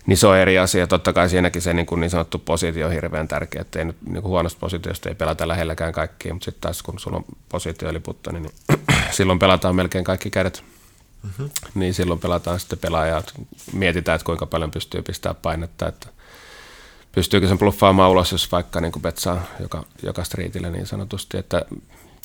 [0.06, 0.86] niin se on eri asia.
[0.86, 3.60] Totta kai siinäkin se niin, kuin niin sanottu positio on hirveän tärkeä.
[3.60, 6.34] Että ei nyt niin kuin huonosta positiosta ei pelata lähelläkään kaikkia.
[6.34, 10.64] Mutta sitten taas kun sulla on positioliputta, niin, niin silloin pelataan melkein kaikki kädet.
[11.22, 11.50] Mm-hmm.
[11.74, 13.22] Niin silloin pelataan sitten pelaajaa,
[13.72, 16.08] mietitään, että kuinka paljon pystyy pistämään painetta, että
[17.12, 21.64] pystyykö sen bluffaamaan ulos, jos vaikka niin kuin betsaa joka, joka striitille niin sanotusti, että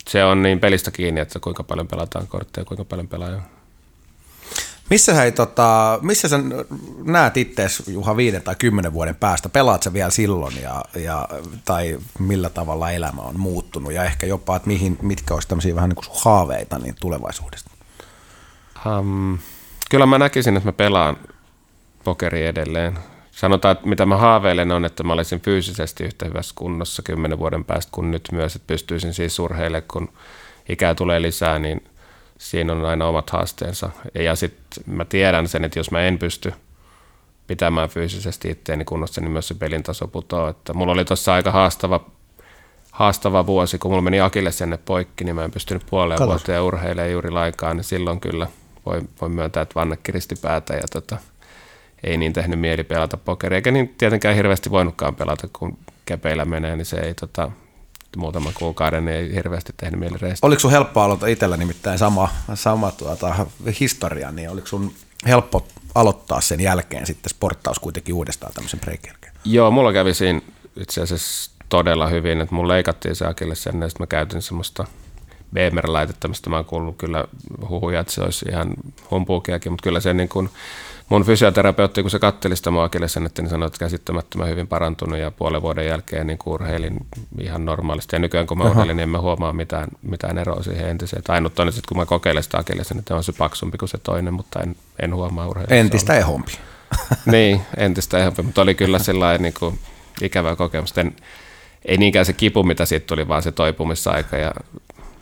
[0.10, 3.58] se on niin pelistä kiinni, että kuinka paljon pelataan kortteja, kuinka paljon pelaajaa.
[4.90, 6.40] Missä, hei, tota, missä sä
[7.04, 9.50] näet itse Juha viiden tai kymmenen vuoden päästä?
[9.50, 11.30] Pelaat sä vielä silloin ja, ja,
[11.66, 15.90] tai millä tavalla elämä on muuttunut ja ehkä jopa, että mihin, mitkä olisi tämmöisiä vähän
[15.90, 17.72] niin kuin haaveita niin tulevaisuudesta?
[18.86, 19.38] Um,
[19.90, 21.18] kyllä mä näkisin, että mä pelaan
[22.04, 23.00] pokeri edelleen.
[23.32, 27.66] Sanotaan, että mitä mä haaveilen on, että mä olisin fyysisesti yhtä hyvässä kunnossa kymmenen vuoden
[27.66, 30.10] päästä kuin nyt myös, että pystyisin siis urheille, kun
[30.70, 31.84] ikää tulee lisää, niin
[32.38, 33.90] siinä on aina omat haasteensa.
[34.16, 36.54] Ja sitten mä tiedän sen, että jos mä en pysty
[37.48, 40.50] pitämään fyysisesti itteeni kunnossa, niin myös se pelin taso putoaa.
[40.50, 42.06] Että mulla oli tuossa aika haastava,
[42.92, 46.34] haastava vuosi, kun mulla meni Akille sinne poikki, niin mä en pystynyt puoleen Katos.
[46.34, 48.48] vuoteen urheilemaan juuri laikaan, niin silloin kyllä–
[48.88, 51.18] voi, voi myöntää, että vanne kiristi päätä ja tota,
[52.04, 56.76] ei niin tehnyt mieli pelata pokeria, eikä niin tietenkään hirveästi voinutkaan pelata, kun kepeillä menee,
[56.76, 57.52] niin se ei tota,
[58.18, 60.48] muutaman kuukauden niin ei hirveästi tehnyt mieli reistä.
[60.48, 63.46] Oliko sun helppo aloittaa itsellä nimittäin sama, sama tuota,
[63.80, 64.94] historia, niin oliko sun
[65.28, 69.34] helppo aloittaa sen jälkeen sitten sporttaus kuitenkin uudestaan tämmöisen breikin jälkeen?
[69.46, 70.42] Joo, mulla kävi siinä
[70.76, 74.86] itse asiassa todella hyvin, että mulla leikattiin se akille sen, ja sitten mä käytin semmoista
[75.54, 77.26] BMR-laitetta, mistä mä oon kuullut kyllä
[77.70, 78.74] huhuja, että se olisi ihan
[79.12, 80.50] humpuukiakin, mutta kyllä se niin kuin
[81.10, 85.32] mun fysioterapeutti, kun se katteli sitä mua akillesennettä, niin sanoi, että käsittämättömän hyvin parantunut ja
[85.32, 86.98] puolen vuoden jälkeen niin urheilin
[87.40, 88.16] ihan normaalisti.
[88.16, 91.20] Ja nykyään kun mä urheilin, niin en mä huomaa mitään, mitään eroa siihen entiseen.
[91.20, 94.34] Et ainut on, että kun mä kokeilen sitä akillesennettä, on se paksumpi kuin se toinen,
[94.34, 95.76] mutta en, en huomaa urheilua.
[95.76, 96.52] Entistä ehompi.
[97.26, 99.80] niin, entistä ehompi, mutta oli kyllä sellainen niin kuin,
[100.22, 100.98] ikävä kokemus.
[100.98, 101.16] En,
[101.86, 104.52] ei niinkään se kipu, mitä siitä tuli, vaan se toipumisaika ja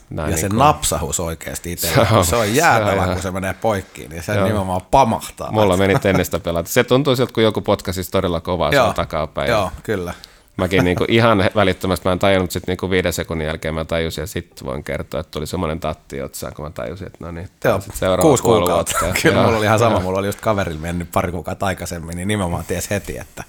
[0.10, 0.60] näin ja niin se kuin...
[0.60, 4.44] napsahus oikeasti itse, se on, se on jäätävä, kun se menee poikki, niin se Joo.
[4.48, 5.52] nimenomaan pamahtaa.
[5.52, 6.70] Mulla meni tennistä pelata.
[6.70, 8.94] Se tuntuu siltä, kun joku potkasi todella kovaa Joo.
[8.94, 9.50] takapäin.
[9.50, 10.14] Joo, kyllä.
[10.58, 14.28] Mäkin niinku ihan välittömästi, mä en tajunnut sitten niinku viiden sekunnin jälkeen, mä tajusin ja
[14.28, 17.80] sitten voin kertoa, että tuli semmoinen tatti otsaan, kun mä tajusin, että no niin, Joo,
[18.22, 19.06] kuusi kuukautta.
[19.22, 22.66] Kyllä, mulla oli ihan sama, mulla oli just kaverilla mennyt pari kuukautta aikaisemmin, niin nimenomaan
[22.66, 23.44] ties heti, että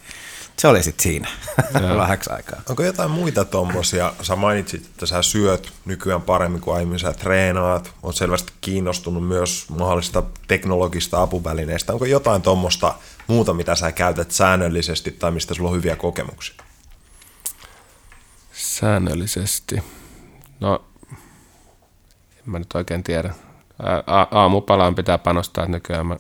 [0.59, 1.29] se oli sitten siinä
[1.97, 2.61] vähäksi aikaa.
[2.69, 4.13] Onko jotain muita tuommoisia?
[4.23, 7.93] Sä mainitsit, että sä syöt nykyään paremmin kuin aiemmin sä treenaat.
[8.03, 11.93] Oot selvästi kiinnostunut myös mahdollista teknologista apuvälineistä.
[11.93, 12.95] Onko jotain tuommoista
[13.27, 16.57] muuta, mitä sä käytät säännöllisesti tai mistä sulla on hyviä kokemuksia?
[18.53, 19.83] Säännöllisesti?
[20.61, 20.85] No,
[22.37, 23.35] en mä nyt oikein tiedä.
[24.31, 26.07] Aamupalaan pitää panostaa nykyään.
[26.07, 26.17] Mä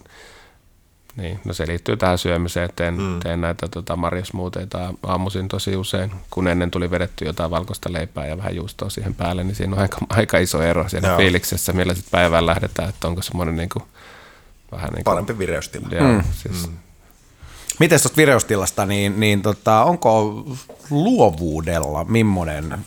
[1.16, 2.70] niin, no se liittyy tähän syömiseen.
[2.76, 3.20] Teen, mm.
[3.20, 6.12] teen näitä tota, marjasmuuteita aamuisin tosi usein.
[6.30, 9.82] Kun ennen tuli vedetty jotain valkoista leipää ja vähän juustoa siihen päälle, niin siinä on
[9.82, 11.16] aika, aika iso ero siinä Joo.
[11.16, 13.82] fiiliksessä, millä sitten päivään lähdetään, että onko semmoinen niin kuin,
[14.72, 15.88] vähän niin kuin, Parempi vireystila.
[15.90, 16.22] Joo, mm.
[16.32, 16.76] Siis, mm.
[17.80, 20.44] Miten tuosta vireystilasta, niin, niin tota, onko
[20.90, 22.86] luovuudella millainen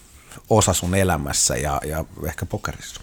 [0.49, 3.01] osa sun elämässä ja, ja ehkä pokerissa?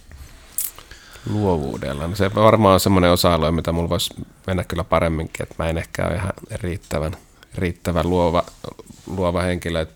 [1.30, 2.06] Luovuudella.
[2.06, 4.14] No se varmaan on semmoinen osa-alue, mitä mulla voisi
[4.46, 7.16] mennä kyllä paremminkin, että mä en ehkä ole ihan riittävän,
[7.54, 8.44] riittävän luova,
[9.06, 9.86] luova henkilö.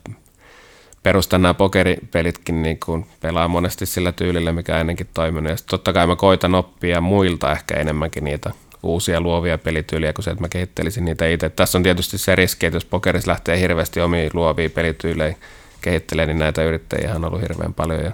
[1.03, 5.51] perustan nämä pokeripelitkin niin kuin pelaa monesti sillä tyylillä, mikä ennenkin toiminut.
[5.51, 8.51] Ja totta kai mä koitan oppia muilta ehkä enemmänkin niitä
[8.83, 11.49] uusia luovia pelityyliä kuin se, että mä kehittelisin niitä itse.
[11.49, 15.35] Tässä on tietysti se riski, että jos pokerissa lähtee hirveästi omiin luovia pelityylejä
[15.81, 18.03] kehittelee, niin näitä yrittäjiä on ollut hirveän paljon.
[18.03, 18.11] Ja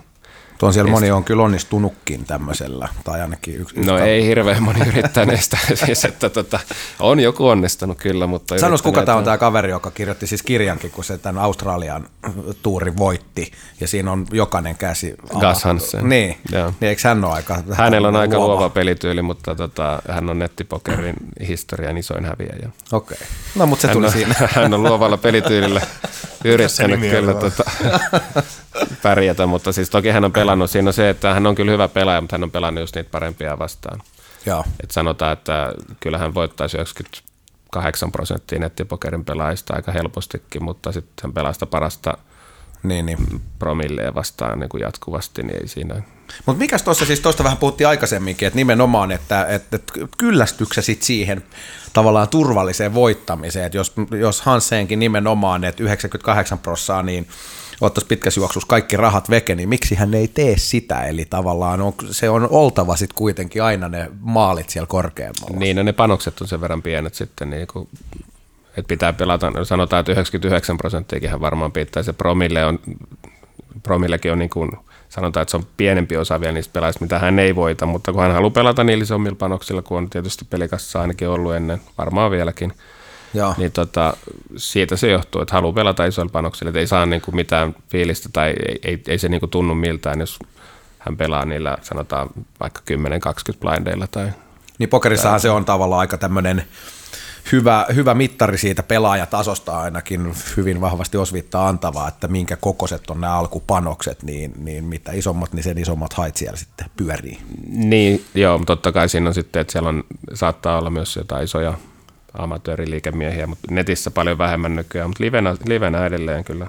[0.58, 3.80] Tuon siellä moni on kyllä onnistunutkin tämmöisellä, tai ainakin yksi.
[3.80, 6.60] No ei hirveän moni yrittäneistä, siis että tota,
[7.00, 8.60] on joku onnistunut kyllä, mutta...
[8.60, 12.10] Sanois kuka tämä on tämä kaveri, joka kirjoitti siis kirjankin, kun se tämän Australian
[12.64, 15.16] tuuri voitti, ja siinä on jokainen käsi...
[15.40, 16.10] Gas Hansen.
[16.10, 16.74] Niin, Joo.
[16.80, 18.22] niin eikö hän ole aika Hänellä on luova.
[18.22, 21.16] aika luova pelityyli, mutta tota, hän on nettipokerin
[21.48, 22.70] historian isoin häviäjä.
[22.92, 23.28] Okei, okay.
[23.56, 24.36] no mutta se hän tuli on, siinä.
[24.56, 25.82] Hän on luovalla pelityylillä
[26.46, 27.64] yrittänyt kyllä tota,
[29.04, 30.72] pärjätä, mutta siis toki hän on pelannut.
[30.72, 33.10] Siinä on se, että hän on kyllä hyvä pelaaja, mutta hän on pelannut just niitä
[33.12, 34.02] parempia vastaan.
[34.46, 34.64] Joo.
[34.84, 41.34] Et sanotaan, että kyllä hän voittaisi 98 prosenttia nettipokerin pelaajista aika helpostikin, mutta sitten hän
[41.34, 42.18] pelaa sitä parasta
[42.84, 43.42] niin, niin.
[43.60, 46.02] promilleja vastaan niin kuin jatkuvasti, niin ei siinä...
[46.46, 51.04] Mutta mikäs tuossa siis, tuosta vähän puhuttiin aikaisemminkin, että nimenomaan, että, että, että kyllästyksä sit
[51.04, 51.44] siihen
[51.94, 57.28] tavallaan turvalliseen voittamiseen, että jos, jos Hansenkin nimenomaan, että 98 prosenttia, niin
[57.82, 61.04] ottaisi pitkässä juoksussa kaikki rahat veke, niin miksi hän ei tee sitä?
[61.04, 65.60] Eli tavallaan on, se on oltava sitten kuitenkin aina ne maalit siellä korkeammalla.
[65.60, 67.90] Niin, no ne panokset on sen verran pienet sitten, niin kuin,
[68.78, 72.80] että pitää pelata, sanotaan, että 99 prosenttiakin hän varmaan pitää, se promille on,
[73.84, 74.72] promillekin on niin kuin,
[75.10, 78.22] sanotaan, että se on pienempi osa vielä niistä pelaajista, mitä hän ei voita, mutta kun
[78.22, 82.74] hän haluaa pelata niillä isommilla panoksilla, kun on tietysti pelikassa ainakin ollut ennen, varmaan vieläkin,
[83.38, 83.56] Joo.
[83.58, 84.18] Niin tota,
[84.58, 88.50] siitä se johtuu, että haluaa pelata isoilla panoksilla, että ei saa niinku mitään fiilistä tai
[88.68, 90.40] ei, ei, ei se niinku tunnu miltään, jos
[91.00, 92.30] hän pelaa niillä sanotaan
[92.60, 92.82] vaikka
[93.54, 94.08] 10-20 blindeilla.
[94.08, 94.30] Tai,
[94.80, 95.40] niin pokerissahan tai...
[95.40, 96.64] se on tavallaan aika tämmöinen
[97.52, 103.34] hyvä, hyvä mittari siitä pelaajatasosta ainakin hyvin vahvasti osvittaa antavaa, että minkä kokoiset on nämä
[103.34, 107.40] alkupanokset, niin, niin mitä isommat, niin sen isommat hait siellä sitten pyörii.
[107.70, 111.74] Niin, joo, totta kai siinä on sitten, että siellä on, saattaa olla myös jotain isoja
[112.34, 116.68] amatööriliikemiehiä, mutta netissä paljon vähemmän nykyään, mutta livenä, livenä edelleen kyllä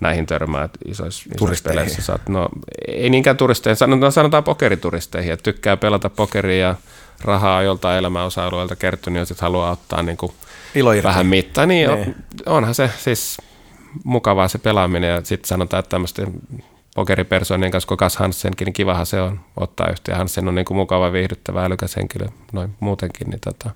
[0.00, 2.02] näihin törmää isoissa, isoissa peleissä.
[2.02, 2.48] Saat, no,
[2.88, 6.74] ei niinkään turisteihin, sanotaan, sanotaan pokerituristeihin, että tykkää pelata pokeria ja
[7.24, 10.32] rahaa joltain elämän osa-alueelta kertynyt ja sitten haluaa ottaa niin kuin
[11.02, 11.66] vähän mittaa.
[11.66, 12.16] Niin, on, niin.
[12.46, 13.38] onhan se siis
[14.04, 16.32] mukavaa se pelaaminen ja sitten sanotaan, että tämmöisten
[16.94, 20.18] pokeripersonien kanssa, kun Kas Hansenkin, niin kivahan se on ottaa yhteen.
[20.18, 23.70] Hansen on niin kuin mukava, viihdyttävä, älykäs henkilö noin muutenkin, niin tota,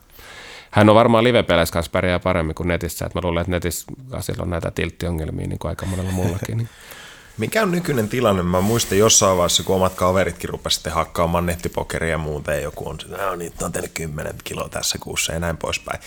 [0.71, 3.07] hän on varmaan live-peleissä kanssa pärjää paremmin kuin netissä.
[3.07, 6.57] Et mä luulen, että netissä Kasilla on näitä tilttiongelmia niin kuin aika monella muullakin.
[6.57, 6.69] Niin.
[7.39, 8.43] Mikä on nykyinen tilanne?
[8.43, 12.99] Mä muistan jossain vaiheessa, kun omat kaveritkin rupesivat hakkaamaan nettipokeria ja muuta, ja joku on,
[13.09, 16.01] no, niitä on tehnyt 10 kiloa tässä kuussa ja näin poispäin.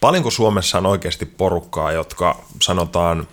[0.00, 3.28] Paljonko Suomessa on oikeasti porukkaa, jotka sanotaan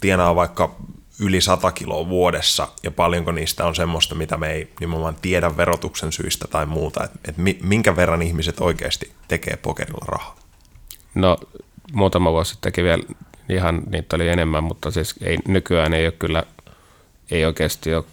[0.00, 0.76] tienaa vaikka
[1.20, 6.12] yli 100 kiloa vuodessa, ja paljonko niistä on semmoista, mitä me ei nimenomaan tiedä verotuksen
[6.12, 10.36] syistä tai muuta, että et minkä verran ihmiset oikeasti tekee pokerilla rahaa?
[11.14, 11.38] No
[11.92, 13.02] muutama vuosi sitten teki vielä
[13.48, 16.42] ihan niitä oli enemmän, mutta siis ei, nykyään ei ole kyllä,
[17.30, 18.04] ei oikeasti ole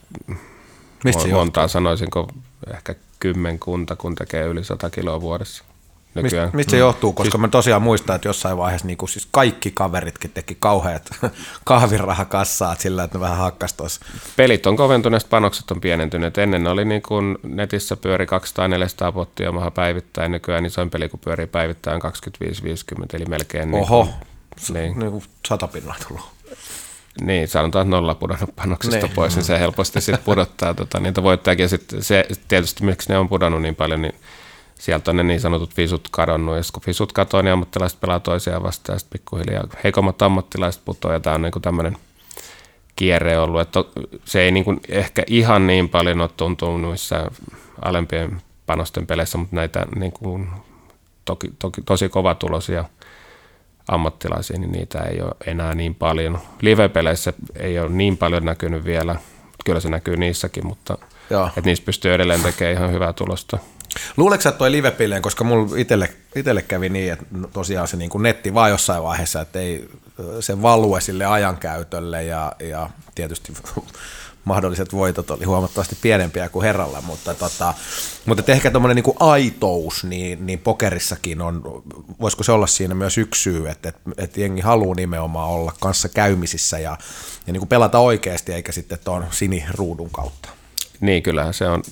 [1.03, 2.27] Mistä montaa, sanoisinko
[2.73, 5.63] ehkä kymmenkunta, kun tekee yli 100 kiloa vuodessa
[6.15, 6.45] nykyään.
[6.47, 7.13] Mistä, mistä se johtuu?
[7.13, 11.09] Koska siis, mä tosiaan muistan, että jossain vaiheessa niin kuin siis kaikki kaveritkin teki kauheat
[11.63, 14.05] kahvirahakassaat sillä, että ne vähän hakkas tuossa.
[14.35, 16.37] Pelit on koventuneet, panokset on pienentyneet.
[16.37, 20.31] Ennen oli niin kuin netissä pyöri 200-400 pottia maha päivittäin.
[20.31, 24.15] Nykyään isoin peli, kun pyörii päivittäin 25-50, eli melkein Oho, niin
[24.67, 24.99] kuin, niin.
[24.99, 26.35] niin kuin sata pinnaa tullut.
[27.21, 29.15] Niin, sanotaan, että nolla pudonnut panoksesta niin.
[29.15, 31.69] pois, niin se helposti sitten pudottaa tota, niitä voittajakin.
[31.69, 34.15] Sitten se, tietysti miksi ne on pudonnut niin paljon, niin
[34.79, 38.63] sieltä on ne niin sanotut fisut kadonnut, ja kun fisut katoaa, niin ammattilaiset pelaa toisiaan
[38.63, 41.97] vastaan, ja sitten pikkuhiljaa heikommat ammattilaiset putoaa, ja tämä on niin tämmöinen
[42.95, 43.79] kierre ollut, että
[44.25, 47.31] se ei niin ehkä ihan niin paljon ole tuntunut noissa
[47.81, 50.47] alempien panosten peleissä, mutta näitä niin kuin
[51.25, 52.85] toki, toki, tosi kovatulosia
[53.87, 56.39] ammattilaisia, niin niitä ei ole enää niin paljon.
[56.61, 59.15] Live-peleissä ei ole niin paljon näkynyt vielä,
[59.65, 60.97] kyllä se näkyy niissäkin, mutta
[61.47, 63.57] että niissä pystyy edelleen tekemään ihan hyvää tulosta.
[64.17, 68.23] Luuletko että toi live koska mulla itselle, itselle kävi niin, että tosiaan se niin kuin
[68.23, 69.89] netti vaan jossain vaiheessa, että ei
[70.39, 73.53] se value sille ajankäytölle ja, ja tietysti
[74.45, 77.73] mahdolliset voitot oli huomattavasti pienempiä kuin herralla, mutta, tota,
[78.25, 81.83] mutta ehkä tuommoinen niin aitous, niin, niin pokerissakin on,
[82.21, 86.09] voisiko se olla siinä myös yksi syy, että, että, että jengi haluaa nimenomaan olla kanssa
[86.09, 86.97] käymisissä ja,
[87.47, 90.49] ja niin kuin pelata oikeasti, eikä sitten tuon siniruudun kautta.
[90.99, 91.83] Niin, kyllähän se on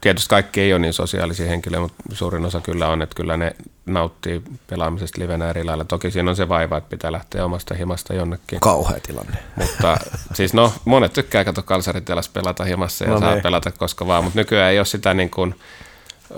[0.00, 3.56] tietysti kaikki ei ole niin sosiaalisia henkilöitä, mutta suurin osa kyllä on, että kyllä ne
[3.86, 5.84] nauttii pelaamisesta livenä eri lailla.
[5.84, 8.60] Toki siinä on se vaiva, että pitää lähteä omasta himasta jonnekin.
[8.60, 9.36] Kauhea tilanne.
[9.56, 9.96] Mutta
[10.34, 13.42] siis no, monet tykkää katsoa kalsaritelas pelata himassa ja no saa niin.
[13.42, 15.54] pelata koska vaan, mutta nykyään ei ole sitä niin kuin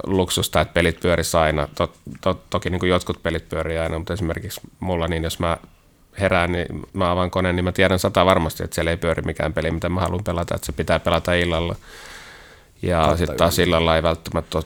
[0.06, 1.68] luksusta, että pelit pyörisi aina.
[1.74, 5.56] To, to, toki niin kuin jotkut pelit pyörii aina, mutta esimerkiksi mulla niin, jos mä
[6.20, 9.52] herään, niin mä avaan koneen, niin mä tiedän sata varmasti, että siellä ei pyöri mikään
[9.52, 11.76] peli, mitä mä haluan pelata, että se pitää pelata illalla.
[12.82, 14.64] Ja sitten taas sillä ei välttämättä ole,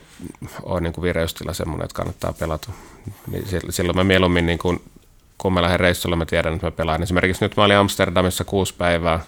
[0.63, 2.73] ole niin kuin vireystila semmoinen, että kannattaa pelata.
[3.31, 4.83] Niin silloin mä mieluummin, niin kuin,
[5.39, 7.03] kun mä lähden reissulle, mä tiedän, että mä pelaan.
[7.03, 9.21] Esimerkiksi nyt mä olin Amsterdamissa kuusi päivää.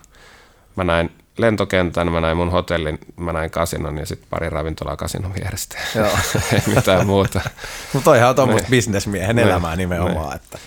[0.76, 5.34] Mä näin lentokentän, mä näin mun hotellin, mä näin kasinon ja sitten pari ravintolaa kasinon
[5.34, 5.78] vierestä.
[5.94, 6.08] Joo.
[6.52, 7.40] Ei mitään muuta.
[7.92, 8.70] Mutta toihan on tuommoista niin.
[8.70, 9.48] bisnesmiehen niin.
[9.48, 10.36] elämää nimenomaan.
[10.36, 10.58] Että.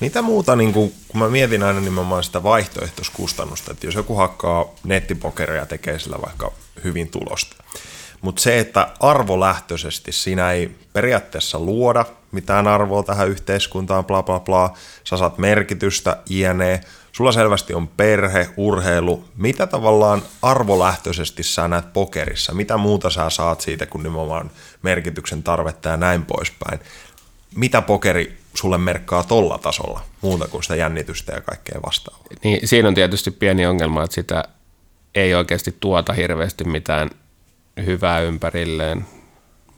[0.00, 4.66] Mitä muuta, niin kun, kun mä mietin aina nimenomaan sitä vaihtoehtoiskustannusta, että jos joku hakkaa
[4.84, 6.52] nettipokeria ja tekee sillä vaikka
[6.84, 7.56] hyvin tulosta,
[8.20, 14.74] mutta se, että arvolähtöisesti siinä ei periaatteessa luoda mitään arvoa tähän yhteiskuntaan, bla bla bla,
[15.04, 16.80] sä saat merkitystä, jne.
[17.12, 19.24] Sulla selvästi on perhe, urheilu.
[19.36, 22.54] Mitä tavallaan arvolähtöisesti sä näet pokerissa?
[22.54, 24.50] Mitä muuta sä saat siitä kuin nimenomaan
[24.82, 26.80] merkityksen tarvetta ja näin poispäin?
[27.54, 28.38] Mitä pokeri
[28.78, 32.26] merkkaa tolla tasolla, muuta kuin sitä jännitystä ja kaikkea vastaavaa?
[32.44, 34.44] Niin, siinä on tietysti pieni ongelma, että sitä
[35.14, 37.10] ei oikeasti tuota hirveästi mitään
[37.86, 39.06] hyvää ympärilleen,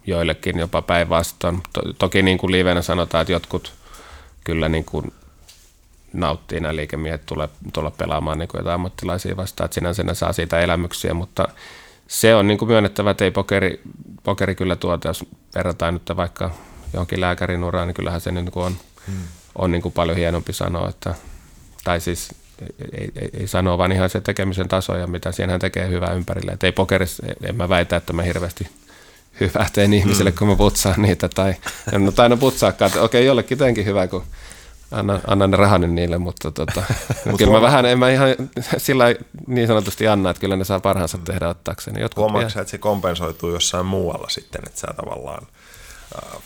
[0.07, 1.63] joillekin jopa päinvastoin.
[1.73, 3.73] To, toki niin kuin livenä sanotaan, että jotkut
[4.45, 5.13] kyllä niin kuin
[6.13, 10.33] nauttii nämä liikemiehet tulla, tulla pelaamaan niin kuin jotain ammattilaisia vastaan, että sinänsä ne saa
[10.33, 11.49] siitä elämyksiä, mutta
[12.09, 13.81] se on niin kuin myönnettävä, että ei pokeri,
[14.23, 15.25] pokeri kyllä tuota, jos
[15.55, 16.51] verrataan nyt vaikka
[16.93, 18.77] johonkin lääkärin uraan, niin kyllähän se niin kuin on,
[19.07, 19.23] hmm.
[19.55, 21.15] on niin kuin paljon hienompi sanoa, että,
[21.85, 22.29] tai siis
[22.93, 26.53] ei, ei, ei sanoa, vaan ihan se tekemisen taso ja mitä siihen tekee hyvää ympärille.
[26.53, 28.69] Et ei pokerissa, en mä väitä, että mä hirveästi
[29.41, 30.37] hyvää teen ihmisille, mm.
[30.37, 31.55] kun mä putsaan niitä, tai
[31.93, 34.25] en no, taina putsaakaan, että okei, jollekin teenkin hyvää, kun
[34.91, 36.83] annan, annan ne rahani niille, mutta tota,
[37.39, 38.29] kyllä mä vähän, en mä ihan
[38.79, 39.05] sillä
[39.47, 42.01] niin sanotusti anna, että kyllä ne saa parhaansa tehdä ottaakseni.
[42.17, 45.47] Huomaatko että se kompensoituu jossain muualla sitten, että sä tavallaan
[46.15, 46.43] äh,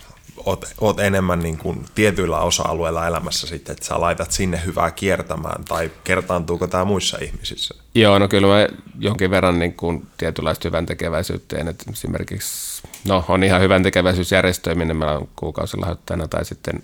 [0.46, 5.64] oot, oot enemmän niin kuin tietyillä osa-alueilla elämässä sitten, että sä laitat sinne hyvää kiertämään,
[5.64, 7.74] tai kertaantuuko tämä muissa ihmisissä?
[7.94, 13.44] Joo, no kyllä mä jonkin verran niin kuin tietynlaista hyvän tekeväisyyttä että esimerkiksi, no on
[13.44, 16.82] ihan hyvän tekeväisyysjärjestöjä, minne meillä on kuukausilahjoittajana, tai sitten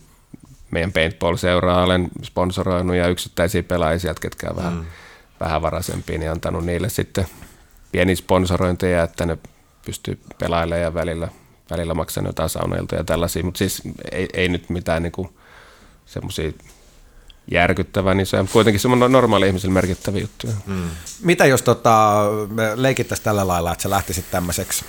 [0.70, 4.84] meidän paintball-seuraa olen sponsoroinut ja yksittäisiä pelaajia, ketkä on vähän, mm.
[5.40, 7.26] vähän varaisempia, niin antanut niille sitten
[7.92, 9.38] pieni sponsorointeja, että ne
[9.86, 11.28] pystyy pelailemaan ja välillä
[11.70, 13.82] välillä maksanut jotain saunailtoja ja tällaisia, mutta siis
[14.12, 15.28] ei, ei nyt mitään niin
[16.06, 16.52] semmoisia
[17.50, 20.52] järkyttävää, niin se on kuitenkin semmoinen normaali ihmisille merkittäviä juttuja.
[20.66, 20.90] Hmm.
[21.22, 22.22] Mitä jos tota,
[22.74, 24.84] leikittäisiin tällä lailla, että sä lähtisit tämmöiseksi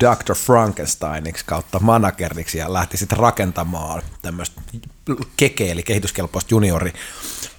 [0.00, 0.34] Dr.
[0.34, 4.60] Frankensteiniksi kautta manageriksi ja lähtisit rakentamaan tämmöistä
[5.36, 6.92] keke, eli kehityskelpoista juniori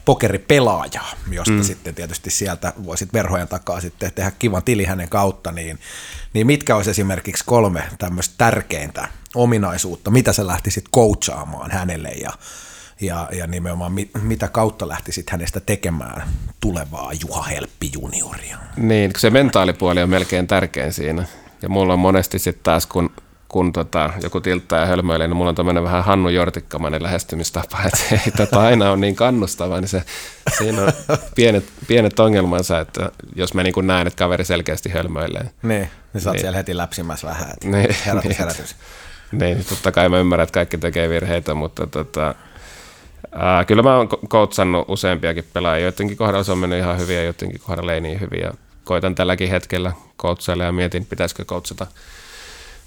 [0.06, 1.64] pokeripelaajaa, josta mm.
[1.64, 5.80] sitten tietysti sieltä voisit verhojen takaa sitten tehdä kivan tili hänen kautta, niin,
[6.34, 12.34] niin mitkä olisi esimerkiksi kolme tämmöistä tärkeintä ominaisuutta, mitä sä lähtisit coachaamaan hänelle ja,
[13.02, 16.30] ja, ja nimenomaan mit, mitä kautta lähtisit hänestä tekemään
[16.60, 18.58] tulevaa Juha Helppi junioria?
[18.78, 21.26] Niin, se mentaalipuoli on melkein tärkein siinä.
[21.62, 23.10] Ja mulla on monesti sitten taas, kun
[23.56, 28.00] kun tota, joku tilttää ja hölmöilee, niin mulla on tämmöinen vähän Hannu Jortikkamainen lähestymistapa, että
[28.12, 30.04] ei tota aina on niin kannustava, niin se,
[30.58, 30.92] siinä on
[31.36, 35.50] pienet, pienet ongelmansa, että jos mä niin näen, että kaveri selkeästi hölmöilee.
[35.64, 38.76] Niin, niin sä oot niin, siellä heti läpsimässä vähän, että niin, herätys, niin, herätys.
[39.32, 42.36] Niin, totta kai mä ymmärrän, että kaikki tekee virheitä, mutta tota,
[43.36, 47.24] ää, kyllä mä oon koutsannut useampiakin pelaajia, joidenkin kohdalla se on mennyt ihan hyvin ja
[47.24, 48.54] joidenkin kohdalla ei niin hyvin, ja
[48.86, 51.88] koitan tälläkin hetkellä koutsailla ja mietin, pitäisikö koutsata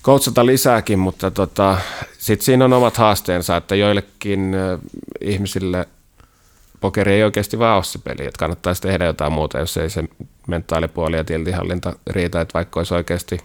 [0.03, 1.79] koutsata lisääkin, mutta tota,
[2.19, 4.57] sitten siinä on omat haasteensa, että joillekin
[5.21, 5.89] ihmisille
[6.81, 10.05] pokeri ei oikeasti vaan ole se peli, että kannattaisi tehdä jotain muuta, jos ei se
[10.47, 13.39] mentaalipuoli ja tiltihallinta riitä, että vaikka olisi oikeasti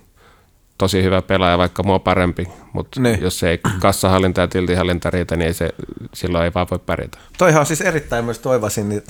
[0.77, 3.21] tosi hyvä pelaaja, vaikka mua parempi, mutta niin.
[3.21, 5.69] jos ei kassahallinta ja tiltihallinta riitä, niin ei se,
[6.13, 7.17] silloin ei vaan voi pärjätä.
[7.37, 9.03] Toihan on siis erittäin myös toivasin, niin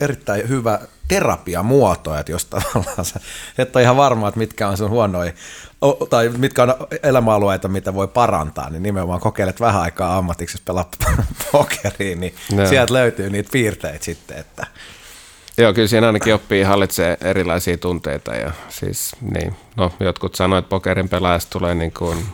[0.00, 0.78] erittäin hyvä
[1.08, 3.20] terapiamuoto, että jos tavallaan sä
[3.58, 5.32] et ole ihan varma, että mitkä on sun huonoja,
[6.10, 10.90] tai mitkä on elämäalueita, mitä voi parantaa, niin nimenomaan kokeilet vähän aikaa ammatiksi, pelaa
[11.52, 12.66] pokeriin, niin no.
[12.66, 14.66] sieltä löytyy niitä piirteitä sitten, että
[15.58, 20.70] Joo, kyllä siinä ainakin oppii hallitsee erilaisia tunteita ja siis niin, no jotkut sanoivat, että
[20.70, 22.26] pokerin pelaajasta tulee niin kuin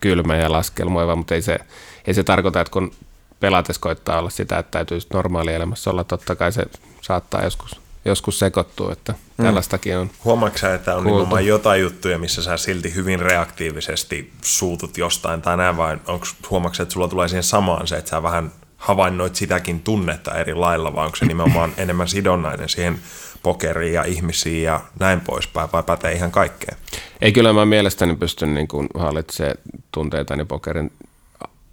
[0.00, 1.58] kylmä ja laskelmoiva, mutta ei se,
[2.06, 2.92] ei se tarkoita, että kun
[3.40, 6.04] pelates koittaa olla sitä, että täytyy normaalielämässä olla.
[6.04, 6.66] Totta kai se
[7.00, 9.44] saattaa joskus, joskus sekoittua, että mm.
[9.44, 15.42] tällaistakin on Huomaatko että on nimenomaan jotain juttuja, missä sä silti hyvin reaktiivisesti suutut jostain
[15.42, 19.36] tai näin, vai onko huomaatko että sulla tulee siihen samaan se, että sä vähän havainnoit
[19.36, 22.98] sitäkin tunnetta eri lailla, vai onko se nimenomaan enemmän sidonnainen siihen
[23.42, 26.78] pokeriin ja ihmisiin ja näin poispäin, vai pätee ihan kaikkeen?
[27.20, 29.56] Ei kyllä mä mielestäni pysty niin hallitsemaan
[29.92, 30.92] tunteitani pokerin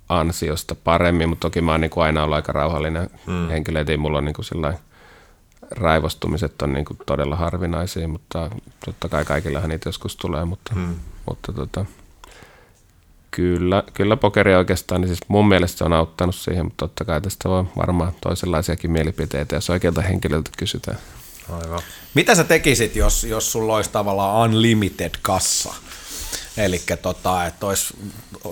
[0.09, 3.49] ansiosta paremmin, mutta toki mä oon niin kuin aina ollut aika rauhallinen mm.
[3.49, 4.75] henkilö, että ei mulla ole niin kuin
[5.71, 8.49] raivostumiset on niin kuin todella harvinaisia, mutta
[8.85, 10.95] totta kai kaikillahan niitä joskus tulee, mutta, mm.
[11.25, 11.85] mutta tota,
[13.31, 17.21] kyllä, kyllä pokeri oikeastaan, niin siis mun mielestä se on auttanut siihen, mutta totta kai
[17.21, 20.97] tästä voi varmaan toisenlaisiakin mielipiteitä, jos oikealta henkilöltä kysytään.
[21.49, 21.81] Aivan.
[22.13, 25.73] Mitä sä tekisit, jos, jos sulla olisi tavallaan unlimited kassa?
[26.57, 27.65] Eli tota, että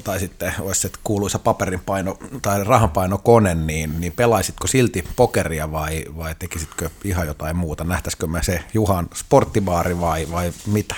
[0.04, 6.36] tai sitten olisi se kuuluisa paperinpaino tai rahanpainokone, niin, niin pelaisitko silti pokeria vai, vai
[6.40, 7.84] tekisitkö ihan jotain muuta?
[7.84, 10.96] Nähtäisikö me se Juhan sporttibaari vai, vai mitä?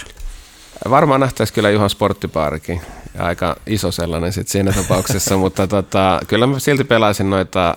[0.90, 2.82] Varmaan nähtäisi kyllä Juhan sporttibaarikin,
[3.18, 7.76] aika iso sellainen sitten siinä tapauksessa, mutta tota, kyllä mä silti pelaisin noita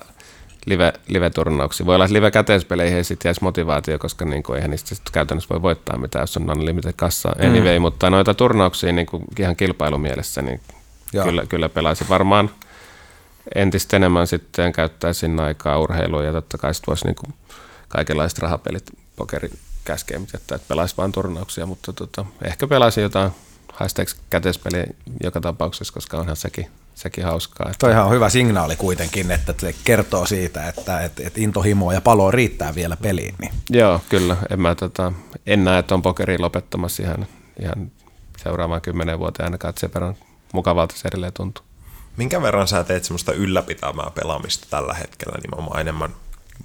[0.69, 1.85] live, live-turnauksia.
[1.85, 5.61] Voi olla, että live-käteispeleihin ei sitten jäisi motivaatio, koska niin kuin, eihän niistä käytännössä voi
[5.61, 7.81] voittaa mitään, jos on unlimited kassa anyway, mm.
[7.81, 10.61] mutta noita turnauksia niin kuin ihan kilpailumielessä, niin
[11.23, 12.49] kyllä, kyllä pelaisin varmaan
[13.55, 17.33] entistä enemmän sitten käyttäisin aikaa urheiluun ja totta kai sitten voisi niin kuin
[17.87, 18.83] kaikenlaiset rahapelit,
[19.15, 19.49] pokeri
[20.33, 23.31] jättää, että pelaisi vain turnauksia, mutta tota, ehkä pelaisin jotain
[23.73, 24.85] haisteeksi käteispeliä
[25.23, 26.67] joka tapauksessa, koska onhan sekin
[26.99, 27.67] sekin hauskaa.
[27.67, 27.79] Että...
[27.79, 32.31] Toihan on hyvä signaali kuitenkin, että se kertoo siitä, että, että, että intohimoa ja palo
[32.31, 33.35] riittää vielä peliin.
[33.41, 33.51] Niin.
[33.69, 34.37] Joo, kyllä.
[34.49, 35.13] En, mä, tota,
[35.45, 37.27] en näe, että on pokeri lopettamassa ihan,
[37.61, 37.91] ihan
[38.37, 40.15] seuraavaan kymmenen vuoteen ainakaan, että se verran
[40.53, 41.65] mukavalta se edelleen tuntuu.
[42.17, 46.15] Minkä verran sä teet semmoista ylläpitämää pelaamista tällä hetkellä nimenomaan enemmän,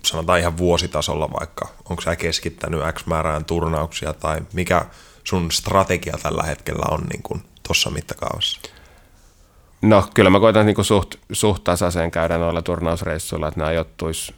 [0.03, 4.85] sanotaan ihan vuositasolla vaikka, onko sä keskittänyt X määrään turnauksia tai mikä
[5.25, 8.61] sun strategia tällä hetkellä on niin tuossa mittakaavassa?
[9.85, 14.35] No kyllä mä koitan niin suht, suht tasaiseen käydä noilla turnausreissuilla, että nämä ajoittuisi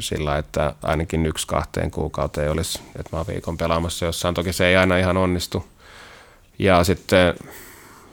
[0.00, 4.34] sillä, että ainakin yksi kahteen kuukauteen olisi, että mä oon viikon pelaamassa jossain.
[4.34, 5.66] Toki se ei aina ihan onnistu.
[6.58, 7.34] Ja sitten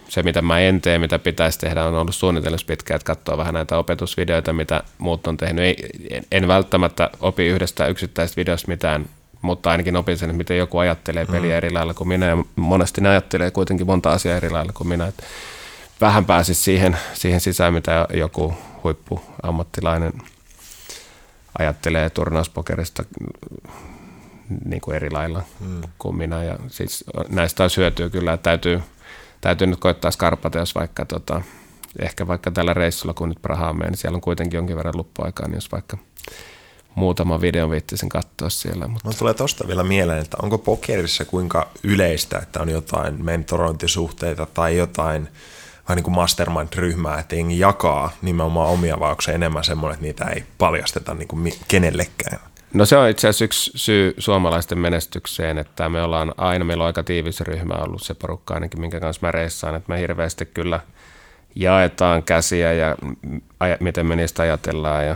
[0.10, 3.53] se, mitä mä en tee, mitä pitäisi tehdä, on ollut suunnitelmassa pitkään, että katsoa vähän
[3.53, 5.65] näitä opetusvideoita, mitä muut on tehnyt.
[5.65, 5.89] Ei,
[6.31, 9.05] en välttämättä opi yhdestä yksittäisestä videosta mitään,
[9.41, 11.57] mutta ainakin opin sen, että miten joku ajattelee peliä mm.
[11.57, 15.07] eri lailla kuin minä, ja monesti ne ajattelee kuitenkin monta asiaa eri lailla kuin minä.
[15.07, 15.23] Että
[16.02, 18.53] vähän pääsisi siihen, siihen sisään, mitä joku
[18.84, 20.14] huippuammattilainen
[21.60, 23.03] ajattelee turnauspokerista
[24.65, 25.82] niin kuin eri lailla mm.
[25.98, 26.44] kuin minä.
[26.44, 28.82] Ja siis näistä olisi hyötyä kyllä, että täytyy,
[29.41, 31.41] täytyy nyt koittaa skarpata, jos vaikka tota,
[31.99, 35.48] ehkä vaikka tällä reissulla, kun nyt Prahaan menen, niin siellä on kuitenkin jonkin verran luppuaikaa,
[35.48, 35.98] niin jos vaikka
[36.95, 38.88] muutama videon viittisin katsoa siellä.
[38.88, 39.10] Mutta...
[39.10, 44.78] No tulee tosta vielä mieleen, että onko pokerissa kuinka yleistä, että on jotain mentorointisuhteita tai
[44.78, 45.28] jotain
[45.88, 50.05] vähän niin kuin mastermind-ryhmää, että jengi jakaa nimenomaan omia, vai onko se enemmän semmoinen, että
[50.05, 52.39] niitä ei paljasteta niin kuin kenellekään?
[52.73, 56.88] No se on itse asiassa yksi syy suomalaisten menestykseen, että me ollaan aina, meillä on
[56.88, 60.80] aika tiivis ryhmä ollut se porukka ainakin, minkä kanssa mä reissaan, että me hirveästi kyllä
[61.55, 62.95] jaetaan käsiä ja
[63.80, 65.15] miten me niistä ajatellaan ja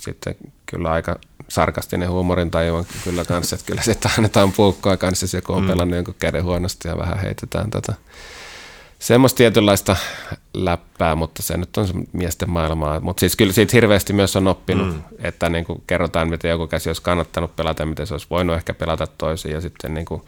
[0.00, 0.34] sitten
[0.66, 1.16] kyllä aika
[1.48, 5.62] sarkastinen huumorin taju on kyllä kanssa, että kyllä sitten annetaan puukkoa kanssa, jos joku on
[5.62, 5.68] mm.
[5.68, 7.94] pelannut jonkun käden huonosti ja vähän heitetään tätä
[9.02, 9.96] semmoista tietynlaista
[10.54, 13.00] läppää, mutta se nyt on se miesten maailmaa.
[13.00, 15.02] Mutta siis kyllä siitä hirveästi myös on oppinut, mm.
[15.18, 18.74] että niin kuin kerrotaan, miten joku käsi olisi kannattanut pelata, miten se olisi voinut ehkä
[18.74, 20.22] pelata toisin ja sitten niin kuin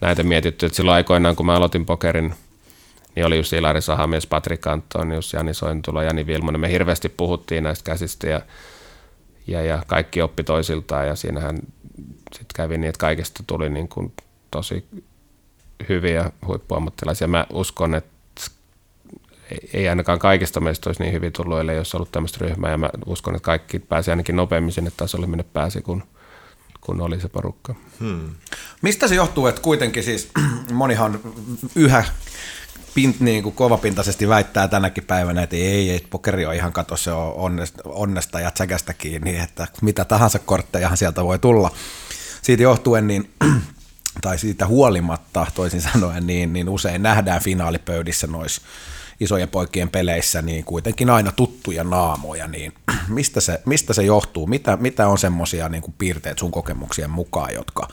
[0.00, 2.34] näitä mietitty, että silloin aikoinaan, kun mä aloitin pokerin,
[3.14, 6.60] niin oli just Ilari Sahamies, Patrik Antonius, Jani Sointulo, Jani Vilmonen.
[6.60, 8.40] Me hirveästi puhuttiin näistä käsistä ja,
[9.46, 11.58] ja, ja kaikki oppi toisiltaan ja siinähän
[12.32, 14.12] sitten kävi niin, että kaikista tuli niin kuin
[14.50, 14.84] tosi
[15.88, 17.28] hyviä huippuammattilaisia.
[17.28, 18.11] Mä uskon, että
[19.72, 22.70] ei ainakaan kaikista meistä olisi niin hyvin tullut, ellei olisi ollut tämmöistä ryhmää.
[22.70, 26.02] Ja mä uskon, että kaikki pääsi ainakin nopeammin sinne tasolle, minne pääsi, kun,
[26.80, 27.74] kun oli se porukka.
[28.00, 28.30] Hmm.
[28.82, 30.30] Mistä se johtuu, että kuitenkin siis
[30.72, 31.20] monihan
[31.76, 32.04] yhä
[32.94, 37.12] pint, niin kuin kovapintaisesti väittää tänäkin päivänä, että ei, ei pokeri on ihan kato, se
[37.12, 41.70] on onnesta, ja tsäkästä kiinni, että mitä tahansa korttejahan sieltä voi tulla.
[42.42, 43.30] Siitä johtuen, niin
[44.22, 48.62] tai siitä huolimatta toisin sanoen, niin, niin usein nähdään finaalipöydissä noissa
[49.22, 52.72] isojen poikien peleissä niin kuitenkin aina tuttuja naamoja, niin
[53.08, 54.46] mistä se, mistä se johtuu?
[54.46, 57.88] Mitä, mitä on semmoisia niin piirteet sun kokemuksien mukaan, jotka,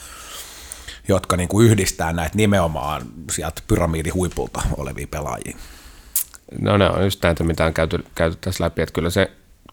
[1.07, 3.01] jotka niin kuin yhdistää näitä nimenomaan
[3.31, 5.57] sieltä pyramidihuipulta olevia pelaajia?
[6.61, 9.31] No ne on just näitä, mitä on käyty, käyty tässä läpi, että kyllä se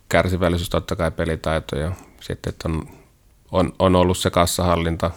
[0.08, 2.88] kärsivällisyys, totta kai pelitaito ja sitten, että on,
[3.52, 5.10] on, on ollut se kassahallinta,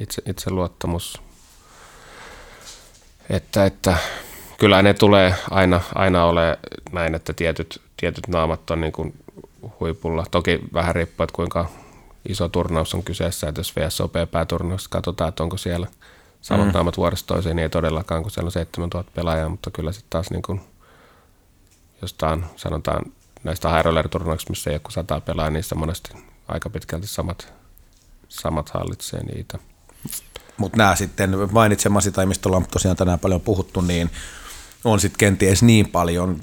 [0.00, 1.22] itse, itseluottamus,
[3.30, 3.96] että, että
[4.64, 6.58] kyllä ne tulee aina, aina ole
[6.92, 9.14] näin, että tietyt, tietyt naamat on niin kuin
[9.80, 10.24] huipulla.
[10.30, 11.68] Toki vähän riippuu, että kuinka
[12.28, 15.86] iso turnaus on kyseessä, että jos VSOP-pääturnauksessa katsotaan, että onko siellä
[16.40, 16.72] samat mm.
[16.72, 20.30] naamat vuodesta toiseen, niin ei todellakaan, kun siellä on 7000 pelaajaa, mutta kyllä sitten taas
[20.30, 20.60] niin kuin
[22.02, 23.02] jostain, sanotaan
[23.42, 26.12] näistä high turnauksista missä ei ole kuin sata pelaajaa, niissä monesti
[26.48, 27.52] aika pitkälti samat,
[28.28, 29.58] samat hallitsee niitä.
[30.56, 34.10] Mutta nämä sitten mainitsemasi, tai mistä ollaan tosiaan tänään paljon puhuttu, niin
[34.84, 36.40] on sitten kenties niin paljon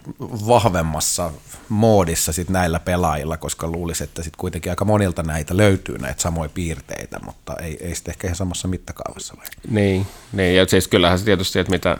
[0.47, 1.31] vahvemmassa
[1.69, 6.49] moodissa sit näillä pelaajilla, koska luulisi, että sitten kuitenkin aika monilta näitä löytyy näitä samoja
[6.53, 9.37] piirteitä, mutta ei, ei sitten ehkä ihan samassa mittakaavassa.
[9.37, 9.45] Vai?
[9.69, 11.97] Niin, niin, ja siis kyllähän se tietysti, että mitä,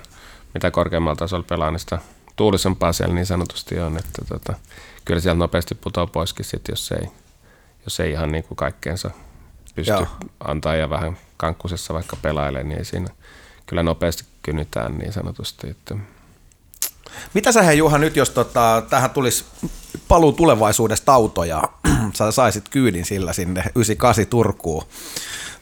[0.53, 1.99] mitä korkeammalla tasolla pelaa, niin sitä
[2.35, 4.53] tuulisempaa siellä niin sanotusti on, että tota,
[5.05, 7.07] kyllä sieltä nopeasti putoaa poiskin sit, jos ei,
[7.85, 9.11] jos ei ihan niin kuin kaikkeensa
[9.75, 10.07] pysty Joo.
[10.39, 13.07] antaa ja vähän kankkusessa vaikka pelailee, niin ei siinä
[13.65, 15.69] kyllä nopeasti kynytään niin sanotusti.
[15.69, 15.95] Että.
[17.33, 19.45] Mitä sä hei Juha nyt, jos tota, tähän tulisi
[20.07, 21.63] paluu tulevaisuudesta auto ja
[22.17, 24.83] sä saisit kyydin sillä sinne 98 Turkuun,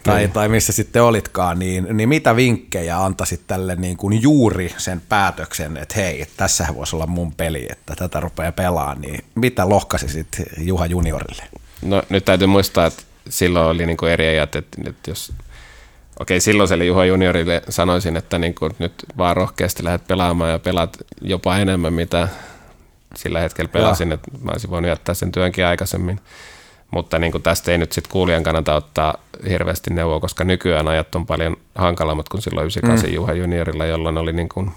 [0.04, 0.32] tai, niin.
[0.32, 5.78] tai missä sitten olitkaan, niin, niin mitä vinkkejä antaisit tälle niin kuin juuri sen päätöksen,
[5.78, 10.86] että hei, tässä voisi olla mun peli, että tätä rupeaa pelaamaan, niin mitä lohkasisit Juha
[10.86, 11.44] juniorille?
[11.82, 15.34] No nyt täytyy muistaa, että silloin oli niin kuin eri ajat, että, että jos
[16.20, 20.98] okei, silloiselle Juha juniorille sanoisin, että niin kuin nyt vaan rohkeasti lähdet pelaamaan ja pelaat
[21.22, 22.28] jopa enemmän, mitä
[23.16, 24.16] sillä hetkellä pelasin, ja.
[24.16, 26.20] että mä olisin voinut jättää sen työnkin aikaisemmin.
[26.91, 29.16] Mutta niin kuin tästä ei nyt sitten kuulijan kannata ottaa
[29.50, 33.16] hirveästi neuvoa, koska nykyään ajat on paljon hankalammat kuin silloin 98 mm.
[33.16, 34.72] Juha juniorilla, jolloin oli niin kuin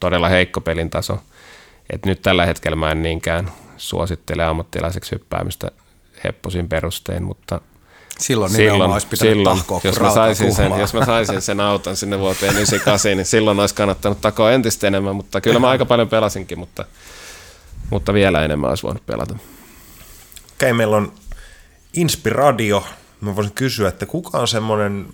[0.00, 1.18] todella heikko pelin taso.
[1.90, 5.70] Et nyt tällä hetkellä mä en niinkään suosittele ammattilaiseksi hyppäämistä
[6.24, 7.60] hepposin perustein, mutta–
[8.22, 11.96] Silloin silloin, olisi pitänyt silloin, tahkoa, jos mä, saisin sen, jos mä saisin sen auton
[11.96, 16.08] sinne vuoteen 98, niin silloin olisi kannattanut takoa entistä enemmän, mutta kyllä mä aika paljon
[16.08, 16.84] pelasinkin, mutta,
[17.90, 19.34] mutta vielä enemmän olisi voinut pelata.
[19.34, 21.12] Okei, okay, meillä on
[21.92, 22.84] Inspiradio.
[23.20, 25.06] Mä voisin kysyä, että kuka on semmoinen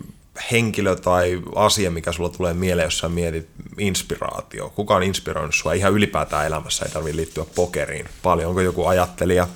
[0.51, 4.69] henkilö tai asia, mikä sulla tulee mieleen, jos sä mietit inspiraatio?
[4.69, 6.85] Kuka on inspiroinut sua ihan ylipäätään elämässä?
[6.85, 8.49] Ei tarvitse liittyä pokeriin paljon.
[8.49, 9.47] Onko joku ajattelija,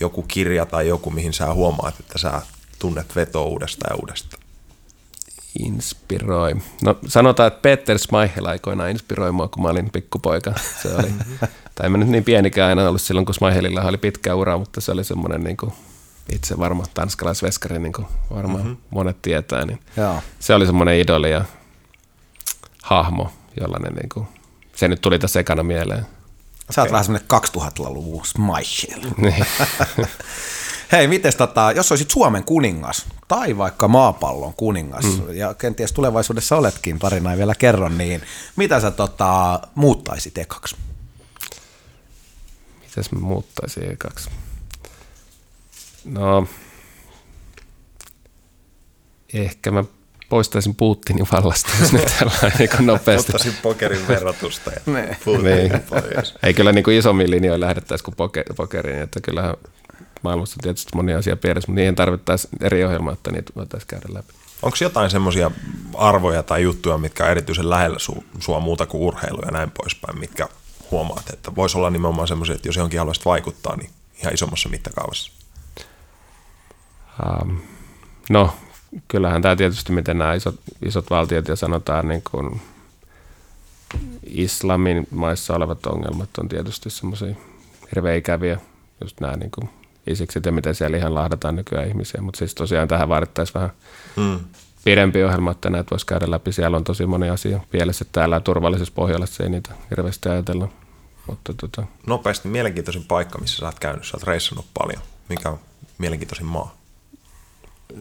[0.00, 2.42] joku kirja tai joku, mihin sä huomaat, että sä
[2.84, 4.42] tunnet vetoa uudestaan ja uudestaan?
[5.58, 6.54] Inspiroi.
[6.82, 10.54] No sanotaan, että Peter Smeichel aikoinaan inspiroi mua, kun mä olin pikkupoika.
[10.82, 11.12] Se oli,
[11.74, 14.92] tai mä nyt niin pienikään aina ollut silloin, kun Smeihelilla oli pitkä ura, mutta se
[14.92, 15.72] oli semmoinen niin kuin,
[16.32, 18.76] itse varma tanskalaisveskari, niin kuin varmaan mm-hmm.
[18.90, 19.66] monet tietää.
[19.66, 19.80] Niin
[20.40, 21.44] se oli semmoinen idoli ja
[22.82, 23.32] hahmo.
[23.60, 24.26] jollainen niin kuin,
[24.76, 26.06] se nyt tuli tässä ekana mieleen.
[26.70, 29.00] Sä oot vähän semmoinen 2000-luvun smashel.
[29.16, 29.46] Niin.
[30.92, 35.34] Hei, mites tota, jos olisit Suomen kuningas tai vaikka maapallon kuningas, mm.
[35.36, 38.22] ja kenties tulevaisuudessa oletkin, tarina ei vielä kerron, niin
[38.56, 40.76] mitä sä tota, muuttaisit ekaksi?
[42.82, 44.30] Mitäs mä muuttaisin ekaksi?
[46.04, 46.46] No,
[49.34, 49.84] ehkä mä
[50.28, 53.32] poistaisin Putinin vallasta, jos nyt tällainen niin nopeasti.
[53.32, 55.16] Ottaisin pokerin verotusta ja Ne.
[55.24, 55.80] Putinin Niin.
[55.80, 56.34] pois.
[56.42, 59.54] Ei kyllä niin kuin isommin linjoin lähdettäisiin kuin poke- pokeriin, että kyllähän
[60.24, 64.06] maailmassa on tietysti moni asia pienessä, mutta niihin tarvittaisiin eri ohjelma, että niitä voitaisiin käydä
[64.08, 64.32] läpi.
[64.62, 65.50] Onko jotain semmoisia
[65.94, 70.18] arvoja tai juttuja, mitkä on erityisen lähellä su, sua muuta kuin urheilu ja näin poispäin,
[70.18, 70.48] mitkä
[70.90, 75.32] huomaat, että voisi olla nimenomaan semmoisia, että jos johonkin haluaisit vaikuttaa, niin ihan isommassa mittakaavassa.
[77.42, 77.60] Um,
[78.30, 78.54] no,
[79.08, 82.60] kyllähän tämä tietysti, miten nämä isot, isot valtiot ja sanotaan niin kuin
[84.26, 87.34] islamin maissa olevat ongelmat on tietysti semmoisia
[87.94, 88.60] hirveän ikäviä,
[89.00, 89.70] just nämä niin kuin
[90.06, 93.70] isikset ja miten siellä ihan lahdataan nykyään ihmisiä, mutta siis tosiaan tähän vaadittaisiin vähän
[94.16, 94.40] Mm.
[94.84, 96.52] pidempi ohjelma, että näitä voisi käydä läpi.
[96.52, 100.68] Siellä on tosi moni asia pielessä täällä turvallisessa Pohjolassa ei niitä hirveästi ajatella.
[101.26, 105.02] Mutta tota, Nopeasti mielenkiintoisin paikka, missä sä oot käynyt, sä oot reissannut paljon.
[105.28, 105.58] Mikä on
[105.98, 106.74] mielenkiintoisin maa?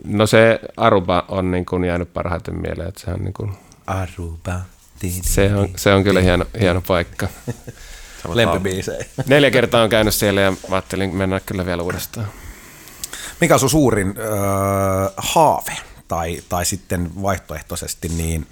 [0.05, 3.51] no se Aruba on niin kuin jäänyt parhaiten mieleen, että sehän niin kuin,
[3.87, 4.59] Aruba.
[5.21, 7.27] se, on, se on kyllä hieno, hieno paikka.
[8.29, 9.05] Lempibiisejä.
[9.27, 12.27] Neljä kertaa on käynyt siellä ja mä ajattelin mennä kyllä vielä uudestaan.
[13.41, 14.33] Mikä on sun suurin öö,
[15.17, 15.77] haave
[16.07, 18.47] tai, tai sitten vaihtoehtoisesti niin,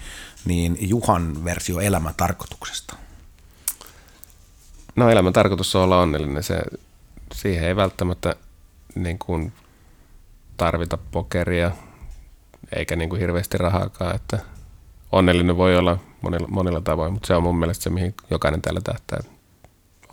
[0.46, 2.96] niin Juhan versio elämän tarkoituksesta?
[4.96, 6.44] No elämän tarkoitus on olla onnellinen.
[6.44, 6.62] Se,
[7.34, 8.36] siihen ei välttämättä
[8.96, 9.54] niin kuin
[10.58, 11.72] tarvita pokeria
[12.76, 14.16] eikä niin kuin hirveästi rahaakaan.
[14.16, 14.40] Että
[15.12, 18.82] onnellinen voi olla monilla, monilla tavoin, mutta se on mun mielestä se, mihin jokainen täällä
[18.82, 19.20] tähtää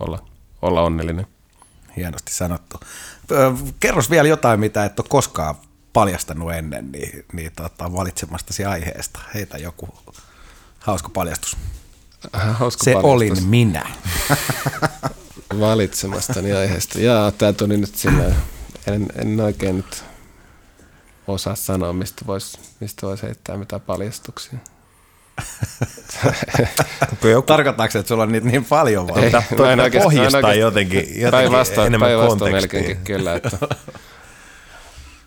[0.01, 0.25] olla,
[0.63, 1.27] olla onnellinen.
[1.97, 2.81] Hienosti sanottu.
[3.81, 5.55] Kerros vielä jotain, mitä et ole koskaan
[5.93, 9.21] paljastanut ennen, niin, niin tota, valitsemastasi aiheesta.
[9.35, 9.89] Heitä joku
[10.79, 11.57] hauska paljastus.
[12.33, 13.87] Hauska Se paljastus olin minä.
[15.61, 17.01] valitsemastani aiheesta.
[17.01, 18.25] Jaa, tää tuli nyt sillä
[18.87, 20.05] en, en oikein nyt
[21.27, 24.59] osaa sanoa, mistä voisi mistä vois heittää mitään paljastuksia.
[27.13, 29.25] Onko joku Tarkoittaako se, että sulla on niitä niin paljon vai?
[29.25, 32.81] Ei, Tämä- mä en oikeastaan- pohjistaa oikeastaan- jotenkin- jotenkin päinvastoin, enemmän päinvastoin kontekstia.
[32.81, 33.35] melkeinkin kyllä.
[33.35, 33.59] Että,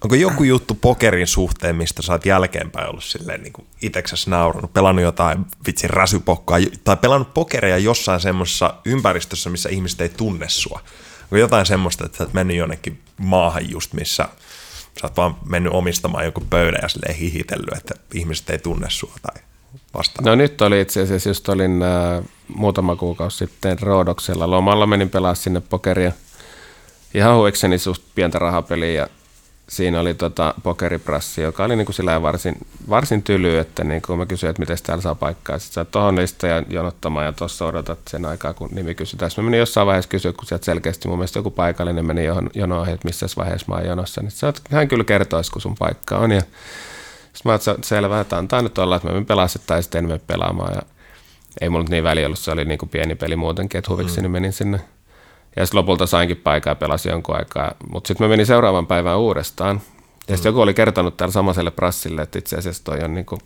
[0.03, 5.03] Onko joku juttu pokerin suhteen, mistä sä oot jälkeenpäin ollut silleen niin itseksesi naurannut, pelannut
[5.03, 10.79] jotain vitsin räsypokkaa, tai pelannut pokeria jossain semmoisessa ympäristössä, missä ihmiset ei tunne sua?
[11.23, 14.23] Onko jotain semmoista, että sä oot mennyt jonnekin maahan just, missä
[15.01, 19.13] sä oot vaan mennyt omistamaan joku pöydän ja silleen hihitellyt, että ihmiset ei tunne sua
[19.21, 19.43] tai
[19.93, 20.31] vastaavaa?
[20.31, 22.23] no nyt oli itse asiassa, just olin äh,
[22.55, 26.11] muutama kuukausi sitten Roodoksella lomalla, menin pelaa sinne pokeria.
[27.13, 29.07] Ihan huikseni suht pientä rahapeliä ja
[29.71, 32.55] siinä oli tota pokeriprassi, joka oli niinku sillä varsin,
[32.89, 35.59] varsin tyly, että niinku mä kysyin, että miten täällä saa paikkaa.
[35.59, 39.31] Sitten sä tohon lista ja jonottamaan ja tuossa odotat sen aikaa, kun nimi kysytään.
[39.31, 42.49] Sitten mä menin jossain vaiheessa kysyä, kun sieltä selkeästi mun mielestä joku paikallinen meni johon,
[42.53, 44.21] jonoon, että missä vaiheessa mä oon jonossa.
[44.21, 46.31] Niin sä oot, hän kyllä kertoisi, kun sun paikka on.
[46.31, 46.41] Ja
[47.33, 49.99] sitten mä oon selvä, että antaa nyt olla, että mä menen pelaa sit tai sitten
[49.99, 50.73] en mene pelaamaan.
[50.75, 50.81] Ja
[51.61, 54.21] ei mulla nyt niin väliä ollut, se oli niin kuin pieni peli muutenkin, että huviksi
[54.21, 54.31] mm.
[54.31, 54.79] menin sinne.
[55.55, 57.71] Ja sitten lopulta sainkin paikaa ja pelasin jonkun aikaa.
[57.89, 59.81] Mutta sitten mä menin seuraavan päivän uudestaan.
[60.27, 63.37] Ja sitten joku oli kertonut täällä samaiselle prassille, että itse asiassa toi on niinku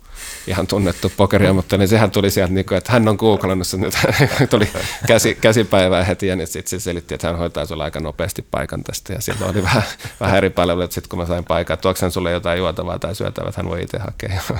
[0.46, 3.94] ihan tunnettu pokeria, mutta niin sehän tuli sieltä, niinku, että hän on googlannut sen nyt.
[4.50, 4.68] tuli
[5.06, 8.84] käsi, käsipäivää heti ja niin sitten se selitti, että hän hoitaa sulle aika nopeasti paikan
[8.84, 9.12] tästä.
[9.12, 9.82] Ja silloin oli vähän,
[10.20, 10.94] vähän eri palveluita.
[10.94, 13.82] Sitten kun mä sain paikan, että tuoksen sulle jotain juotavaa tai syötävää, että hän voi
[13.82, 14.40] itse hakea.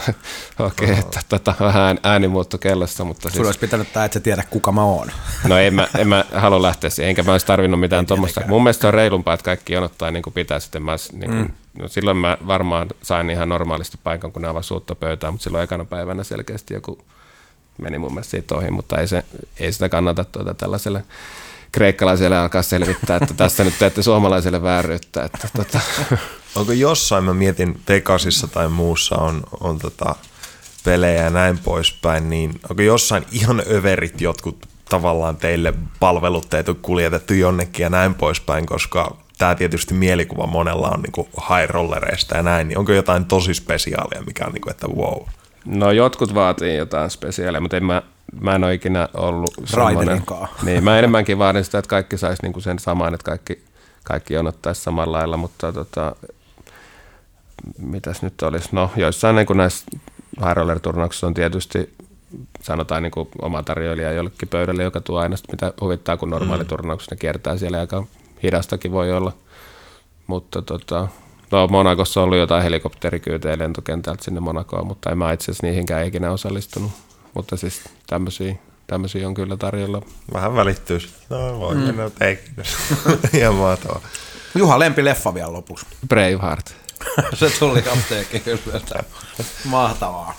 [0.59, 4.19] Okei, okay, että tota, vähän ääni muuttui kellossa, mutta Sulla siis, olisi pitänyt tää, että
[4.19, 5.11] sä tiedä kuka mä oon.
[5.45, 8.41] No en mä, en mä halua lähteä siihen, enkä mä olisi tarvinnut mitään tuommoista.
[8.49, 10.83] Mun mielestä on reilumpaa, että kaikki jonottaa niin kuin pitää sitten.
[10.83, 11.53] Mä, ois niin kuin, mm.
[11.79, 15.65] No silloin mä varmaan sain ihan normaalisti paikan, kun ne avasi uutta pöytää, mutta silloin
[15.65, 16.99] ekana päivänä selkeästi joku
[17.79, 19.25] meni mun mielestä siitä ohi, mutta ei, se,
[19.61, 21.05] ei sitä kannata tuota tällaiselle
[21.73, 25.25] kreikkalaiselle alkaa selvittää, että tässä nyt teette suomalaiselle vääryyttä.
[25.25, 25.81] Että, tota,
[26.57, 30.15] Onko jossain, mä mietin Vegasissa tai muussa on, on tota
[30.85, 37.35] pelejä ja näin poispäin, niin onko jossain ihan överit jotkut tavallaan teille palvelutteet on kuljetettu
[37.35, 42.69] jonnekin ja näin poispäin, koska tämä tietysti mielikuva monella on niinku high rollereista ja näin,
[42.69, 45.23] niin onko jotain tosi spesiaalia, mikä on niinku, että wow.
[45.65, 48.03] No jotkut vaatii jotain spesiaalia, mutta en mä,
[48.41, 50.23] mä en ole ikinä ollut semmoinen.
[50.63, 53.63] Niin, mä enemmänkin vaadin sitä, että kaikki saisi niinku sen saman, että kaikki,
[54.05, 56.17] kaikki jonottaisi samalla lailla, mutta tota,
[57.79, 58.69] mitäs nyt olisi?
[58.73, 59.87] No joissain niin näissä
[60.45, 61.97] high roller turnauksissa on tietysti
[62.63, 66.63] sanotaan niin kuin oma tarjoilija jollekin pöydälle, joka tuo aina sitä, mitä huvittaa, kun normaali
[66.63, 66.69] mm.
[66.69, 68.07] turnauksessa ne kiertää siellä aika
[68.43, 69.33] hidastakin voi olla.
[70.27, 71.09] Mutta tota,
[71.51, 76.07] no Monakossa on ollut jotain helikopterikyytejä lentokentältä sinne Monakoon, mutta en mä itse asiassa niihinkään
[76.07, 76.93] ikinä osallistunut.
[77.35, 78.55] Mutta siis tämmöisiä,
[78.87, 80.03] tämmöisiä on kyllä tarjolla.
[80.33, 80.99] Vähän välittyy.
[81.31, 81.81] No voi mm.
[81.81, 82.11] mennä.
[83.39, 84.01] Ihan mahtavaa.
[84.55, 85.87] Juha Lempi leffa vielä lopuksi.
[86.09, 86.75] Braveheart.
[87.35, 89.05] Se tuli apteekin hyllyltä.
[89.65, 90.35] Mahtavaa.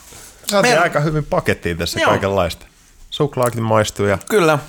[0.48, 2.10] Saatiin Mer- aika hyvin pakettiin tässä Joo.
[2.10, 2.66] kaikenlaista.
[3.10, 4.18] Suklaakin maistuu ja...
[4.30, 4.60] Kyllä.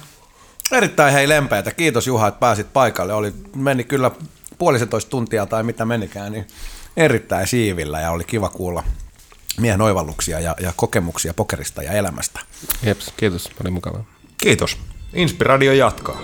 [0.72, 1.70] Erittäin hei lempeitä.
[1.70, 3.14] Kiitos Juha, että pääsit paikalle.
[3.14, 4.10] Oli, meni kyllä
[4.58, 6.46] puolisentoista tuntia tai mitä menikään, niin
[6.96, 8.84] erittäin siivillä ja oli kiva kuulla
[9.60, 12.40] miehen oivalluksia ja, ja kokemuksia pokerista ja elämästä.
[12.82, 13.50] Jeps, kiitos.
[13.60, 14.04] Oli mukavaa.
[14.38, 14.78] Kiitos.
[15.14, 16.20] Inspiradio jatkaa.